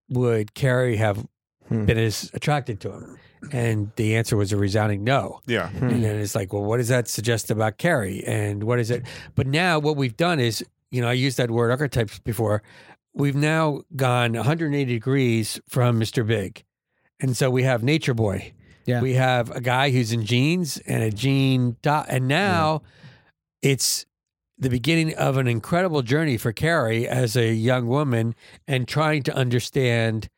would 0.09 0.53
Carrie 0.53 0.97
have 0.97 1.25
Hmm. 1.67 1.83
been 1.85 1.97
as 1.97 2.31
attracted 2.33 2.79
to 2.81 2.91
him? 2.93 3.17
And 3.51 3.91
the 3.97 4.15
answer 4.15 4.37
was 4.37 4.53
a 4.53 4.57
resounding 4.57 5.03
no. 5.03 5.41
Yeah. 5.47 5.69
And 5.81 6.03
then 6.03 6.15
it's 6.17 6.33
like, 6.33 6.53
well, 6.53 6.63
what 6.63 6.77
does 6.77 6.87
that 6.87 7.07
suggest 7.09 7.51
about 7.51 7.77
Carrie? 7.77 8.23
And 8.25 8.63
what 8.63 8.79
is 8.79 8.89
it? 8.89 9.03
But 9.35 9.47
now 9.47 9.77
what 9.77 9.95
we've 9.97 10.15
done 10.15 10.39
is, 10.39 10.63
you 10.91 11.01
know, 11.01 11.09
I 11.09 11.13
used 11.13 11.37
that 11.37 11.51
word 11.51 11.69
archetypes 11.71 12.19
before. 12.19 12.63
We've 13.17 13.35
now 13.35 13.81
gone 13.95 14.33
180 14.33 14.85
degrees 14.85 15.59
from 15.67 15.99
Mr. 15.99 16.25
Big. 16.25 16.63
And 17.19 17.35
so 17.35 17.49
we 17.49 17.63
have 17.63 17.83
Nature 17.83 18.13
Boy. 18.13 18.53
Yeah. 18.85 19.01
We 19.01 19.15
have 19.15 19.49
a 19.51 19.59
guy 19.59 19.89
who's 19.89 20.11
in 20.11 20.23
jeans 20.23 20.77
and 20.85 21.03
a 21.03 21.11
jean 21.11 21.77
dot. 21.81 22.05
And 22.09 22.27
now 22.27 22.83
it's 23.61 24.05
the 24.57 24.69
beginning 24.69 25.15
of 25.15 25.37
an 25.37 25.47
incredible 25.47 26.03
journey 26.03 26.37
for 26.37 26.51
Carrie 26.51 27.07
as 27.07 27.35
a 27.35 27.53
young 27.53 27.87
woman 27.87 28.35
and 28.67 28.87
trying 28.87 29.23
to 29.23 29.35
understand 29.35 30.29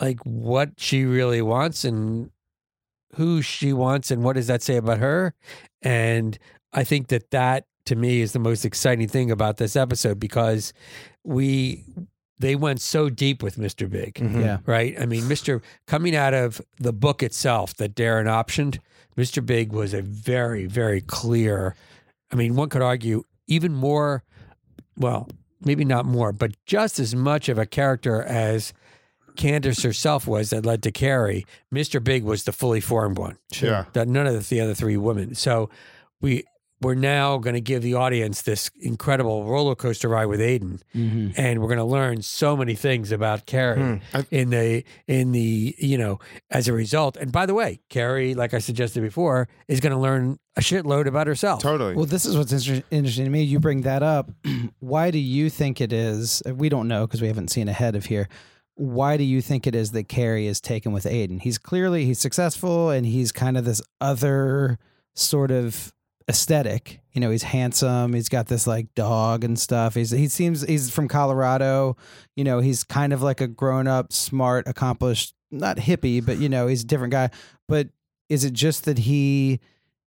like 0.00 0.20
what 0.24 0.70
she 0.78 1.04
really 1.04 1.42
wants 1.42 1.84
and 1.84 2.30
who 3.14 3.42
she 3.42 3.72
wants 3.72 4.10
and 4.10 4.24
what 4.24 4.34
does 4.34 4.46
that 4.46 4.62
say 4.62 4.76
about 4.76 4.98
her 4.98 5.34
and 5.82 6.38
i 6.72 6.82
think 6.82 7.08
that 7.08 7.30
that 7.30 7.66
to 7.86 7.96
me 7.96 8.20
is 8.20 8.32
the 8.32 8.38
most 8.38 8.64
exciting 8.64 9.08
thing 9.08 9.30
about 9.30 9.56
this 9.56 9.76
episode 9.76 10.18
because 10.20 10.72
we 11.24 11.84
they 12.38 12.54
went 12.56 12.80
so 12.80 13.08
deep 13.08 13.42
with 13.42 13.56
mr 13.56 13.88
big 13.88 14.14
Mhm. 14.14 14.40
Yeah. 14.40 14.58
right 14.66 14.94
i 15.00 15.06
mean 15.06 15.24
mr 15.24 15.62
coming 15.86 16.14
out 16.16 16.34
of 16.34 16.60
the 16.78 16.92
book 16.92 17.22
itself 17.22 17.74
that 17.76 17.94
darren 17.94 18.26
optioned 18.26 18.78
mr 19.16 19.44
big 19.44 19.72
was 19.72 19.94
a 19.94 20.02
very 20.02 20.66
very 20.66 21.00
clear 21.00 21.74
i 22.32 22.36
mean 22.36 22.54
one 22.56 22.68
could 22.68 22.82
argue 22.82 23.22
even 23.46 23.72
more 23.72 24.22
well 24.96 25.28
maybe 25.64 25.84
not 25.84 26.04
more 26.06 26.32
but 26.32 26.52
just 26.66 26.98
as 26.98 27.14
much 27.14 27.48
of 27.48 27.58
a 27.58 27.66
character 27.66 28.22
as 28.22 28.72
candace 29.36 29.82
herself 29.82 30.26
was 30.26 30.50
that 30.50 30.66
led 30.66 30.82
to 30.82 30.90
carrie 30.92 31.46
mr 31.72 32.02
big 32.02 32.22
was 32.24 32.44
the 32.44 32.52
fully 32.52 32.80
formed 32.80 33.18
one 33.18 33.38
Yeah. 33.60 33.84
that 33.92 34.08
none 34.08 34.26
of 34.26 34.48
the 34.48 34.60
other 34.60 34.74
three 34.74 34.96
women. 34.96 35.34
So 35.34 35.70
we 36.20 36.44
we're 36.82 36.94
now 36.94 37.38
going 37.38 37.54
to 37.54 37.60
give 37.60 37.82
the 37.82 37.94
audience 37.94 38.42
this 38.42 38.70
incredible 38.80 39.44
roller 39.44 39.74
coaster 39.74 40.08
ride 40.08 40.26
with 40.26 40.40
Aiden, 40.40 40.80
Mm-hmm. 40.94 41.30
and 41.40 41.60
we're 41.60 41.68
going 41.68 41.78
to 41.78 41.84
learn 41.84 42.22
so 42.22 42.56
many 42.56 42.74
things 42.74 43.10
about 43.12 43.46
Carrie. 43.46 44.00
I- 44.14 44.26
in 44.30 44.50
the 44.50 44.84
in 45.06 45.32
the 45.32 45.74
you 45.78 45.96
know 45.98 46.18
as 46.50 46.68
a 46.68 46.72
result. 46.72 47.16
And 47.16 47.32
by 47.32 47.46
the 47.46 47.54
way, 47.54 47.80
Carrie, 47.88 48.34
like 48.34 48.52
I 48.54 48.58
suggested 48.58 49.00
before, 49.02 49.48
is 49.68 49.80
going 49.80 49.92
to 49.92 49.98
learn 49.98 50.38
a 50.56 50.60
shitload 50.60 51.06
about 51.06 51.26
herself. 51.26 51.62
Totally. 51.62 51.94
Well, 51.94 52.04
this 52.04 52.26
is 52.26 52.36
what's 52.36 52.52
inter- 52.52 52.84
interesting 52.90 53.24
to 53.24 53.30
me. 53.30 53.42
You 53.42 53.58
bring 53.60 53.82
that 53.82 54.02
up. 54.02 54.30
Why 54.80 55.10
do 55.10 55.18
you 55.18 55.48
think 55.50 55.80
it 55.80 55.92
is? 55.92 56.42
We 56.46 56.68
don't 56.68 56.88
know 56.88 57.06
because 57.06 57.22
we 57.22 57.28
haven't 57.28 57.48
seen 57.48 57.68
ahead 57.68 57.96
of 57.96 58.06
here. 58.06 58.28
Why 58.74 59.16
do 59.16 59.22
you 59.24 59.40
think 59.42 59.66
it 59.66 59.74
is 59.74 59.92
that 59.92 60.08
Carrie 60.08 60.46
is 60.46 60.60
taken 60.60 60.92
with 60.92 61.04
Aiden? 61.04 61.40
He's 61.42 61.58
clearly 61.58 62.06
he's 62.06 62.18
successful 62.18 62.88
and 62.90 63.04
he's 63.06 63.30
kind 63.30 63.56
of 63.58 63.64
this 63.66 63.82
other 64.00 64.78
sort 65.14 65.50
of 65.50 65.92
aesthetic. 66.28 67.00
You 67.12 67.20
know, 67.20 67.30
he's 67.30 67.42
handsome. 67.42 68.12
He's 68.14 68.28
got 68.28 68.46
this 68.46 68.66
like 68.66 68.94
dog 68.94 69.44
and 69.44 69.58
stuff. 69.58 69.94
He's 69.94 70.10
he 70.10 70.28
seems 70.28 70.62
he's 70.62 70.90
from 70.90 71.08
Colorado. 71.08 71.96
You 72.36 72.44
know, 72.44 72.60
he's 72.60 72.84
kind 72.84 73.12
of 73.12 73.22
like 73.22 73.40
a 73.40 73.46
grown 73.46 73.86
up, 73.86 74.12
smart, 74.12 74.66
accomplished, 74.66 75.34
not 75.50 75.76
hippie, 75.76 76.24
but 76.24 76.38
you 76.38 76.48
know, 76.48 76.66
he's 76.66 76.82
a 76.82 76.86
different 76.86 77.12
guy. 77.12 77.30
But 77.68 77.88
is 78.28 78.44
it 78.44 78.52
just 78.52 78.84
that 78.86 78.98
he 78.98 79.60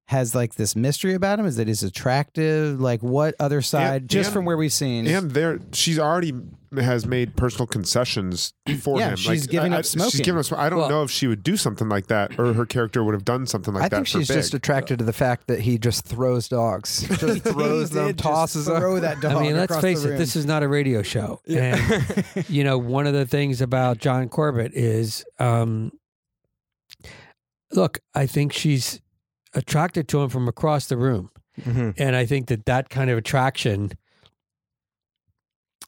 has 0.09 0.35
like 0.35 0.57
this 0.57 0.77
mystery 0.77 1.15
about 1.15 1.39
him? 1.41 1.47
Is 1.47 1.57
that 1.57 1.67
he's 1.67 1.83
attractive? 1.83 2.79
Like 2.81 3.03
what 3.03 3.35
other 3.41 3.63
side? 3.63 4.09
just 4.09 4.29
and- 4.29 4.35
from 4.35 4.45
where 4.45 4.57
we've 4.57 4.73
seen, 4.73 5.07
And 5.07 5.31
there, 5.31 5.59
she's 5.73 5.99
already 5.99 6.33
has 6.77 7.07
made 7.07 7.37
personal 7.37 7.67
concessions 7.69 8.53
for 8.81 8.99
Yeah, 8.99 9.11
him. 9.11 9.17
she's 9.17 9.47
giving 9.47 9.73
I, 9.73 9.79
up 9.79 9.85
smoking. 9.85 10.11
She's 10.11 10.21
giving 10.23 10.41
up. 10.41 10.45
sm- 10.45 10.57
I 10.57 10.69
don't 10.69 10.81
Well- 10.81 10.89
know 10.91 11.03
if 11.05 11.11
she 11.11 11.27
would 11.29 11.43
do 11.45 11.57
something 11.57 11.89
like 11.89 12.09
that, 12.09 12.39
or 12.39 12.53
her 12.53 12.67
character 12.67 13.03
would 13.05 13.15
have 13.15 13.25
done 13.25 13.47
something 13.47 13.73
like 13.73 13.85
I 13.85 13.89
that. 13.89 13.95
I 13.95 13.99
think 14.01 14.09
she's 14.09 14.27
Big. 14.29 14.37
just 14.39 14.55
attracted 14.55 14.99
to 14.99 15.05
the 15.05 15.13
fact 15.13 15.47
that 15.47 15.61
he 15.61 15.79
just 15.79 16.05
throws 16.05 16.49
dogs, 16.49 17.07
just 17.21 17.45
throws 17.45 17.91
them, 17.91 18.13
tosses 18.15 18.67
them. 18.67 18.81
throw 18.81 18.99
that 19.01 19.21
dog. 19.21 19.37
I 19.37 19.43
mean, 19.43 19.57
let's 19.57 19.77
face 19.81 20.03
it, 20.05 20.19
this 20.19 20.35
is 20.37 20.45
not 20.47 20.63
a 20.65 20.69
radio 20.69 21.03
show. 21.03 21.41
And, 21.49 21.81
you 22.49 22.65
know, 22.65 22.77
one 22.77 23.07
of 23.07 23.13
the 23.15 23.25
things 23.25 23.61
about 23.63 23.99
John 23.99 24.29
Corbett 24.29 24.73
is 24.75 25.25
um, 25.39 25.93
look, 27.73 28.01
I 28.15 28.27
think 28.27 28.53
she's 28.53 29.01
attracted 29.55 30.09
to 30.09 30.23
him 30.23 30.29
from 30.29 30.49
across 30.49 30.87
the 30.87 30.97
room. 30.97 31.31
Mhm. 31.61 31.95
And 31.97 32.17
I 32.17 32.27
think 32.27 32.49
that 32.49 32.67
that 32.67 32.91
kind 32.91 33.11
of 33.11 33.19
attraction 33.19 33.93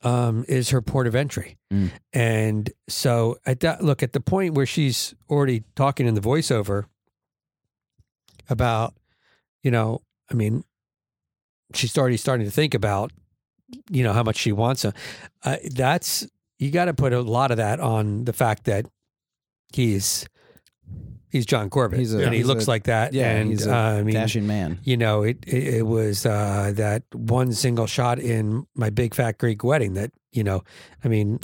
um, 0.03 0.45
is 0.47 0.71
her 0.71 0.83
port 0.83 1.07
of 1.07 1.15
entry. 1.15 1.57
Mm. 1.73 1.91
And 2.13 2.71
so 2.89 3.39
at 3.45 3.61
that 3.61 3.83
look 3.83 4.03
at 4.03 4.13
the 4.13 4.21
point 4.21 4.55
where 4.55 4.67
she's 4.67 5.15
already 5.29 5.65
talking 5.75 6.07
in 6.07 6.15
the 6.15 6.21
voiceover 6.21 6.85
about, 8.49 8.95
you 9.63 9.71
know, 9.71 10.03
I 10.31 10.35
mean, 10.35 10.65
she's 11.75 11.97
already 11.99 12.19
starting 12.19 12.47
to 12.47 12.53
think 12.53 12.75
about, 12.75 13.11
you 13.91 14.05
know, 14.05 14.13
how 14.13 14.23
much 14.23 14.37
she 14.37 14.53
wants 14.53 14.85
him. 14.85 14.93
Uh, 15.43 15.57
that's 15.75 16.27
you 16.59 16.71
got 16.71 16.85
to 16.85 16.95
put 16.95 17.13
a 17.13 17.21
lot 17.21 17.51
of 17.51 17.57
that 17.57 17.81
on 17.81 18.25
the 18.27 18.33
fact 18.33 18.65
that 18.65 18.87
he's 19.73 20.29
he's 21.31 21.47
John 21.47 21.71
Corbett 21.71 21.99
He's 21.99 22.15
a- 22.15 22.19
and 22.25 22.33
he 22.33 22.39
he's 22.39 22.47
looks 22.47 22.67
a- 22.67 22.71
like 22.71 22.85
that. 22.85 23.13
yeah, 23.13 23.31
and 23.31 23.51
he's 23.51 23.67
a 23.67 23.75
uh, 23.75 23.79
I 23.99 24.03
mean, 24.03 24.15
dashing 24.15 24.47
man. 24.47 24.79
you 24.85 24.97
know, 24.97 25.23
it 25.23 25.39
it, 25.47 25.75
it 25.79 25.87
was 25.87 26.25
uh, 26.27 26.73
that 26.77 27.03
one 27.13 27.53
single 27.53 27.87
shot 27.87 28.19
in 28.19 28.67
my 28.75 28.91
big 28.91 29.15
fat 29.15 29.39
Greek 29.39 29.63
wedding 29.65 29.95
that 29.95 30.11
you 30.33 30.45
know, 30.45 30.63
I 31.05 31.09
mean, 31.09 31.41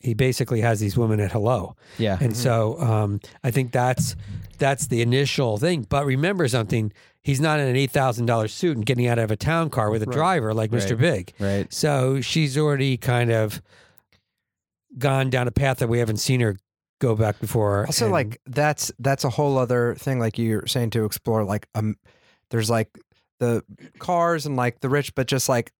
he 0.00 0.14
basically 0.14 0.60
has 0.60 0.80
these 0.80 0.96
women 0.96 1.20
at 1.20 1.32
hello, 1.32 1.76
Yeah, 1.98 2.16
and 2.20 2.36
so 2.36 2.78
um, 2.80 3.20
I 3.44 3.50
think 3.50 3.72
that's 3.72 4.16
that's 4.58 4.86
the 4.86 5.02
initial 5.02 5.58
thing. 5.58 5.86
But 5.88 6.04
remember 6.06 6.46
something: 6.48 6.92
he's 7.22 7.40
not 7.40 7.60
in 7.60 7.66
an 7.66 7.76
eight 7.76 7.90
thousand 7.90 8.26
dollars 8.26 8.52
suit 8.52 8.76
and 8.76 8.86
getting 8.86 9.06
out 9.06 9.18
of 9.18 9.30
a 9.30 9.36
town 9.36 9.68
car 9.70 9.90
with 9.90 10.02
a 10.02 10.06
Right. 10.06 10.14
driver 10.16 10.54
like 10.54 10.70
Mr. 10.70 10.96
Big. 10.98 11.32
right. 11.38 11.70
So 11.72 12.20
she's 12.20 12.56
already 12.56 12.96
kind 12.96 13.30
of 13.32 13.60
gone 14.98 15.28
down 15.30 15.46
a 15.46 15.50
path 15.50 15.78
that 15.78 15.88
we 15.88 15.98
haven't 15.98 16.16
seen 16.18 16.40
her 16.40 16.56
go 17.00 17.14
back 17.14 17.40
before. 17.40 17.86
Also, 17.86 18.06
and- 18.06 18.12
like 18.12 18.40
that's 18.46 18.92
that's 18.98 19.24
a 19.24 19.30
whole 19.30 19.58
other 19.58 19.94
thing. 19.96 20.18
Like 20.18 20.38
you're 20.38 20.66
saying 20.66 20.90
to 20.90 21.04
explore, 21.04 21.44
like 21.44 21.68
um, 21.74 21.96
there's 22.50 22.70
like 22.70 22.96
the 23.38 23.62
cars 23.98 24.46
and 24.46 24.56
like 24.56 24.80
the 24.80 24.88
rich, 24.88 25.14
but 25.14 25.26
just 25.26 25.48
like 25.48 25.72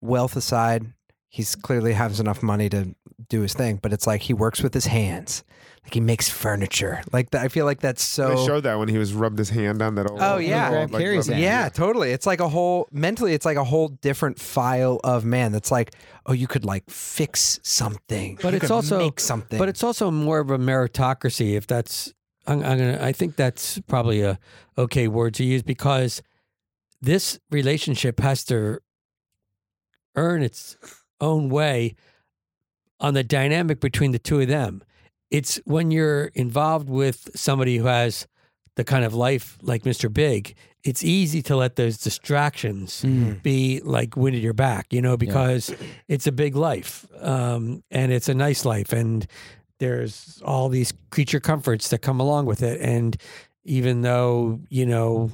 wealth 0.00 0.36
aside, 0.36 0.92
he's 1.28 1.54
clearly 1.54 1.92
has 1.92 2.20
enough 2.20 2.42
money 2.42 2.68
to 2.70 2.94
do 3.28 3.40
his 3.40 3.54
thing. 3.54 3.78
But 3.82 3.92
it's 3.92 4.06
like 4.06 4.22
he 4.22 4.34
works 4.34 4.62
with 4.62 4.74
his 4.74 4.86
hands, 4.86 5.44
like 5.84 5.94
he 5.94 6.00
makes 6.00 6.28
furniture. 6.28 7.02
Like 7.12 7.30
that, 7.30 7.42
I 7.42 7.48
feel 7.48 7.64
like 7.64 7.80
that's 7.80 8.02
so. 8.02 8.28
they 8.36 8.46
showed 8.46 8.60
that 8.62 8.78
when 8.78 8.88
he 8.88 8.98
was 8.98 9.12
rubbed 9.14 9.38
his 9.38 9.50
hand 9.50 9.82
on 9.82 9.96
that 9.96 10.08
old. 10.10 10.20
Oh, 10.22 10.36
yeah. 10.38 10.66
old, 10.70 10.90
Grab 10.90 11.00
Carrie's 11.02 11.28
rubbing- 11.28 11.42
yeah, 11.42 11.68
totally. 11.68 12.12
It's 12.12 12.26
like 12.26 12.40
a 12.40 12.48
whole 12.48 12.86
mentally. 12.92 13.34
It's 13.34 13.44
like 13.44 13.56
a 13.56 13.64
whole 13.64 13.88
different 13.88 14.38
file 14.38 15.00
of 15.02 15.24
man. 15.24 15.50
That's 15.52 15.70
like, 15.72 15.94
oh, 16.26 16.32
you 16.32 16.46
could 16.46 16.64
like 16.64 16.88
fix 16.88 17.58
something, 17.64 18.38
But 18.40 18.50
You 18.50 18.56
it's 18.58 18.60
could 18.66 18.70
also- 18.70 18.98
make 18.98 19.18
something. 19.18 19.58
But 19.58 19.68
it's 19.68 19.82
also 19.82 20.10
more 20.10 20.38
of 20.38 20.50
a 20.50 20.58
meritocracy. 20.58 21.54
If 21.56 21.66
that's, 21.66 22.12
I'm, 22.46 22.62
I'm 22.64 22.78
gonna. 22.78 22.98
I 23.00 23.12
think 23.12 23.34
that's 23.36 23.78
probably 23.88 24.22
a 24.22 24.38
okay 24.78 25.08
word 25.08 25.34
to 25.34 25.44
use 25.44 25.62
because 25.62 26.22
this 27.00 27.38
relationship 27.50 28.20
has 28.20 28.44
to 28.44 28.78
earn 30.14 30.42
its 30.42 30.76
own 31.20 31.48
way 31.48 31.94
on 33.00 33.14
the 33.14 33.24
dynamic 33.24 33.80
between 33.80 34.12
the 34.12 34.18
two 34.18 34.40
of 34.40 34.48
them. 34.48 34.82
It's 35.32 35.56
when 35.64 35.90
you're 35.90 36.26
involved 36.34 36.88
with 36.90 37.30
somebody 37.34 37.78
who 37.78 37.86
has 37.86 38.26
the 38.76 38.84
kind 38.84 39.04
of 39.04 39.14
life 39.14 39.56
like 39.62 39.82
Mr. 39.84 40.12
Big. 40.12 40.54
It's 40.84 41.02
easy 41.04 41.42
to 41.42 41.56
let 41.56 41.76
those 41.76 41.96
distractions 41.96 43.02
be 43.42 43.80
like 43.84 44.16
wind 44.16 44.36
at 44.36 44.42
your 44.42 44.52
back, 44.52 44.92
you 44.92 45.00
know, 45.00 45.16
because 45.16 45.74
it's 46.08 46.26
a 46.26 46.32
big 46.32 46.54
life 46.56 47.06
um, 47.20 47.82
and 47.90 48.12
it's 48.12 48.28
a 48.28 48.34
nice 48.34 48.64
life, 48.64 48.92
and 48.92 49.26
there's 49.78 50.42
all 50.44 50.68
these 50.68 50.92
creature 51.10 51.40
comforts 51.40 51.88
that 51.90 51.98
come 52.02 52.20
along 52.20 52.46
with 52.46 52.62
it. 52.62 52.80
And 52.80 53.16
even 53.64 54.02
though 54.02 54.60
you 54.70 54.84
know, 54.86 55.30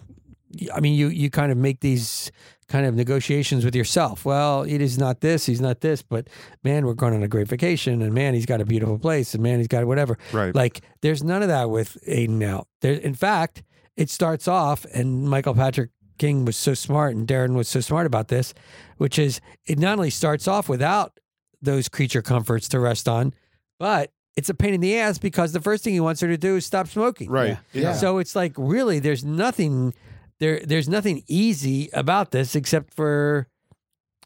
I 0.73 0.81
mean, 0.81 0.95
you 0.95 1.09
you 1.09 1.31
kind 1.31 1.53
of 1.53 1.59
make 1.59 1.81
these 1.81 2.31
kind 2.69 2.87
of 2.87 2.95
negotiations 2.95 3.65
with 3.65 3.75
yourself. 3.75 4.25
Well, 4.25 4.63
it 4.63 4.81
is 4.81 4.99
not 4.99 5.21
this, 5.21 5.47
he's 5.47 5.61
not 5.61 5.81
this, 5.81 6.03
but 6.03 6.29
man, 6.63 6.85
we're 6.87 6.95
going 6.95 7.15
on 7.15 7.23
a 7.23 7.29
great 7.29 7.49
vacation, 7.49 8.03
and 8.03 8.13
man, 8.13 8.35
he's 8.35 8.47
got 8.47 8.61
a 8.61 8.65
beautiful 8.65 8.99
place, 8.99 9.33
and 9.35 9.43
man, 9.43 9.59
he's 9.59 9.69
got 9.69 9.87
whatever. 9.87 10.19
Right. 10.33 10.55
Like, 10.55 10.83
there's 11.01 11.23
none 11.23 11.43
of 11.43 11.49
that 11.49 11.71
with 11.71 11.97
Aiden 12.07 12.31
now. 12.31 12.67
There, 12.83 12.93
in 12.93 13.15
fact, 13.15 13.63
it 13.97 14.11
starts 14.11 14.47
off, 14.47 14.85
and 14.93 15.29
Michael 15.29 15.55
Patrick 15.55 15.91
King 16.19 16.45
was 16.45 16.57
so 16.57 16.75
smart, 16.75 17.17
and 17.17 17.27
Darren 17.27 17.55
was 17.55 17.69
so 17.69 17.81
smart 17.81 18.07
about 18.07 18.29
this, 18.29 18.53
which 18.99 19.19
is 19.19 19.41
it 19.67 19.79
not 19.79 19.97
only 19.99 20.11
starts 20.11 20.47
off 20.47 20.69
without 20.69 21.19
those 21.63 21.89
creature 21.89 22.23
comforts 22.23 22.69
to 22.69 22.81
rest 22.81 23.09
on, 23.09 23.33
but 23.79 24.13
it's 24.37 24.49
a 24.49 24.55
pain 24.55 24.75
in 24.75 24.81
the 24.81 24.97
ass 24.99 25.19
because 25.19 25.53
the 25.53 25.61
first 25.61 25.83
thing 25.83 25.95
he 25.95 26.01
wants 26.01 26.21
her 26.21 26.29
to 26.29 26.37
do 26.37 26.57
is 26.57 26.67
stop 26.67 26.87
smoking. 26.87 27.31
Right. 27.31 27.59
Yeah. 27.73 27.83
Yeah. 27.83 27.93
So 27.95 28.19
it's 28.19 28.37
like 28.37 28.53
really, 28.57 28.99
there's 28.99 29.25
nothing 29.25 29.95
there. 30.41 30.61
There's 30.65 30.89
nothing 30.89 31.23
easy 31.29 31.89
about 31.93 32.31
this 32.31 32.55
except 32.55 32.95
for 32.95 33.49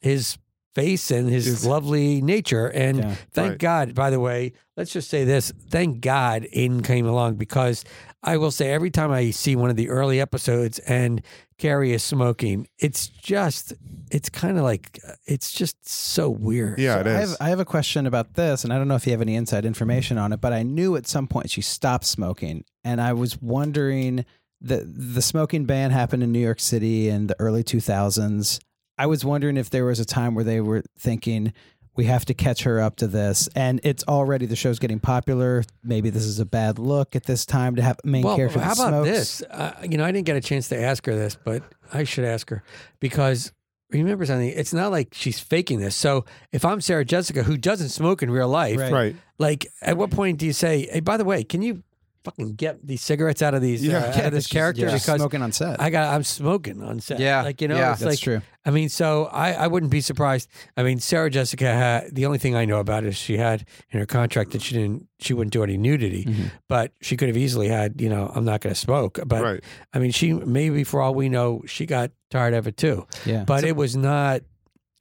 his 0.00 0.38
face 0.74 1.10
and 1.10 1.28
his 1.28 1.44
His- 1.44 1.66
lovely 1.66 2.22
nature. 2.22 2.66
And 2.68 2.96
Yeah. 2.98 3.14
thank 3.32 3.50
Right. 3.50 3.58
God, 3.58 3.94
by 3.94 4.08
the 4.10 4.20
way, 4.20 4.52
let's 4.76 4.90
just 4.92 5.10
say 5.10 5.24
this: 5.24 5.52
thank 5.70 6.00
God 6.00 6.46
Aiden 6.56 6.82
came 6.82 7.06
along 7.06 7.34
because 7.34 7.84
I 8.22 8.36
will 8.38 8.50
say 8.50 8.70
every 8.72 8.90
time 8.90 9.10
I 9.10 9.30
see 9.32 9.54
one 9.56 9.68
of 9.68 9.76
the 9.76 9.90
early 9.90 10.20
episodes 10.20 10.78
and 10.80 11.20
Carrie 11.58 11.92
is 11.92 12.02
smoking, 12.02 12.68
it's 12.78 13.06
just, 13.08 13.72
it's 14.10 14.28
kind 14.28 14.56
of 14.58 14.64
like, 14.64 14.98
uh, 15.06 15.12
it's 15.26 15.52
just 15.52 15.86
so 15.88 16.30
weird. 16.30 16.78
Yeah, 16.78 16.94
So 16.94 17.00
it 17.00 17.06
I 17.08 17.20
have, 17.20 17.36
I 17.40 17.48
have 17.50 17.60
a 17.60 17.64
question 17.64 18.06
about 18.06 18.34
this, 18.34 18.64
and 18.64 18.72
I 18.72 18.78
don't 18.78 18.88
know 18.88 18.94
if 18.96 19.06
you 19.06 19.12
have 19.12 19.20
any 19.20 19.34
inside 19.34 19.64
information 19.64 20.18
on 20.18 20.32
it, 20.32 20.40
but 20.40 20.52
I 20.52 20.62
knew 20.62 20.96
at 20.96 21.06
some 21.06 21.26
point 21.28 21.50
she 21.50 21.60
stopped 21.60 22.04
smoking, 22.04 22.64
and 22.84 23.00
I 23.00 23.12
was 23.12 23.40
wondering 23.42 24.24
the 24.62 24.84
the 24.84 25.20
smoking 25.22 25.64
ban 25.64 25.90
happened 25.90 26.22
in 26.22 26.30
New 26.32 26.38
York 26.38 26.60
City 26.60 27.08
in 27.08 27.26
the 27.26 27.36
early 27.40 27.64
2000s. 27.64 28.60
I 28.96 29.06
was 29.06 29.24
wondering 29.24 29.56
if 29.56 29.70
there 29.70 29.84
was 29.84 29.98
a 30.00 30.04
time 30.04 30.34
where 30.34 30.44
they 30.44 30.60
were 30.60 30.84
thinking 30.98 31.52
we 31.96 32.04
have 32.06 32.24
to 32.26 32.34
catch 32.34 32.62
her 32.62 32.80
up 32.80 32.96
to 32.96 33.06
this, 33.06 33.48
and 33.54 33.80
it's 33.82 34.04
already 34.08 34.46
the 34.46 34.56
show's 34.56 34.78
getting 34.78 35.00
popular. 35.00 35.64
Maybe 35.82 36.08
this 36.08 36.24
is 36.24 36.38
a 36.38 36.46
bad 36.46 36.78
look 36.78 37.14
at 37.16 37.24
this 37.24 37.44
time 37.44 37.76
to 37.76 37.82
have 37.82 37.98
a 38.04 38.06
main 38.06 38.22
well, 38.22 38.36
character. 38.36 38.60
how 38.60 38.72
about 38.72 38.88
smokes. 38.88 39.08
this? 39.08 39.42
Uh, 39.50 39.74
you 39.82 39.98
know, 39.98 40.04
I 40.04 40.12
didn't 40.12 40.24
get 40.26 40.36
a 40.36 40.40
chance 40.40 40.68
to 40.68 40.80
ask 40.80 41.04
her 41.06 41.14
this, 41.14 41.36
but 41.42 41.62
I 41.92 42.04
should 42.04 42.24
ask 42.24 42.48
her 42.50 42.62
because 43.00 43.52
remember 43.90 44.24
something. 44.24 44.48
It's 44.48 44.72
not 44.72 44.90
like 44.90 45.12
she's 45.12 45.38
faking 45.38 45.80
this. 45.80 45.94
So 45.94 46.24
if 46.50 46.64
I'm 46.64 46.80
Sarah 46.80 47.04
Jessica, 47.04 47.42
who 47.42 47.58
doesn't 47.58 47.90
smoke 47.90 48.22
in 48.22 48.30
real 48.30 48.48
life, 48.48 48.78
Right. 48.78 48.92
right. 48.92 49.16
like 49.38 49.66
at 49.82 49.98
what 49.98 50.10
point 50.10 50.38
do 50.38 50.46
you 50.46 50.54
say, 50.54 50.88
"Hey, 50.90 51.00
by 51.00 51.18
the 51.18 51.24
way, 51.26 51.44
can 51.44 51.60
you 51.60 51.82
fucking 52.24 52.54
get 52.54 52.86
these 52.86 53.02
cigarettes 53.02 53.42
out 53.42 53.54
of 53.54 53.62
these 53.62 53.84
Yeah. 53.84 53.98
uh, 53.98 54.06
out 54.08 54.16
Yeah, 54.16 54.26
of 54.26 54.32
this 54.32 54.44
she's 54.44 54.52
character 54.52 54.82
just 54.88 55.04
because 55.06 55.20
smoking 55.20 55.42
on 55.42 55.52
set. 55.52 55.80
I 55.80 55.90
got 55.90 56.14
I'm 56.14 56.22
smoking 56.24 56.82
on 56.82 57.00
set." 57.00 57.18
Yeah, 57.20 57.42
like 57.42 57.60
you 57.60 57.68
know, 57.68 57.76
yeah, 57.76 57.92
it's 57.92 58.00
That's 58.00 58.12
like 58.12 58.18
true. 58.20 58.40
I 58.64 58.70
mean, 58.70 58.88
so 58.88 59.24
I, 59.32 59.52
I 59.54 59.66
wouldn't 59.66 59.90
be 59.90 60.00
surprised. 60.00 60.48
I 60.76 60.84
mean, 60.84 61.00
Sarah 61.00 61.28
Jessica 61.30 61.64
had 61.66 62.14
the 62.14 62.26
only 62.26 62.38
thing 62.38 62.54
I 62.54 62.64
know 62.64 62.78
about 62.78 63.04
is 63.04 63.16
she 63.16 63.36
had 63.36 63.66
in 63.90 63.98
her 63.98 64.06
contract 64.06 64.52
that 64.52 64.62
she 64.62 64.74
didn't 64.74 65.08
she 65.18 65.34
wouldn't 65.34 65.52
do 65.52 65.62
any 65.64 65.76
nudity, 65.76 66.24
Mhm. 66.24 66.50
but 66.68 66.92
she 67.00 67.16
could 67.16 67.28
have 67.28 67.36
easily 67.36 67.68
had 67.68 68.00
you 68.00 68.08
know 68.08 68.30
I'm 68.34 68.44
not 68.44 68.60
going 68.60 68.74
to 68.74 68.78
smoke. 68.80 69.18
But 69.26 69.42
right. 69.42 69.64
I 69.92 69.98
mean, 69.98 70.12
she 70.12 70.32
maybe 70.32 70.84
for 70.84 71.00
all 71.00 71.14
we 71.14 71.28
know 71.28 71.62
she 71.66 71.86
got 71.86 72.12
tired 72.30 72.54
of 72.54 72.66
it 72.66 72.76
too. 72.76 73.06
Yeah. 73.26 73.44
But 73.44 73.64
it 73.64 73.76
was 73.76 73.96
not. 73.96 74.42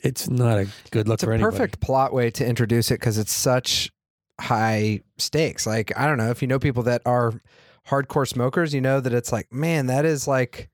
It's 0.03 0.27
not 0.27 0.57
a 0.57 0.67
good 0.89 1.07
look 1.07 1.17
it's 1.17 1.23
a 1.23 1.27
anybody. 1.31 1.43
perfect 1.55 1.79
plot 1.79 2.11
way 2.11 2.31
to 2.31 2.43
introduce 2.43 2.89
it 2.89 2.95
because 2.95 3.19
it's 3.19 3.31
such 3.31 3.91
high 4.41 5.01
stakes. 5.17 5.65
Like 5.65 5.91
I 5.97 6.07
don't 6.07 6.17
know 6.17 6.29
if 6.29 6.41
you 6.41 6.47
know 6.47 6.59
people 6.59 6.83
that 6.83 7.01
are 7.05 7.33
hardcore 7.87 8.27
smokers, 8.27 8.73
you 8.73 8.81
know 8.81 8.99
that 8.99 9.13
it's 9.13 9.31
like, 9.31 9.51
man, 9.53 9.87
that 9.87 10.05
is 10.05 10.27
like 10.27 10.69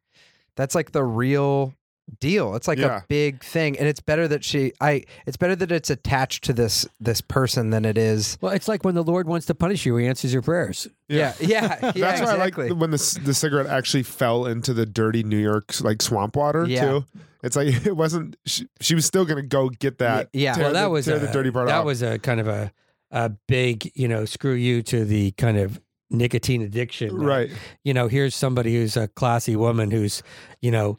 that's 0.55 0.73
like 0.75 0.91
the 0.91 1.03
real 1.03 1.73
deal. 2.19 2.55
It's 2.55 2.67
like 2.69 2.77
Yeah. 2.79 2.99
a 2.99 3.01
big 3.09 3.43
thing, 3.43 3.77
and 3.77 3.87
it's 3.87 3.99
better 3.99 4.27
that 4.29 4.43
she. 4.43 4.71
I. 4.79 5.03
It's 5.25 5.35
better 5.37 5.55
that 5.57 5.71
it's 5.71 5.89
attached 5.89 6.45
to 6.45 6.53
this 6.53 6.87
this 6.99 7.19
person 7.21 7.69
than 7.69 7.83
it 7.85 7.97
is. 7.97 8.37
Well, 8.41 8.53
it's 8.53 8.67
like 8.69 8.83
when 8.85 8.95
the 8.95 9.03
Lord 9.03 9.27
wants 9.27 9.45
to 9.47 9.55
punish 9.55 9.85
you, 9.85 9.95
He 9.97 10.07
answers 10.07 10.31
your 10.33 10.41
prayers. 10.41 10.87
Yeah, 11.09 11.33
yeah, 11.39 11.77
yeah. 11.81 11.91
That's 11.91 12.21
why 12.21 12.33
exactly. 12.33 12.65
I 12.65 12.69
like 12.69 12.79
when 12.79 12.91
the 12.91 13.19
the 13.23 13.33
cigarette 13.33 13.67
actually 13.67 14.03
fell 14.03 14.45
into 14.45 14.73
the 14.73 14.85
dirty 14.85 15.23
New 15.23 15.37
York 15.37 15.73
like 15.81 16.01
swamp 16.01 16.35
water 16.37 16.65
Yeah. 16.65 16.85
too. 16.89 17.05
It's 17.43 17.55
like 17.57 17.67
it 17.85 17.95
wasn't. 17.95 18.37
She, 18.45 18.67
she 18.79 18.95
was 18.95 19.05
still 19.05 19.25
gonna 19.25 19.41
go 19.43 19.69
get 19.69 19.97
that. 19.99 20.29
Yeah. 20.33 20.53
tear 20.53 20.63
well, 20.65 20.73
that 20.73 20.83
the, 20.83 20.89
was 20.89 21.05
tear 21.05 21.17
a, 21.17 21.19
the 21.19 21.27
dirty 21.27 21.51
part 21.51 21.67
That 21.67 21.75
out. 21.79 21.85
was 21.85 22.01
a 22.01 22.17
kind 22.19 22.39
of 22.39 22.47
a 22.47 22.71
a 23.11 23.29
big, 23.47 23.91
you 23.95 24.07
know, 24.07 24.25
screw 24.25 24.53
you 24.53 24.81
to 24.83 25.05
the 25.05 25.31
kind 25.31 25.57
of 25.57 25.79
nicotine 26.09 26.61
addiction. 26.61 27.15
right. 27.15 27.49
You 27.83 27.93
know, 27.93 28.07
here's 28.07 28.35
somebody 28.35 28.75
who's 28.75 28.95
a 28.97 29.07
classy 29.07 29.55
woman 29.55 29.91
who's, 29.91 30.23
you 30.61 30.71
know, 30.71 30.97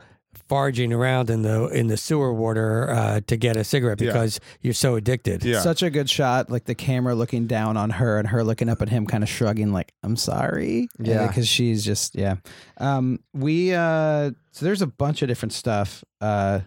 foraging 0.49 0.93
around 0.95 1.29
in 1.29 1.43
the 1.43 1.67
in 1.69 1.89
the 1.89 1.97
sewer 1.99 2.33
water 2.33 2.91
uh, 2.91 3.21
to 3.27 3.37
get 3.37 3.57
a 3.57 3.65
cigarette 3.65 4.01
Yeah. 4.01 4.13
because 4.13 4.41
you're 4.63 4.73
so 4.73 4.95
addicted. 4.95 5.45
Yeah. 5.45 5.61
Such 5.61 5.83
a 5.83 5.91
good 5.91 6.09
shot, 6.09 6.51
like 6.51 6.65
the 6.65 6.75
camera 6.75 7.15
looking 7.15 7.47
down 7.47 7.77
on 7.77 7.91
her 7.91 8.19
and 8.19 8.29
her 8.29 8.43
looking 8.43 8.69
up 8.71 8.81
at 8.81 8.89
him, 8.89 9.07
kind 9.07 9.23
of 9.23 9.29
shrugging, 9.29 9.73
like 9.73 9.93
"I'm 10.03 10.17
sorry." 10.17 10.89
Yeah. 10.99 11.27
because 11.27 11.47
she's 11.49 11.85
just 11.85 12.15
yeah. 12.15 12.37
Um, 12.79 13.19
we 13.35 13.75
uh, 13.75 14.31
so 14.53 14.65
there's 14.65 14.81
a 14.83 14.87
bunch 14.87 15.21
of 15.23 15.29
different 15.29 15.53
stuff 15.53 16.03
uh 16.23 16.61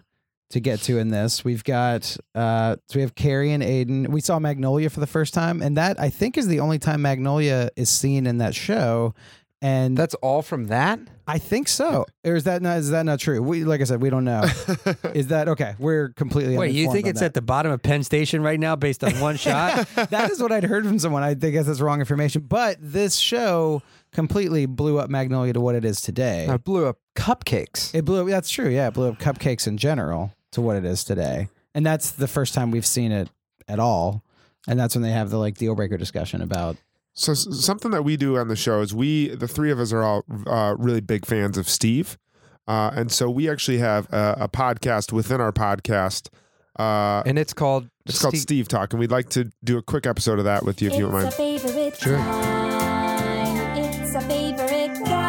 to 0.52 0.60
get 0.60 0.80
to 0.82 0.98
in 0.98 1.08
this. 1.08 1.44
We've 1.44 1.64
got 1.64 2.16
uh, 2.34 2.76
so 2.88 2.96
we 2.96 3.00
have 3.02 3.14
Carrie 3.14 3.52
and 3.52 3.62
Aiden. 3.62 4.08
We 4.08 4.20
saw 4.20 4.38
Magnolia 4.38 4.90
for 4.90 5.00
the 5.00 5.06
first 5.06 5.34
time, 5.34 5.60
and 5.60 5.76
that 5.76 5.98
I 5.98 6.10
think 6.10 6.38
is 6.38 6.46
the 6.46 6.60
only 6.60 6.78
time 6.78 7.02
Magnolia 7.02 7.70
is 7.76 7.90
seen 7.90 8.26
in 8.26 8.38
that 8.38 8.54
show. 8.54 9.14
And 9.62 9.96
That's 9.96 10.14
all 10.16 10.42
from 10.42 10.66
that. 10.66 10.98
I 11.24 11.38
think 11.38 11.68
so. 11.68 12.04
Or 12.24 12.34
is 12.34 12.44
that 12.44 12.62
not? 12.62 12.78
Is 12.78 12.90
that 12.90 13.04
not 13.04 13.20
true? 13.20 13.40
We 13.40 13.64
like 13.64 13.80
I 13.80 13.84
said, 13.84 14.02
we 14.02 14.10
don't 14.10 14.24
know. 14.24 14.42
is 15.14 15.28
that 15.28 15.48
okay? 15.48 15.76
We're 15.78 16.08
completely. 16.10 16.58
Wait, 16.58 16.74
you 16.74 16.90
think 16.90 17.06
on 17.06 17.10
it's 17.10 17.20
that. 17.20 17.26
at 17.26 17.34
the 17.34 17.42
bottom 17.42 17.70
of 17.70 17.80
Penn 17.80 18.02
Station 18.02 18.42
right 18.42 18.58
now 18.58 18.74
based 18.74 19.04
on 19.04 19.12
one 19.20 19.36
shot? 19.38 19.86
that 20.10 20.32
is 20.32 20.42
what 20.42 20.50
I'd 20.50 20.64
heard 20.64 20.84
from 20.84 20.98
someone. 20.98 21.22
I 21.22 21.34
think 21.36 21.54
that's 21.54 21.80
wrong 21.80 22.00
information. 22.00 22.42
But 22.42 22.78
this 22.80 23.16
show 23.16 23.82
completely 24.12 24.66
blew 24.66 24.98
up 24.98 25.08
Magnolia 25.10 25.52
to 25.52 25.60
what 25.60 25.76
it 25.76 25.84
is 25.84 26.00
today. 26.00 26.48
I 26.48 26.56
blew 26.56 26.86
up 26.86 26.98
cupcakes. 27.14 27.94
It 27.94 28.04
blew. 28.04 28.28
That's 28.28 28.50
true. 28.50 28.68
Yeah, 28.68 28.88
it 28.88 28.94
blew 28.94 29.10
up 29.10 29.20
cupcakes 29.20 29.68
in 29.68 29.76
general 29.78 30.32
to 30.52 30.60
what 30.60 30.76
it 30.76 30.84
is 30.84 31.04
today. 31.04 31.48
And 31.74 31.84
that's 31.84 32.12
the 32.12 32.28
first 32.28 32.54
time 32.54 32.70
we've 32.70 32.86
seen 32.86 33.12
it 33.12 33.28
at 33.68 33.78
all. 33.78 34.22
And 34.68 34.78
that's 34.78 34.94
when 34.94 35.02
they 35.02 35.10
have 35.12 35.30
the 35.30 35.38
like 35.38 35.56
deal 35.58 35.74
breaker 35.74 35.96
discussion 35.96 36.40
about. 36.42 36.76
So 37.14 37.32
s- 37.32 37.46
something 37.64 37.90
that 37.90 38.04
we 38.04 38.16
do 38.16 38.38
on 38.38 38.48
the 38.48 38.56
show 38.56 38.80
is 38.80 38.94
we, 38.94 39.28
the 39.28 39.48
three 39.48 39.70
of 39.70 39.80
us, 39.80 39.92
are 39.92 40.02
all 40.02 40.24
uh, 40.46 40.74
really 40.78 41.00
big 41.00 41.26
fans 41.26 41.58
of 41.58 41.68
Steve, 41.68 42.16
uh, 42.68 42.90
and 42.94 43.10
so 43.12 43.28
we 43.28 43.50
actually 43.50 43.78
have 43.78 44.10
a, 44.12 44.36
a 44.42 44.48
podcast 44.48 45.12
within 45.12 45.40
our 45.40 45.52
podcast. 45.52 46.28
Uh, 46.78 47.22
and 47.26 47.38
it's 47.38 47.52
called. 47.52 47.88
it's 48.06 48.22
called 48.22 48.32
Steve- 48.34 48.42
Steve 48.42 48.68
Talk, 48.68 48.92
and 48.94 49.00
we'd 49.00 49.10
like 49.10 49.28
to 49.30 49.50
do 49.64 49.76
a 49.78 49.82
quick 49.82 50.06
episode 50.06 50.38
of 50.38 50.44
that 50.46 50.64
with 50.64 50.80
you 50.80 50.88
if 50.88 50.94
you 50.94 51.00
don't 51.10 51.14
It's 51.16 51.38
mind. 51.38 51.58
a 51.58 51.58
favorite 51.58 51.96
Sure. 52.00 52.16
time. 52.16 53.76
It's 53.76 54.14
a 54.14 54.20
favorite 54.22 55.04
guy. 55.04 55.22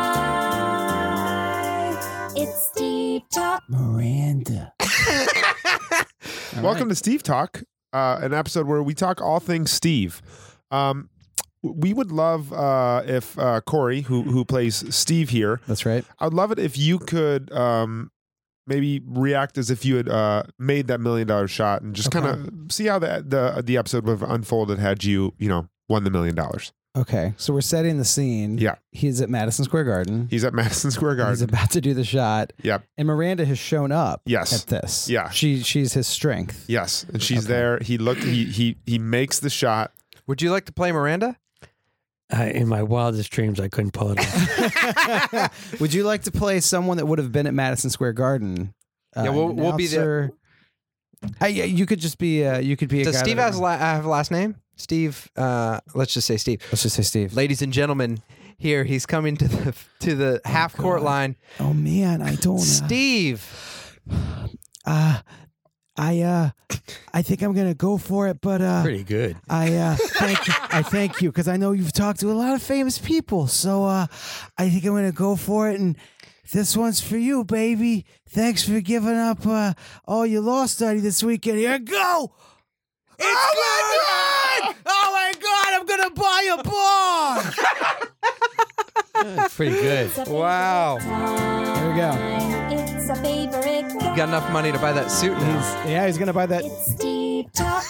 It's 2.36 2.68
Steve 2.74 3.24
Talk. 3.34 3.64
Miranda. 3.68 4.73
Welcome 6.62 6.90
to 6.90 6.96
Steve 6.96 7.24
Talk, 7.24 7.64
uh, 7.94 8.20
an 8.22 8.34
episode 8.34 8.68
where 8.68 8.82
we 8.84 8.94
talk 8.94 9.22
all 9.22 9.40
things 9.40 9.72
Steve. 9.72 10.22
Um, 10.72 11.10
we 11.62 11.94
would 11.94 12.12
love 12.12 12.52
uh, 12.54 13.04
if 13.06 13.38
uh, 13.40 13.62
Corey, 13.62 14.02
who 14.02 14.24
who 14.24 14.44
plays 14.46 14.84
Steve 14.96 15.30
here, 15.30 15.62
That's 15.68 15.86
right. 15.86 16.04
I 16.20 16.26
would 16.26 16.34
love 16.34 16.52
it 16.52 16.60
if 16.60 16.78
you 16.78 17.00
could 17.00 17.52
um, 17.54 18.12
maybe 18.68 19.02
react 19.06 19.58
as 19.58 19.70
if 19.72 19.86
you 19.86 19.96
had 19.98 20.10
uh, 20.10 20.44
made 20.60 20.88
that 20.88 21.00
million 21.00 21.28
dollar 21.28 21.48
shot 21.48 21.82
and 21.82 21.96
just 21.96 22.14
Okay. 22.14 22.26
kind 22.26 22.48
of 22.66 22.72
see 22.72 22.86
how 22.88 23.00
the, 23.00 23.24
the 23.26 23.62
the 23.62 23.78
episode 23.78 24.06
would 24.06 24.20
have 24.20 24.30
unfolded 24.30 24.80
had 24.80 25.04
you 25.04 25.34
you 25.38 25.48
know 25.50 25.68
won 25.90 26.04
the 26.04 26.12
million 26.12 26.36
dollars. 26.36 26.72
Okay, 26.96 27.34
so 27.38 27.54
we're 27.54 27.62
setting 27.62 27.98
the 27.98 28.06
scene. 28.06 28.60
Yeah. 28.60 28.76
he's 28.92 29.20
at 29.20 29.28
Madison 29.30 29.66
Square 29.66 29.86
Garden. 29.86 30.28
He's 30.30 30.44
at 30.44 30.54
Madison 30.54 30.92
Square 30.92 31.16
Garden. 31.16 31.34
He's 31.34 31.42
about 31.42 31.72
to 31.72 31.82
do 31.82 31.96
the 31.96 32.04
shot. 32.04 32.54
Yep. 32.62 32.84
And 33.00 33.08
Miranda 33.08 33.46
has 33.46 33.58
shown 33.58 33.92
up. 33.92 34.22
Yes. 34.26 34.54
At 34.62 34.68
this. 34.68 35.10
Yeah. 35.10 35.30
She 35.32 35.64
she's 35.64 35.94
his 35.94 36.06
strength. 36.06 36.66
Yes, 36.68 37.04
and 37.12 37.22
she's 37.22 37.46
Okay. 37.46 37.48
there. 37.54 37.80
He 37.80 37.98
looked. 37.98 38.24
He 38.24 38.46
he 38.46 38.78
he 38.86 39.00
makes 39.00 39.40
the 39.40 39.50
shot. 39.50 39.92
Would 40.28 40.42
you 40.44 40.52
like 40.52 40.66
to 40.66 40.72
play 40.72 40.92
Miranda? 40.92 41.36
I, 42.32 42.50
in 42.52 42.68
my 42.68 42.84
wildest 42.84 43.32
dreams, 43.32 43.60
I 43.60 43.68
couldn't 43.70 43.92
pull 43.92 44.14
it 44.16 44.20
off. 44.20 45.54
Would 45.82 45.94
you 45.94 46.04
like 46.04 46.24
to 46.24 46.32
play 46.32 46.60
someone 46.62 46.98
that 46.98 47.06
would 47.06 47.20
have 47.20 47.32
been 47.32 47.46
at 47.48 47.54
Madison 47.54 47.90
Square 47.90 48.14
Garden? 48.14 48.74
Uh, 49.16 49.24
Yeah, 49.24 49.30
we'll- 49.32 49.54
we'll 49.54 49.74
be 49.74 49.86
there. 49.88 50.20
announcer? 50.20 50.38
Uh, 51.42 51.46
yeah, 51.48 51.64
you 51.66 51.86
could 51.86 52.00
just 52.00 52.18
be. 52.18 52.46
Uh, 52.46 52.58
you 52.60 52.76
could 52.78 52.90
be. 52.90 53.02
A 53.02 53.06
Does 53.06 53.16
guy 53.18 53.24
Steve 53.24 53.38
has 53.38 53.60
la- 53.60 53.78
have 53.78 54.06
last 54.06 54.30
name? 54.32 54.56
Steve. 54.76 55.30
Uh, 55.36 55.80
let's 55.96 56.14
just 56.14 56.28
say 56.28 56.38
Steve. 56.38 56.62
Let's 56.72 56.84
just 56.84 56.96
say 56.96 57.04
Steve. 57.04 57.34
Ladies 57.34 57.62
and 57.62 57.72
gentlemen, 57.74 58.22
here 58.58 58.84
he's 58.84 59.06
coming 59.06 59.38
to 59.38 59.48
the 59.48 59.76
to 60.00 60.16
the 60.16 60.42
half 60.46 60.76
court 60.76 61.00
God. 61.00 61.06
line. 61.06 61.36
Oh 61.60 61.74
man, 61.74 62.22
I 62.22 62.36
don't. 62.36 62.60
Steve. 62.60 64.00
Uh, 64.86 65.20
I 65.96 66.20
uh, 66.22 66.50
I 67.14 67.22
think 67.22 67.42
I'm 67.42 67.54
gonna 67.54 67.74
go 67.74 67.98
for 67.98 68.28
it, 68.28 68.42
but 68.42 68.62
uh, 68.62 68.82
Pretty 68.84 69.06
good. 69.06 69.38
I 69.48 69.74
uh, 69.76 69.96
thank 69.96 70.46
you. 70.46 70.54
I 70.60 70.82
thank 70.82 71.22
you 71.22 71.30
because 71.32 71.48
I 71.48 71.56
know 71.56 71.72
you've 71.72 71.94
talked 71.94 72.20
to 72.20 72.32
a 72.32 72.34
lot 72.34 72.54
of 72.54 72.62
famous 72.62 72.98
people. 72.98 73.48
So 73.48 73.86
uh, 73.86 74.08
I 74.58 74.70
think 74.70 74.84
I'm 74.84 74.94
gonna 74.94 75.14
go 75.14 75.38
for 75.38 75.70
it, 75.70 75.80
and 75.80 75.96
this 76.52 76.76
one's 76.76 77.00
for 77.00 77.16
you, 77.18 77.44
baby. 77.46 78.06
Thanks 78.28 78.68
for 78.68 78.82
giving 78.82 79.16
up 79.16 79.46
uh, 79.46 79.74
all 80.06 80.26
your 80.26 80.42
law 80.42 80.66
study 80.66 81.00
this 81.00 81.24
weekend. 81.24 81.60
Here, 81.60 81.80
go. 81.80 82.34
It's 83.20 83.28
oh 83.30 84.64
my 84.64 84.64
god! 84.74 84.76
Oh 84.88 85.12
my 85.14 85.34
god! 85.40 85.80
I'm 85.80 85.86
gonna 86.04 86.16
buy 86.16 86.58
a 86.60 86.64
bar. 86.64 87.44
That's 89.36 89.56
pretty 89.56 89.76
good. 89.76 90.08
It's 90.08 90.18
a 90.18 90.26
favorite 90.26 90.40
Wow. 90.40 90.98
There 91.00 91.90
we 91.90 91.96
go. 91.98 92.12
It's 92.76 93.10
a 93.10 93.16
favorite 93.16 94.00
guy. 94.00 94.12
You 94.12 94.18
got 94.18 94.30
enough 94.30 94.52
money 94.52 94.72
to 94.72 94.80
buy 94.80 94.92
that 94.94 95.12
suit 95.12 95.34
now. 95.34 95.60
He's, 95.60 95.92
yeah, 95.92 96.06
he's 96.06 96.18
gonna 96.18 96.34
buy 96.34 96.46
that. 96.48 96.64
It's 96.66 96.92
Steve 96.94 97.52
Talk. 97.54 97.84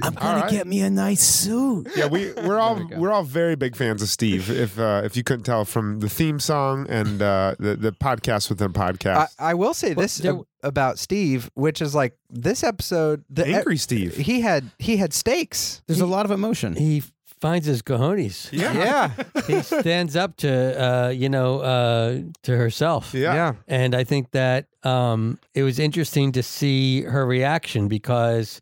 I'm 0.00 0.14
gonna 0.14 0.42
right. 0.42 0.50
get 0.50 0.66
me 0.66 0.80
a 0.82 0.90
nice 0.90 1.22
suit. 1.22 1.88
Yeah, 1.96 2.06
we 2.06 2.32
we're 2.32 2.58
all 2.58 2.80
we're 2.96 3.10
all 3.10 3.24
very 3.24 3.56
big 3.56 3.74
fans 3.76 4.00
of 4.00 4.08
Steve. 4.08 4.50
If 4.50 4.78
uh, 4.78 5.02
if 5.04 5.16
you 5.16 5.24
couldn't 5.24 5.44
tell 5.44 5.64
from 5.64 6.00
the 6.00 6.08
theme 6.08 6.38
song 6.40 6.86
and 6.88 7.20
uh, 7.20 7.56
the 7.58 7.74
the 7.76 7.92
podcast 7.92 8.48
within 8.48 8.72
I, 8.76 8.92
podcast, 8.92 9.34
I 9.38 9.54
will 9.54 9.74
say 9.74 9.94
this 9.94 10.18
there- 10.18 10.34
ab- 10.34 10.46
about 10.62 10.98
Steve, 10.98 11.50
which 11.54 11.82
is 11.82 11.94
like 11.94 12.16
this 12.30 12.62
episode. 12.62 13.24
The 13.28 13.46
Angry 13.46 13.76
Steve. 13.76 14.16
He 14.16 14.40
had 14.40 14.70
he 14.78 14.96
had 14.98 15.12
stakes. 15.12 15.82
There's 15.86 16.00
a 16.00 16.06
lot 16.06 16.24
of 16.24 16.30
emotion. 16.30 16.76
He 16.76 17.02
finds 17.40 17.66
his 17.66 17.82
cojones. 17.82 18.50
Yeah. 18.52 18.72
Yeah. 18.72 19.42
He 19.46 19.62
stands 19.62 20.16
up 20.16 20.36
to, 20.38 20.50
uh, 20.82 21.08
you 21.10 21.28
know, 21.28 21.60
uh, 21.60 22.20
to 22.42 22.56
herself. 22.56 23.14
yeah, 23.14 23.34
yeah. 23.34 23.52
And 23.66 23.94
I 23.94 24.04
think 24.04 24.30
that 24.32 24.66
um, 24.82 25.38
it 25.54 25.62
was 25.62 25.78
interesting 25.78 26.32
to 26.32 26.42
see 26.42 27.02
her 27.02 27.26
reaction 27.26 27.88
because, 27.88 28.60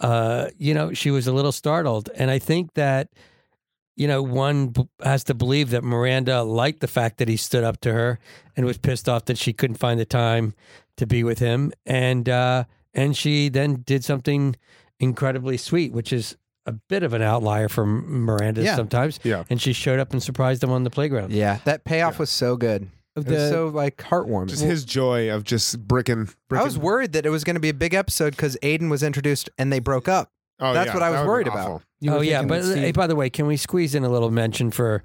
uh, 0.00 0.50
you 0.58 0.74
know, 0.74 0.92
she 0.92 1.10
was 1.10 1.26
a 1.26 1.32
little 1.32 1.52
startled. 1.52 2.10
And 2.14 2.30
I 2.30 2.38
think 2.38 2.74
that, 2.74 3.08
you 3.96 4.08
know, 4.08 4.22
one 4.22 4.68
b- 4.68 4.88
has 5.02 5.24
to 5.24 5.34
believe 5.34 5.70
that 5.70 5.84
Miranda 5.84 6.42
liked 6.42 6.80
the 6.80 6.88
fact 6.88 7.18
that 7.18 7.28
he 7.28 7.36
stood 7.36 7.64
up 7.64 7.80
to 7.82 7.92
her 7.92 8.18
and 8.56 8.66
was 8.66 8.78
pissed 8.78 9.08
off 9.08 9.26
that 9.26 9.38
she 9.38 9.52
couldn't 9.52 9.76
find 9.76 10.00
the 10.00 10.04
time 10.04 10.54
to 10.96 11.06
be 11.06 11.22
with 11.24 11.38
him. 11.38 11.72
And, 11.86 12.28
uh, 12.28 12.64
and 12.92 13.16
she 13.16 13.48
then 13.48 13.82
did 13.86 14.04
something 14.04 14.56
incredibly 15.00 15.56
sweet, 15.56 15.92
which 15.92 16.12
is 16.12 16.36
a 16.66 16.72
bit 16.72 17.02
of 17.02 17.12
an 17.12 17.22
outlier 17.22 17.68
for 17.68 17.84
Miranda 17.86 18.62
Yeah. 18.62 18.76
sometimes. 18.76 19.20
Yeah. 19.22 19.44
And 19.50 19.60
she 19.60 19.72
showed 19.72 19.98
up 20.00 20.12
and 20.12 20.22
surprised 20.22 20.62
him 20.64 20.70
on 20.70 20.84
the 20.84 20.90
playground. 20.90 21.32
Yeah. 21.32 21.58
That 21.64 21.84
payoff 21.84 22.18
was 22.18 22.30
so 22.30 22.56
good. 22.56 22.82
It 23.16 23.18
was 23.20 23.24
The- 23.26 23.48
so 23.50 23.68
like 23.68 23.98
heartwarming. 23.98 24.48
just 24.48 24.64
his 24.64 24.84
joy 24.84 25.30
of 25.30 25.44
just 25.44 25.86
bricking. 25.86 26.28
bricking 26.48 26.62
I 26.62 26.64
was 26.64 26.78
worried 26.78 27.12
that 27.12 27.24
it 27.26 27.30
was 27.30 27.44
going 27.44 27.54
to 27.54 27.60
be 27.60 27.68
a 27.68 27.74
big 27.74 27.94
episode 27.94 28.30
because 28.30 28.56
Aiden 28.62 28.90
was 28.90 29.02
introduced 29.02 29.50
and 29.58 29.72
they 29.72 29.78
broke 29.78 30.08
up. 30.08 30.30
Oh, 30.60 30.72
that's 30.72 30.88
yeah, 30.88 30.94
what 30.94 31.02
I 31.02 31.10
was 31.10 31.18
would've 31.18 31.28
worried 31.28 31.44
been 31.44 31.52
about. 31.52 31.64
awful. 31.66 31.82
You 32.00 32.10
were 32.12 32.16
oh 32.18 32.20
yeah, 32.22 32.38
thinking 32.40 32.48
but 32.48 32.62
that 32.64 32.78
hey, 32.78 32.92
by 32.92 33.06
the 33.06 33.16
way, 33.16 33.28
can 33.30 33.46
we 33.46 33.56
squeeze 33.56 33.94
in 33.94 34.04
a 34.04 34.08
little 34.08 34.30
mention 34.30 34.70
for 34.70 35.02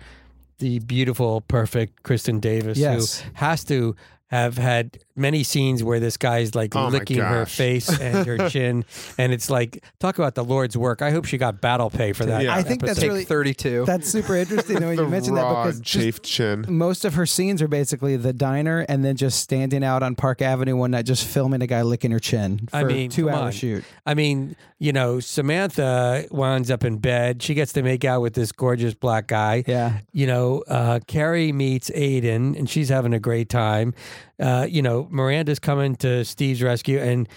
the 0.60 0.80
beautiful, 0.80 1.42
perfect 1.42 2.04
Kristin 2.04 2.40
Davis, 2.42 2.78
Yes. 2.78 3.22
who 3.22 3.30
has 3.36 3.64
to 3.66 3.96
have 4.30 4.58
had 4.58 5.00
many 5.16 5.44
scenes 5.44 5.84
where 5.84 6.00
this 6.00 6.16
guy's 6.18 6.56
like 6.56 6.76
Oh, 6.76 6.88
licking 6.88 7.18
her 7.20 7.46
face 7.46 7.90
and 8.00 8.26
her 8.26 8.50
chin, 8.50 8.86
and 9.18 9.34
it's 9.34 9.50
like 9.50 9.84
talk 10.00 10.18
about 10.18 10.36
the 10.36 10.44
Lord's 10.44 10.78
work. 10.78 11.02
I 11.02 11.12
hope 11.12 11.26
she 11.26 11.38
got 11.38 11.60
battle 11.62 11.90
pay 11.90 12.14
for 12.14 12.26
that. 12.26 12.44
Yeah. 12.44 12.54
I 12.56 12.62
think 12.64 12.82
that's 12.82 13.02
really 13.02 13.26
32. 13.26 13.86
that's 13.86 14.08
super 14.10 14.36
interesting 14.36 14.80
though, 14.80 14.88
when 14.90 14.98
you 15.00 15.08
mentioned 15.08 15.38
that 15.38 15.42
raw, 15.44 15.64
because 15.66 15.82
chafed 15.82 16.24
chin. 16.24 16.66
most 16.70 17.06
of 17.06 17.16
her 17.16 17.26
scenes 17.26 17.62
are 17.62 17.68
basically 17.68 18.16
the 18.18 18.32
diner 18.34 18.86
and 18.88 19.04
then 19.04 19.16
just 19.18 19.40
standing 19.40 19.84
out 19.84 20.04
on 20.04 20.16
Park 20.16 20.42
Avenue 20.42 20.76
one 20.76 20.92
night, 20.92 21.06
just 21.06 21.26
filming 21.28 21.62
a 21.62 21.68
guy 21.68 21.82
licking 21.82 22.12
her 22.12 22.20
chin 22.20 22.68
for 22.70 22.78
I 22.78 22.84
mean, 22.84 23.08
a 23.08 23.14
two-hour 23.14 23.46
on. 23.46 23.52
shoot. 23.52 23.84
I 24.06 24.14
mean, 24.14 24.56
you 24.78 24.94
know, 24.94 25.20
Samantha 25.20 26.26
winds 26.32 26.72
up 26.72 26.86
in 26.86 26.98
bed. 27.00 27.42
She 27.42 27.54
gets 27.56 27.74
to 27.74 27.82
make 27.84 28.06
out 28.06 28.22
with 28.22 28.34
this 28.36 28.52
gorgeous 28.52 28.94
black 28.94 29.28
guy. 29.28 29.64
Yeah, 29.68 30.00
you 30.14 30.28
know, 30.28 30.64
uh, 30.68 31.00
Carrie 31.08 31.52
meets 31.52 31.90
Aiden 31.90 32.58
and 32.58 32.70
she's 32.70 32.90
having 32.90 33.14
a 33.14 33.20
great 33.20 33.50
time. 33.50 33.94
Uh, 34.40 34.66
you 34.70 34.82
know, 34.82 35.08
Miranda's 35.10 35.60
coming 35.60 35.96
to 35.98 36.24
Steve's 36.26 36.62
rescue, 36.62 37.00
and 37.00 37.28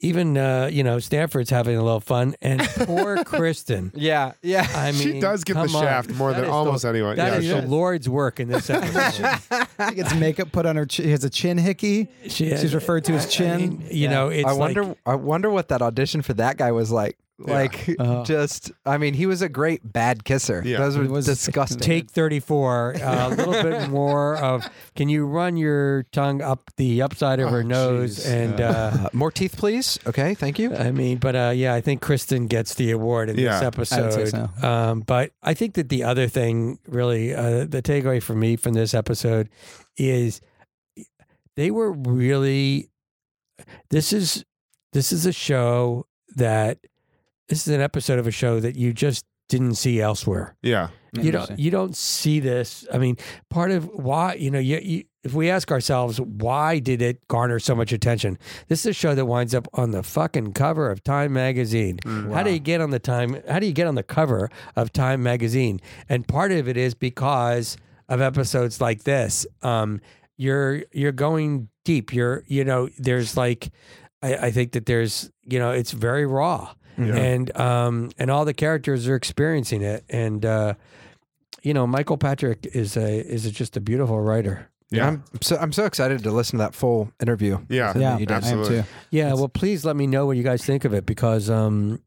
even 0.00 0.36
uh, 0.36 0.68
you 0.70 0.82
know 0.82 0.98
Stanford's 0.98 1.48
having 1.50 1.76
a 1.76 1.82
little 1.82 2.00
fun, 2.00 2.34
and 2.42 2.60
poor 2.60 3.16
Kristin. 3.24 3.90
Yeah, 3.94 4.32
yeah. 4.42 4.66
I 4.74 4.92
mean, 4.92 5.00
she 5.00 5.20
does 5.20 5.44
get 5.44 5.54
the 5.54 5.66
come 5.66 5.76
on. 5.76 5.82
shaft 5.82 6.10
more 6.10 6.30
That 6.32 6.36
than 6.40 6.44
is 6.44 6.50
the- 6.50 6.54
almost 6.54 6.84
anyone. 6.84 7.16
That 7.16 7.32
yeah, 7.32 7.38
is 7.38 7.44
she- 7.44 7.60
the 7.60 7.66
Lord's 7.66 8.08
work 8.08 8.38
in 8.40 8.48
this 8.48 8.68
episode. 8.70 9.38
She 9.88 9.94
gets 9.96 10.14
makeup 10.14 10.52
put 10.52 10.66
on 10.66 10.76
her. 10.76 10.86
Ch- 10.86 10.92
she 10.94 11.10
has 11.10 11.24
a 11.24 11.30
chin 11.30 11.58
hickey. 11.58 12.08
She 12.28 12.50
has- 12.50 12.60
She's 12.60 12.74
referred 12.74 13.04
to 13.06 13.14
as 13.14 13.26
I 13.26 13.28
chin. 13.28 13.56
mean, 13.56 13.86
you 13.90 14.08
know, 14.08 14.28
it's 14.28 14.46
I 14.46 14.52
like- 14.52 14.76
wonder. 14.76 14.96
I 15.06 15.14
wonder 15.16 15.50
what 15.50 15.68
that 15.68 15.82
audition 15.82 16.22
for 16.22 16.32
that 16.34 16.56
guy 16.58 16.70
was 16.70 16.90
like. 16.92 17.16
Like, 17.36 17.88
Uh-huh. 17.98 18.22
just. 18.24 18.70
I 18.86 18.96
mean, 18.96 19.12
he 19.14 19.26
was 19.26 19.42
a 19.42 19.48
great 19.48 19.80
bad 19.92 20.24
kisser. 20.24 20.62
Yeah. 20.64 20.78
Those 20.78 20.96
were 20.96 21.04
was- 21.08 21.26
disgusting. 21.26 21.80
Take 21.80 22.08
34, 22.10 22.94
uh, 23.02 23.26
a 23.26 23.28
little 23.34 23.52
bit 23.54 23.88
more 23.90 24.36
of 24.36 24.68
can 24.94 25.08
you 25.08 25.26
run 25.26 25.56
your 25.56 26.04
tongue 26.12 26.40
up 26.42 26.70
the 26.76 27.02
upside 27.02 27.40
of 27.40 27.48
Oh, 27.48 27.50
her 27.50 27.64
nose? 27.64 28.18
jeez. 28.20 28.30
And 28.30 28.58
Yeah. 28.60 28.70
uh, 28.70 28.96
Uh, 29.04 29.08
more 29.12 29.32
teeth, 29.32 29.56
please. 29.56 29.98
Okay, 30.06 30.34
thank 30.34 30.60
you. 30.60 30.74
I 30.76 30.92
mean, 30.92 31.18
but 31.18 31.34
uh, 31.34 31.52
yeah, 31.54 31.74
I 31.74 31.80
think 31.80 32.00
Kristin 32.02 32.48
gets 32.48 32.74
the 32.74 32.92
award 32.92 33.28
in 33.30 33.36
Yeah, 33.36 33.54
this 33.54 33.62
I 33.62 33.66
episode. 33.66 34.02
would 34.04 34.12
say 34.12 34.26
so. 34.60 34.66
Um, 34.68 35.00
but 35.00 35.32
I 35.42 35.54
think 35.54 35.74
that 35.74 35.88
the 35.88 36.04
other 36.04 36.28
thing, 36.28 36.78
really, 36.86 37.34
uh, 37.34 37.64
the 37.64 37.82
takeaway 37.82 38.22
for 38.22 38.34
me 38.36 38.54
from 38.56 38.74
this 38.74 38.94
episode 38.94 39.48
is 39.96 40.40
they 41.56 41.70
were 41.72 41.90
really. 41.92 42.90
This 43.90 44.12
is 44.12 44.44
this 44.92 45.12
is 45.12 45.26
a 45.26 45.32
show 45.32 46.06
that 46.36 46.78
this 47.48 47.66
is 47.66 47.74
an 47.74 47.80
episode 47.80 48.18
of 48.18 48.26
a 48.26 48.30
show 48.30 48.60
that 48.60 48.76
you 48.76 48.92
just 48.92 49.24
didn't 49.48 49.74
see 49.74 50.00
elsewhere. 50.00 50.56
yeah. 50.62 50.88
You 51.16 51.30
don't 51.30 51.58
you 51.60 51.70
don't 51.70 51.94
see 51.94 52.40
this. 52.40 52.84
I 52.92 52.98
mean, 52.98 53.16
part 53.48 53.70
of 53.70 53.86
why 53.86 54.34
you 54.34 54.50
know 54.50 54.58
you, 54.58 54.78
you 54.82 55.04
if 55.22 55.32
we 55.32 55.48
ask 55.48 55.70
ourselves 55.70 56.20
why 56.20 56.80
did 56.80 57.00
it 57.00 57.28
garner 57.28 57.60
so 57.60 57.76
much 57.76 57.92
attention? 57.92 58.36
This 58.66 58.80
is 58.80 58.86
a 58.86 58.92
show 58.92 59.14
that 59.14 59.24
winds 59.26 59.54
up 59.54 59.68
on 59.74 59.92
the 59.92 60.02
fucking 60.02 60.54
cover 60.54 60.90
of 60.90 61.04
Time 61.04 61.32
magazine. 61.32 62.00
How 62.32 62.42
do 62.42 62.50
you 62.50 62.58
get 62.58 62.80
on 62.80 62.90
the 62.90 62.98
time? 62.98 63.40
How 63.48 63.60
do 63.60 63.66
you 63.66 63.72
get 63.72 63.86
on 63.86 63.94
the 63.94 64.02
cover 64.02 64.50
of 64.74 64.92
Time 64.92 65.22
magazine? 65.22 65.80
And 66.08 66.26
part 66.26 66.50
of 66.50 66.66
it 66.66 66.76
is 66.76 66.94
because 66.94 67.76
of 68.08 68.20
episodes 68.20 68.80
like 68.80 69.04
this. 69.04 69.46
Um, 69.62 70.00
you're 70.36 70.82
you're 70.90 71.12
going 71.12 71.68
deep. 71.84 72.12
You're 72.12 72.42
you 72.48 72.64
know 72.64 72.88
there's 72.98 73.36
like 73.36 73.70
I, 74.20 74.34
I 74.34 74.50
think 74.50 74.72
that 74.72 74.86
there's 74.86 75.30
you 75.44 75.60
know 75.60 75.70
it's 75.70 75.92
very 75.92 76.26
raw 76.26 76.74
Yeah. 76.98 77.16
and 77.16 77.56
um 77.56 78.10
and 78.18 78.30
all 78.30 78.44
the 78.44 78.54
characters 78.54 79.08
are 79.08 79.16
experiencing 79.16 79.82
it 79.82 80.04
and 80.08 80.44
uh 80.44 80.74
you 81.62 81.74
know 81.74 81.86
michael 81.86 82.16
patrick 82.16 82.66
is 82.72 82.96
a 82.96 83.20
is 83.20 83.46
a, 83.46 83.50
just 83.50 83.76
a 83.76 83.80
beautiful 83.80 84.20
writer 84.20 84.70
Yeah. 84.90 85.08
I'm 85.08 85.22
so 85.40 85.56
I'm 85.56 85.72
so 85.72 85.86
excited 85.86 86.22
to 86.22 86.30
listen 86.30 86.58
to 86.58 86.64
that 86.64 86.74
full 86.74 87.10
interview. 87.20 87.58
Yeah. 87.68 87.92
Yeah, 87.98 88.18
you 88.18 88.26
did. 88.26 88.32
I 88.32 88.36
am 88.36 88.42
absolutely. 88.44 88.82
too. 88.82 88.88
yeah 89.10 89.32
well 89.34 89.48
please 89.48 89.84
let 89.84 89.96
me 89.96 90.06
know 90.06 90.26
what 90.26 90.36
you 90.36 90.42
guys 90.44 90.64
think 90.64 90.84
of 90.84 90.92
it 90.94 91.04
because 91.06 91.50
um 91.50 92.00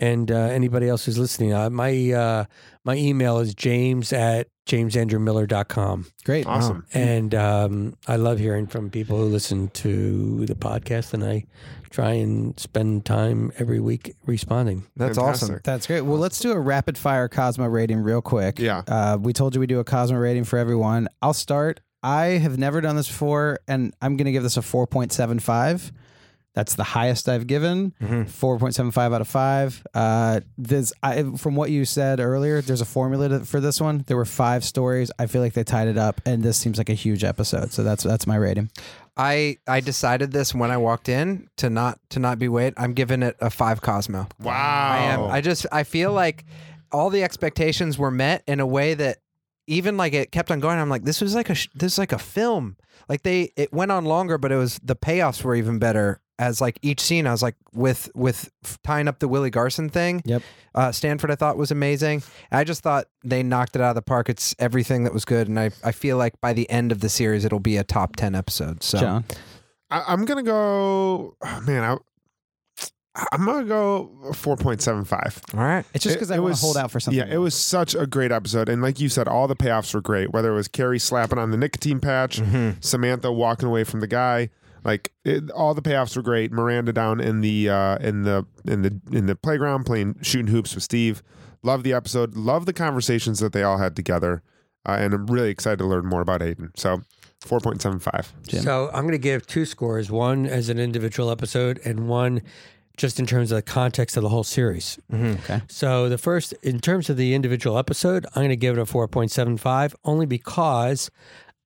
and 0.00 0.30
uh, 0.30 0.36
anybody 0.36 0.88
else 0.88 1.04
who's 1.04 1.18
listening 1.18 1.52
uh, 1.52 1.68
my 1.68 1.90
uh 2.12 2.44
my 2.84 2.94
email 2.96 3.38
is 3.40 3.52
james 3.54 4.12
at 4.12 4.46
jamesandrewmiller.com 4.66 6.06
Great. 6.24 6.46
Awesome. 6.46 6.86
and 6.94 7.34
um 7.34 7.94
i 8.06 8.16
love 8.16 8.38
hearing 8.38 8.66
from 8.66 8.90
people 8.90 9.18
who 9.18 9.24
listen 9.24 9.68
to 9.68 10.46
the 10.46 10.54
podcast 10.54 11.14
and 11.14 11.24
i 11.24 11.44
try 11.90 12.12
and 12.12 12.58
spend 12.58 13.04
time 13.04 13.52
every 13.58 13.80
week 13.80 14.14
responding 14.26 14.84
That's 14.96 15.16
Fantastic. 15.16 15.48
awesome. 15.50 15.60
That's 15.64 15.86
great. 15.86 16.02
Well, 16.02 16.18
let's 16.18 16.38
do 16.40 16.52
a 16.52 16.58
rapid 16.58 16.96
fire 16.98 17.28
Cosmo 17.28 17.66
rating 17.66 17.98
real 18.00 18.20
quick. 18.22 18.58
Yeah. 18.58 18.82
Uh, 18.86 19.18
we 19.20 19.32
told 19.32 19.54
you 19.54 19.60
we 19.60 19.66
do 19.66 19.80
a 19.80 19.84
Cosmo 19.84 20.18
rating 20.18 20.44
for 20.44 20.58
everyone. 20.58 21.08
I'll 21.22 21.32
start. 21.32 21.80
I 22.02 22.26
have 22.38 22.58
never 22.58 22.80
done 22.80 22.94
this 22.96 23.08
before, 23.08 23.58
and 23.66 23.92
I'm 24.00 24.16
going 24.16 24.26
to 24.26 24.32
give 24.32 24.42
this 24.44 24.56
a 24.56 24.60
4.75. 24.60 25.90
That's 26.54 26.74
the 26.74 26.82
highest 26.84 27.28
I've 27.28 27.46
given. 27.46 27.92
Mhm. 28.00 28.26
4.75 28.28 29.14
out 29.14 29.20
of 29.20 29.28
five. 29.28 29.84
Uh, 29.94 30.40
this, 30.56 30.92
I, 31.02 31.22
from 31.36 31.54
what 31.54 31.70
you 31.70 31.84
said 31.84 32.18
earlier, 32.18 32.60
there's 32.62 32.80
a 32.80 32.84
formula 32.86 33.28
to, 33.28 33.40
for 33.44 33.60
this 33.60 33.80
one. 33.80 34.02
There 34.08 34.16
were 34.16 34.24
five 34.24 34.64
stories. 34.64 35.10
I 35.20 35.26
feel 35.26 35.40
like 35.40 35.52
they 35.52 35.62
tied 35.62 35.86
it 35.86 35.98
up, 35.98 36.20
and 36.26 36.42
this 36.42 36.56
seems 36.56 36.78
like 36.78 36.88
a 36.88 36.94
huge 36.94 37.22
episode. 37.22 37.70
So 37.72 37.84
that's 37.84 38.02
that's 38.02 38.26
my 38.26 38.34
rating. 38.36 38.70
I 39.18 39.58
I 39.66 39.80
decided 39.80 40.30
this 40.30 40.54
when 40.54 40.70
I 40.70 40.76
walked 40.76 41.08
in 41.08 41.48
to 41.56 41.68
not 41.68 41.98
to 42.10 42.20
not 42.20 42.38
be 42.38 42.48
weighed. 42.48 42.74
I'm 42.76 42.94
giving 42.94 43.22
it 43.22 43.36
a 43.40 43.50
five 43.50 43.82
Cosmo. 43.82 44.28
Wow. 44.40 44.52
I 44.54 44.98
am. 44.98 45.20
I 45.24 45.40
just 45.40 45.66
I 45.72 45.82
feel 45.82 46.12
like 46.12 46.44
all 46.92 47.10
the 47.10 47.24
expectations 47.24 47.98
were 47.98 48.12
met 48.12 48.44
in 48.46 48.60
a 48.60 48.66
way 48.66 48.94
that 48.94 49.18
even 49.66 49.96
like 49.96 50.14
it 50.14 50.30
kept 50.30 50.50
on 50.50 50.60
going. 50.60 50.78
I'm 50.78 50.88
like 50.88 51.02
this 51.02 51.20
was 51.20 51.34
like 51.34 51.50
a 51.50 51.54
sh- 51.54 51.68
this 51.74 51.94
is 51.94 51.98
like 51.98 52.12
a 52.12 52.18
film. 52.18 52.76
Like 53.08 53.22
they 53.22 53.52
it 53.56 53.72
went 53.72 53.90
on 53.90 54.04
longer, 54.04 54.38
but 54.38 54.52
it 54.52 54.56
was 54.56 54.78
the 54.82 54.96
payoffs 54.96 55.42
were 55.42 55.56
even 55.56 55.78
better. 55.80 56.20
As 56.38 56.60
like 56.60 56.78
each 56.82 57.00
scene, 57.00 57.26
I 57.26 57.32
was 57.32 57.42
like 57.42 57.56
with 57.72 58.10
with 58.14 58.48
f- 58.64 58.78
tying 58.84 59.08
up 59.08 59.18
the 59.18 59.26
Willie 59.26 59.50
Garson 59.50 59.88
thing. 59.88 60.22
Yep. 60.24 60.42
Uh, 60.74 60.92
Stanford, 60.92 61.30
I 61.32 61.34
thought 61.34 61.56
was 61.56 61.70
amazing. 61.72 62.22
I 62.52 62.62
just 62.62 62.82
thought 62.82 63.06
they 63.24 63.42
knocked 63.42 63.74
it 63.74 63.82
out 63.82 63.90
of 63.90 63.94
the 63.96 64.02
park. 64.02 64.28
It's 64.28 64.54
everything 64.60 65.02
that 65.04 65.12
was 65.12 65.24
good, 65.24 65.48
and 65.48 65.58
I 65.58 65.70
I 65.82 65.90
feel 65.92 66.16
like 66.16 66.40
by 66.40 66.52
the 66.52 66.70
end 66.70 66.92
of 66.92 67.00
the 67.00 67.08
series, 67.08 67.44
it'll 67.44 67.58
be 67.58 67.76
a 67.76 67.82
top 67.84 68.14
ten 68.14 68.34
episode. 68.36 68.82
So 68.84 68.98
John. 69.00 69.24
I, 69.90 70.04
I'm 70.06 70.24
gonna 70.26 70.42
go. 70.44 71.34
Oh, 71.42 71.60
man, 71.66 71.82
I, 71.82 71.96
I'm 73.32 73.44
gonna 73.44 73.64
go 73.64 74.12
4.75. 74.30 75.54
all 75.58 75.64
right. 75.64 75.84
It's 75.94 76.04
just 76.04 76.14
because 76.16 76.30
it 76.30 76.34
I 76.34 76.38
want 76.38 76.50
was- 76.50 76.60
to 76.60 76.66
hold 76.66 76.76
out 76.76 76.90
for 76.90 77.00
something. 77.00 77.18
Yeah, 77.18 77.32
it 77.34 77.38
was 77.38 77.54
such 77.54 77.94
a 77.94 78.06
great 78.06 78.30
episode, 78.30 78.68
and 78.68 78.80
like 78.82 79.00
you 79.00 79.08
said, 79.08 79.26
all 79.26 79.48
the 79.48 79.56
payoffs 79.56 79.92
were 79.94 80.00
great. 80.00 80.30
Whether 80.32 80.52
it 80.52 80.54
was 80.54 80.68
Carrie 80.68 80.98
slapping 81.00 81.38
on 81.38 81.50
the 81.50 81.56
nicotine 81.56 81.98
patch, 82.00 82.38
Mm-hmm. 82.40 82.78
Samantha 82.80 83.32
walking 83.32 83.68
away 83.68 83.82
from 83.84 84.00
the 84.00 84.06
guy, 84.06 84.50
like 84.84 85.12
it, 85.24 85.50
all 85.50 85.74
the 85.74 85.82
payoffs 85.82 86.16
were 86.16 86.22
great. 86.22 86.52
Miranda 86.52 86.92
down 86.92 87.20
in 87.20 87.40
the 87.40 87.68
uh, 87.68 87.98
in 87.98 88.22
the 88.22 88.46
in 88.64 88.82
the 88.82 89.00
in 89.12 89.26
the 89.26 89.36
playground 89.36 89.84
playing 89.84 90.16
shooting 90.22 90.48
hoops 90.48 90.74
with 90.74 90.84
Steve. 90.84 91.22
Love 91.62 91.82
the 91.82 91.92
episode. 91.92 92.36
Love 92.36 92.66
the 92.66 92.72
conversations 92.72 93.40
that 93.40 93.52
they 93.52 93.62
all 93.62 93.78
had 93.78 93.96
together, 93.96 94.42
uh, 94.86 94.96
and 95.00 95.12
I'm 95.12 95.26
really 95.26 95.50
excited 95.50 95.78
to 95.78 95.86
learn 95.86 96.06
more 96.06 96.20
about 96.20 96.40
Aiden. 96.40 96.70
So, 96.76 97.02
4.75. 97.44 98.26
Jim. 98.46 98.62
So 98.62 98.90
I'm 98.92 99.02
going 99.02 99.12
to 99.12 99.18
give 99.18 99.46
two 99.46 99.64
scores: 99.64 100.10
one 100.10 100.46
as 100.46 100.68
an 100.68 100.78
individual 100.78 101.30
episode, 101.30 101.80
and 101.84 102.08
one 102.08 102.42
just 102.98 103.20
in 103.20 103.26
terms 103.26 103.50
of 103.52 103.56
the 103.56 103.62
context 103.62 104.16
of 104.16 104.22
the 104.22 104.28
whole 104.28 104.44
series. 104.44 104.98
Okay. 105.12 105.62
So 105.68 106.08
the 106.08 106.18
first, 106.18 106.52
in 106.64 106.80
terms 106.80 107.08
of 107.08 107.16
the 107.16 107.32
individual 107.32 107.78
episode, 107.78 108.26
I'm 108.34 108.40
going 108.40 108.48
to 108.50 108.56
give 108.56 108.76
it 108.76 108.80
a 108.80 108.84
4.75, 108.84 109.94
only 110.04 110.26
because 110.26 111.10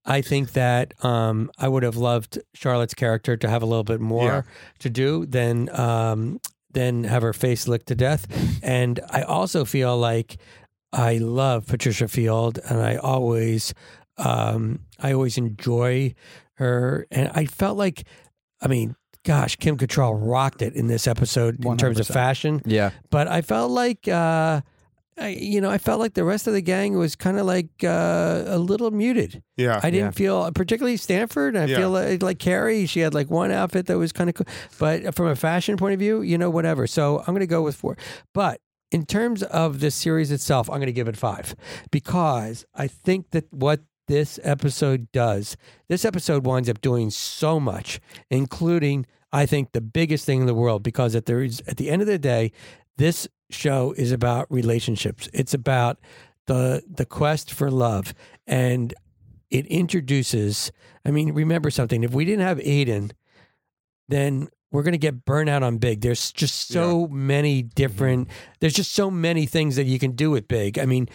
I 0.04 0.20
think 0.22 0.52
that 0.52 0.94
um, 1.04 1.50
I 1.58 1.68
would 1.68 1.82
have 1.84 1.96
loved 1.96 2.38
Charlotte's 2.54 2.94
character 2.94 3.36
to 3.36 3.48
have 3.48 3.62
a 3.62 3.66
little 3.66 3.84
bit 3.84 4.00
more 4.00 4.24
Yeah. 4.28 4.42
to 4.80 4.90
do 4.90 5.26
than 5.26 5.68
um, 5.78 6.40
than 6.72 7.04
have 7.04 7.22
her 7.22 7.32
face 7.32 7.68
licked 7.68 7.86
to 7.88 7.94
death, 7.94 8.26
and 8.62 8.98
I 9.10 9.22
also 9.22 9.64
feel 9.64 9.96
like 9.96 10.36
I 10.92 11.18
love 11.18 11.66
Patricia 11.66 12.08
Field, 12.08 12.58
and 12.68 12.80
I 12.80 12.96
always 12.96 13.74
um, 14.18 14.80
I 14.98 15.12
always 15.12 15.38
enjoy 15.38 16.14
her, 16.54 17.06
and 17.10 17.30
I 17.34 17.46
felt 17.46 17.76
like, 17.78 18.04
I 18.60 18.68
mean. 18.68 18.96
Gosh, 19.24 19.54
Kim 19.54 19.76
Cattrall 19.78 20.18
rocked 20.20 20.62
it 20.62 20.74
in 20.74 20.88
this 20.88 21.06
episode 21.06 21.64
in 21.64 21.76
terms 21.76 22.00
of 22.00 22.08
fashion 22.08 22.60
Yeah. 22.66 22.90
but 23.08 23.28
I 23.28 23.40
felt 23.42 23.70
like, 23.70 24.08
uh, 24.08 24.62
I, 25.18 25.28
you 25.28 25.60
know, 25.60 25.70
I 25.70 25.76
felt 25.78 26.00
like 26.00 26.14
the 26.14 26.24
rest 26.24 26.46
of 26.46 26.54
the 26.54 26.62
gang 26.62 26.96
was 26.96 27.16
kind 27.16 27.38
of 27.38 27.44
like 27.44 27.68
uh, 27.84 28.44
a 28.46 28.58
little 28.58 28.90
muted. 28.90 29.42
Yeah, 29.58 29.78
I 29.82 29.90
didn't 29.90 30.12
feel, 30.12 30.50
particularly 30.52 30.96
Stanford. 30.96 31.54
I 31.56 31.66
Yeah. 31.66 31.76
feel 31.76 31.90
like, 31.90 32.22
like 32.22 32.38
Carrie, 32.38 32.86
she 32.86 33.00
had 33.00 33.12
like 33.12 33.30
one 33.30 33.50
outfit 33.50 33.86
that 33.86 33.98
was 33.98 34.10
kind 34.12 34.30
of 34.30 34.34
cool, 34.36 34.46
but 34.78 35.14
from 35.14 35.26
a 35.26 35.36
fashion 35.36 35.76
point 35.76 35.92
of 35.94 36.00
view, 36.00 36.22
you 36.22 36.38
know, 36.38 36.48
whatever. 36.48 36.86
So 36.86 37.18
I'm 37.20 37.26
going 37.34 37.40
to 37.40 37.46
go 37.46 37.60
with 37.62 37.76
four. 37.76 37.96
But 38.32 38.60
in 38.90 39.04
terms 39.04 39.42
of 39.42 39.80
the 39.80 39.90
series 39.90 40.30
itself, 40.30 40.70
I'm 40.70 40.76
going 40.76 40.86
to 40.86 40.92
give 40.92 41.08
it 41.08 41.16
five 41.16 41.54
because 41.90 42.64
I 42.74 42.86
think 42.88 43.30
that 43.32 43.52
what 43.52 43.80
this 44.08 44.40
episode 44.42 45.08
does, 45.12 45.56
this 45.88 46.04
episode 46.04 46.44
winds 46.46 46.68
up 46.68 46.80
doing 46.80 47.10
so 47.10 47.60
much, 47.60 48.00
including 48.30 49.06
I 49.32 49.46
think 49.46 49.72
the 49.72 49.80
biggest 49.80 50.24
thing 50.26 50.40
in 50.40 50.46
the 50.46 50.54
world 50.54 50.82
because 50.82 51.14
at 51.14 51.26
the 51.26 51.34
at 51.66 51.76
the 51.76 51.90
end 51.90 52.02
of 52.02 52.08
the 52.08 52.18
day, 52.18 52.52
this 52.96 53.28
show 53.52 53.94
is 53.96 54.12
about 54.12 54.50
relationships. 54.50 55.28
It's 55.32 55.54
about 55.54 55.98
the 56.46 56.82
the 56.88 57.06
quest 57.06 57.52
for 57.52 57.70
love 57.70 58.14
and 58.46 58.92
it 59.50 59.66
introduces 59.66 60.72
I 61.04 61.10
mean, 61.10 61.32
remember 61.32 61.70
something. 61.70 62.04
If 62.04 62.12
we 62.12 62.24
didn't 62.24 62.44
have 62.44 62.58
Aiden, 62.58 63.10
then 64.08 64.48
we're 64.70 64.82
going 64.82 64.92
to 64.92 64.98
get 64.98 65.24
burnout 65.24 65.62
on 65.62 65.78
big. 65.78 66.00
There's 66.00 66.32
just 66.32 66.68
so 66.68 67.06
many 67.08 67.62
different 67.62 68.28
there's 68.60 68.74
just 68.74 68.92
so 68.92 69.10
many 69.10 69.46
things 69.46 69.76
that 69.76 69.84
you 69.84 69.98
can 69.98 70.12
do 70.12 70.30
with 70.30 70.48
big. 70.48 70.78
I 70.78 70.86
mean, 70.86 71.08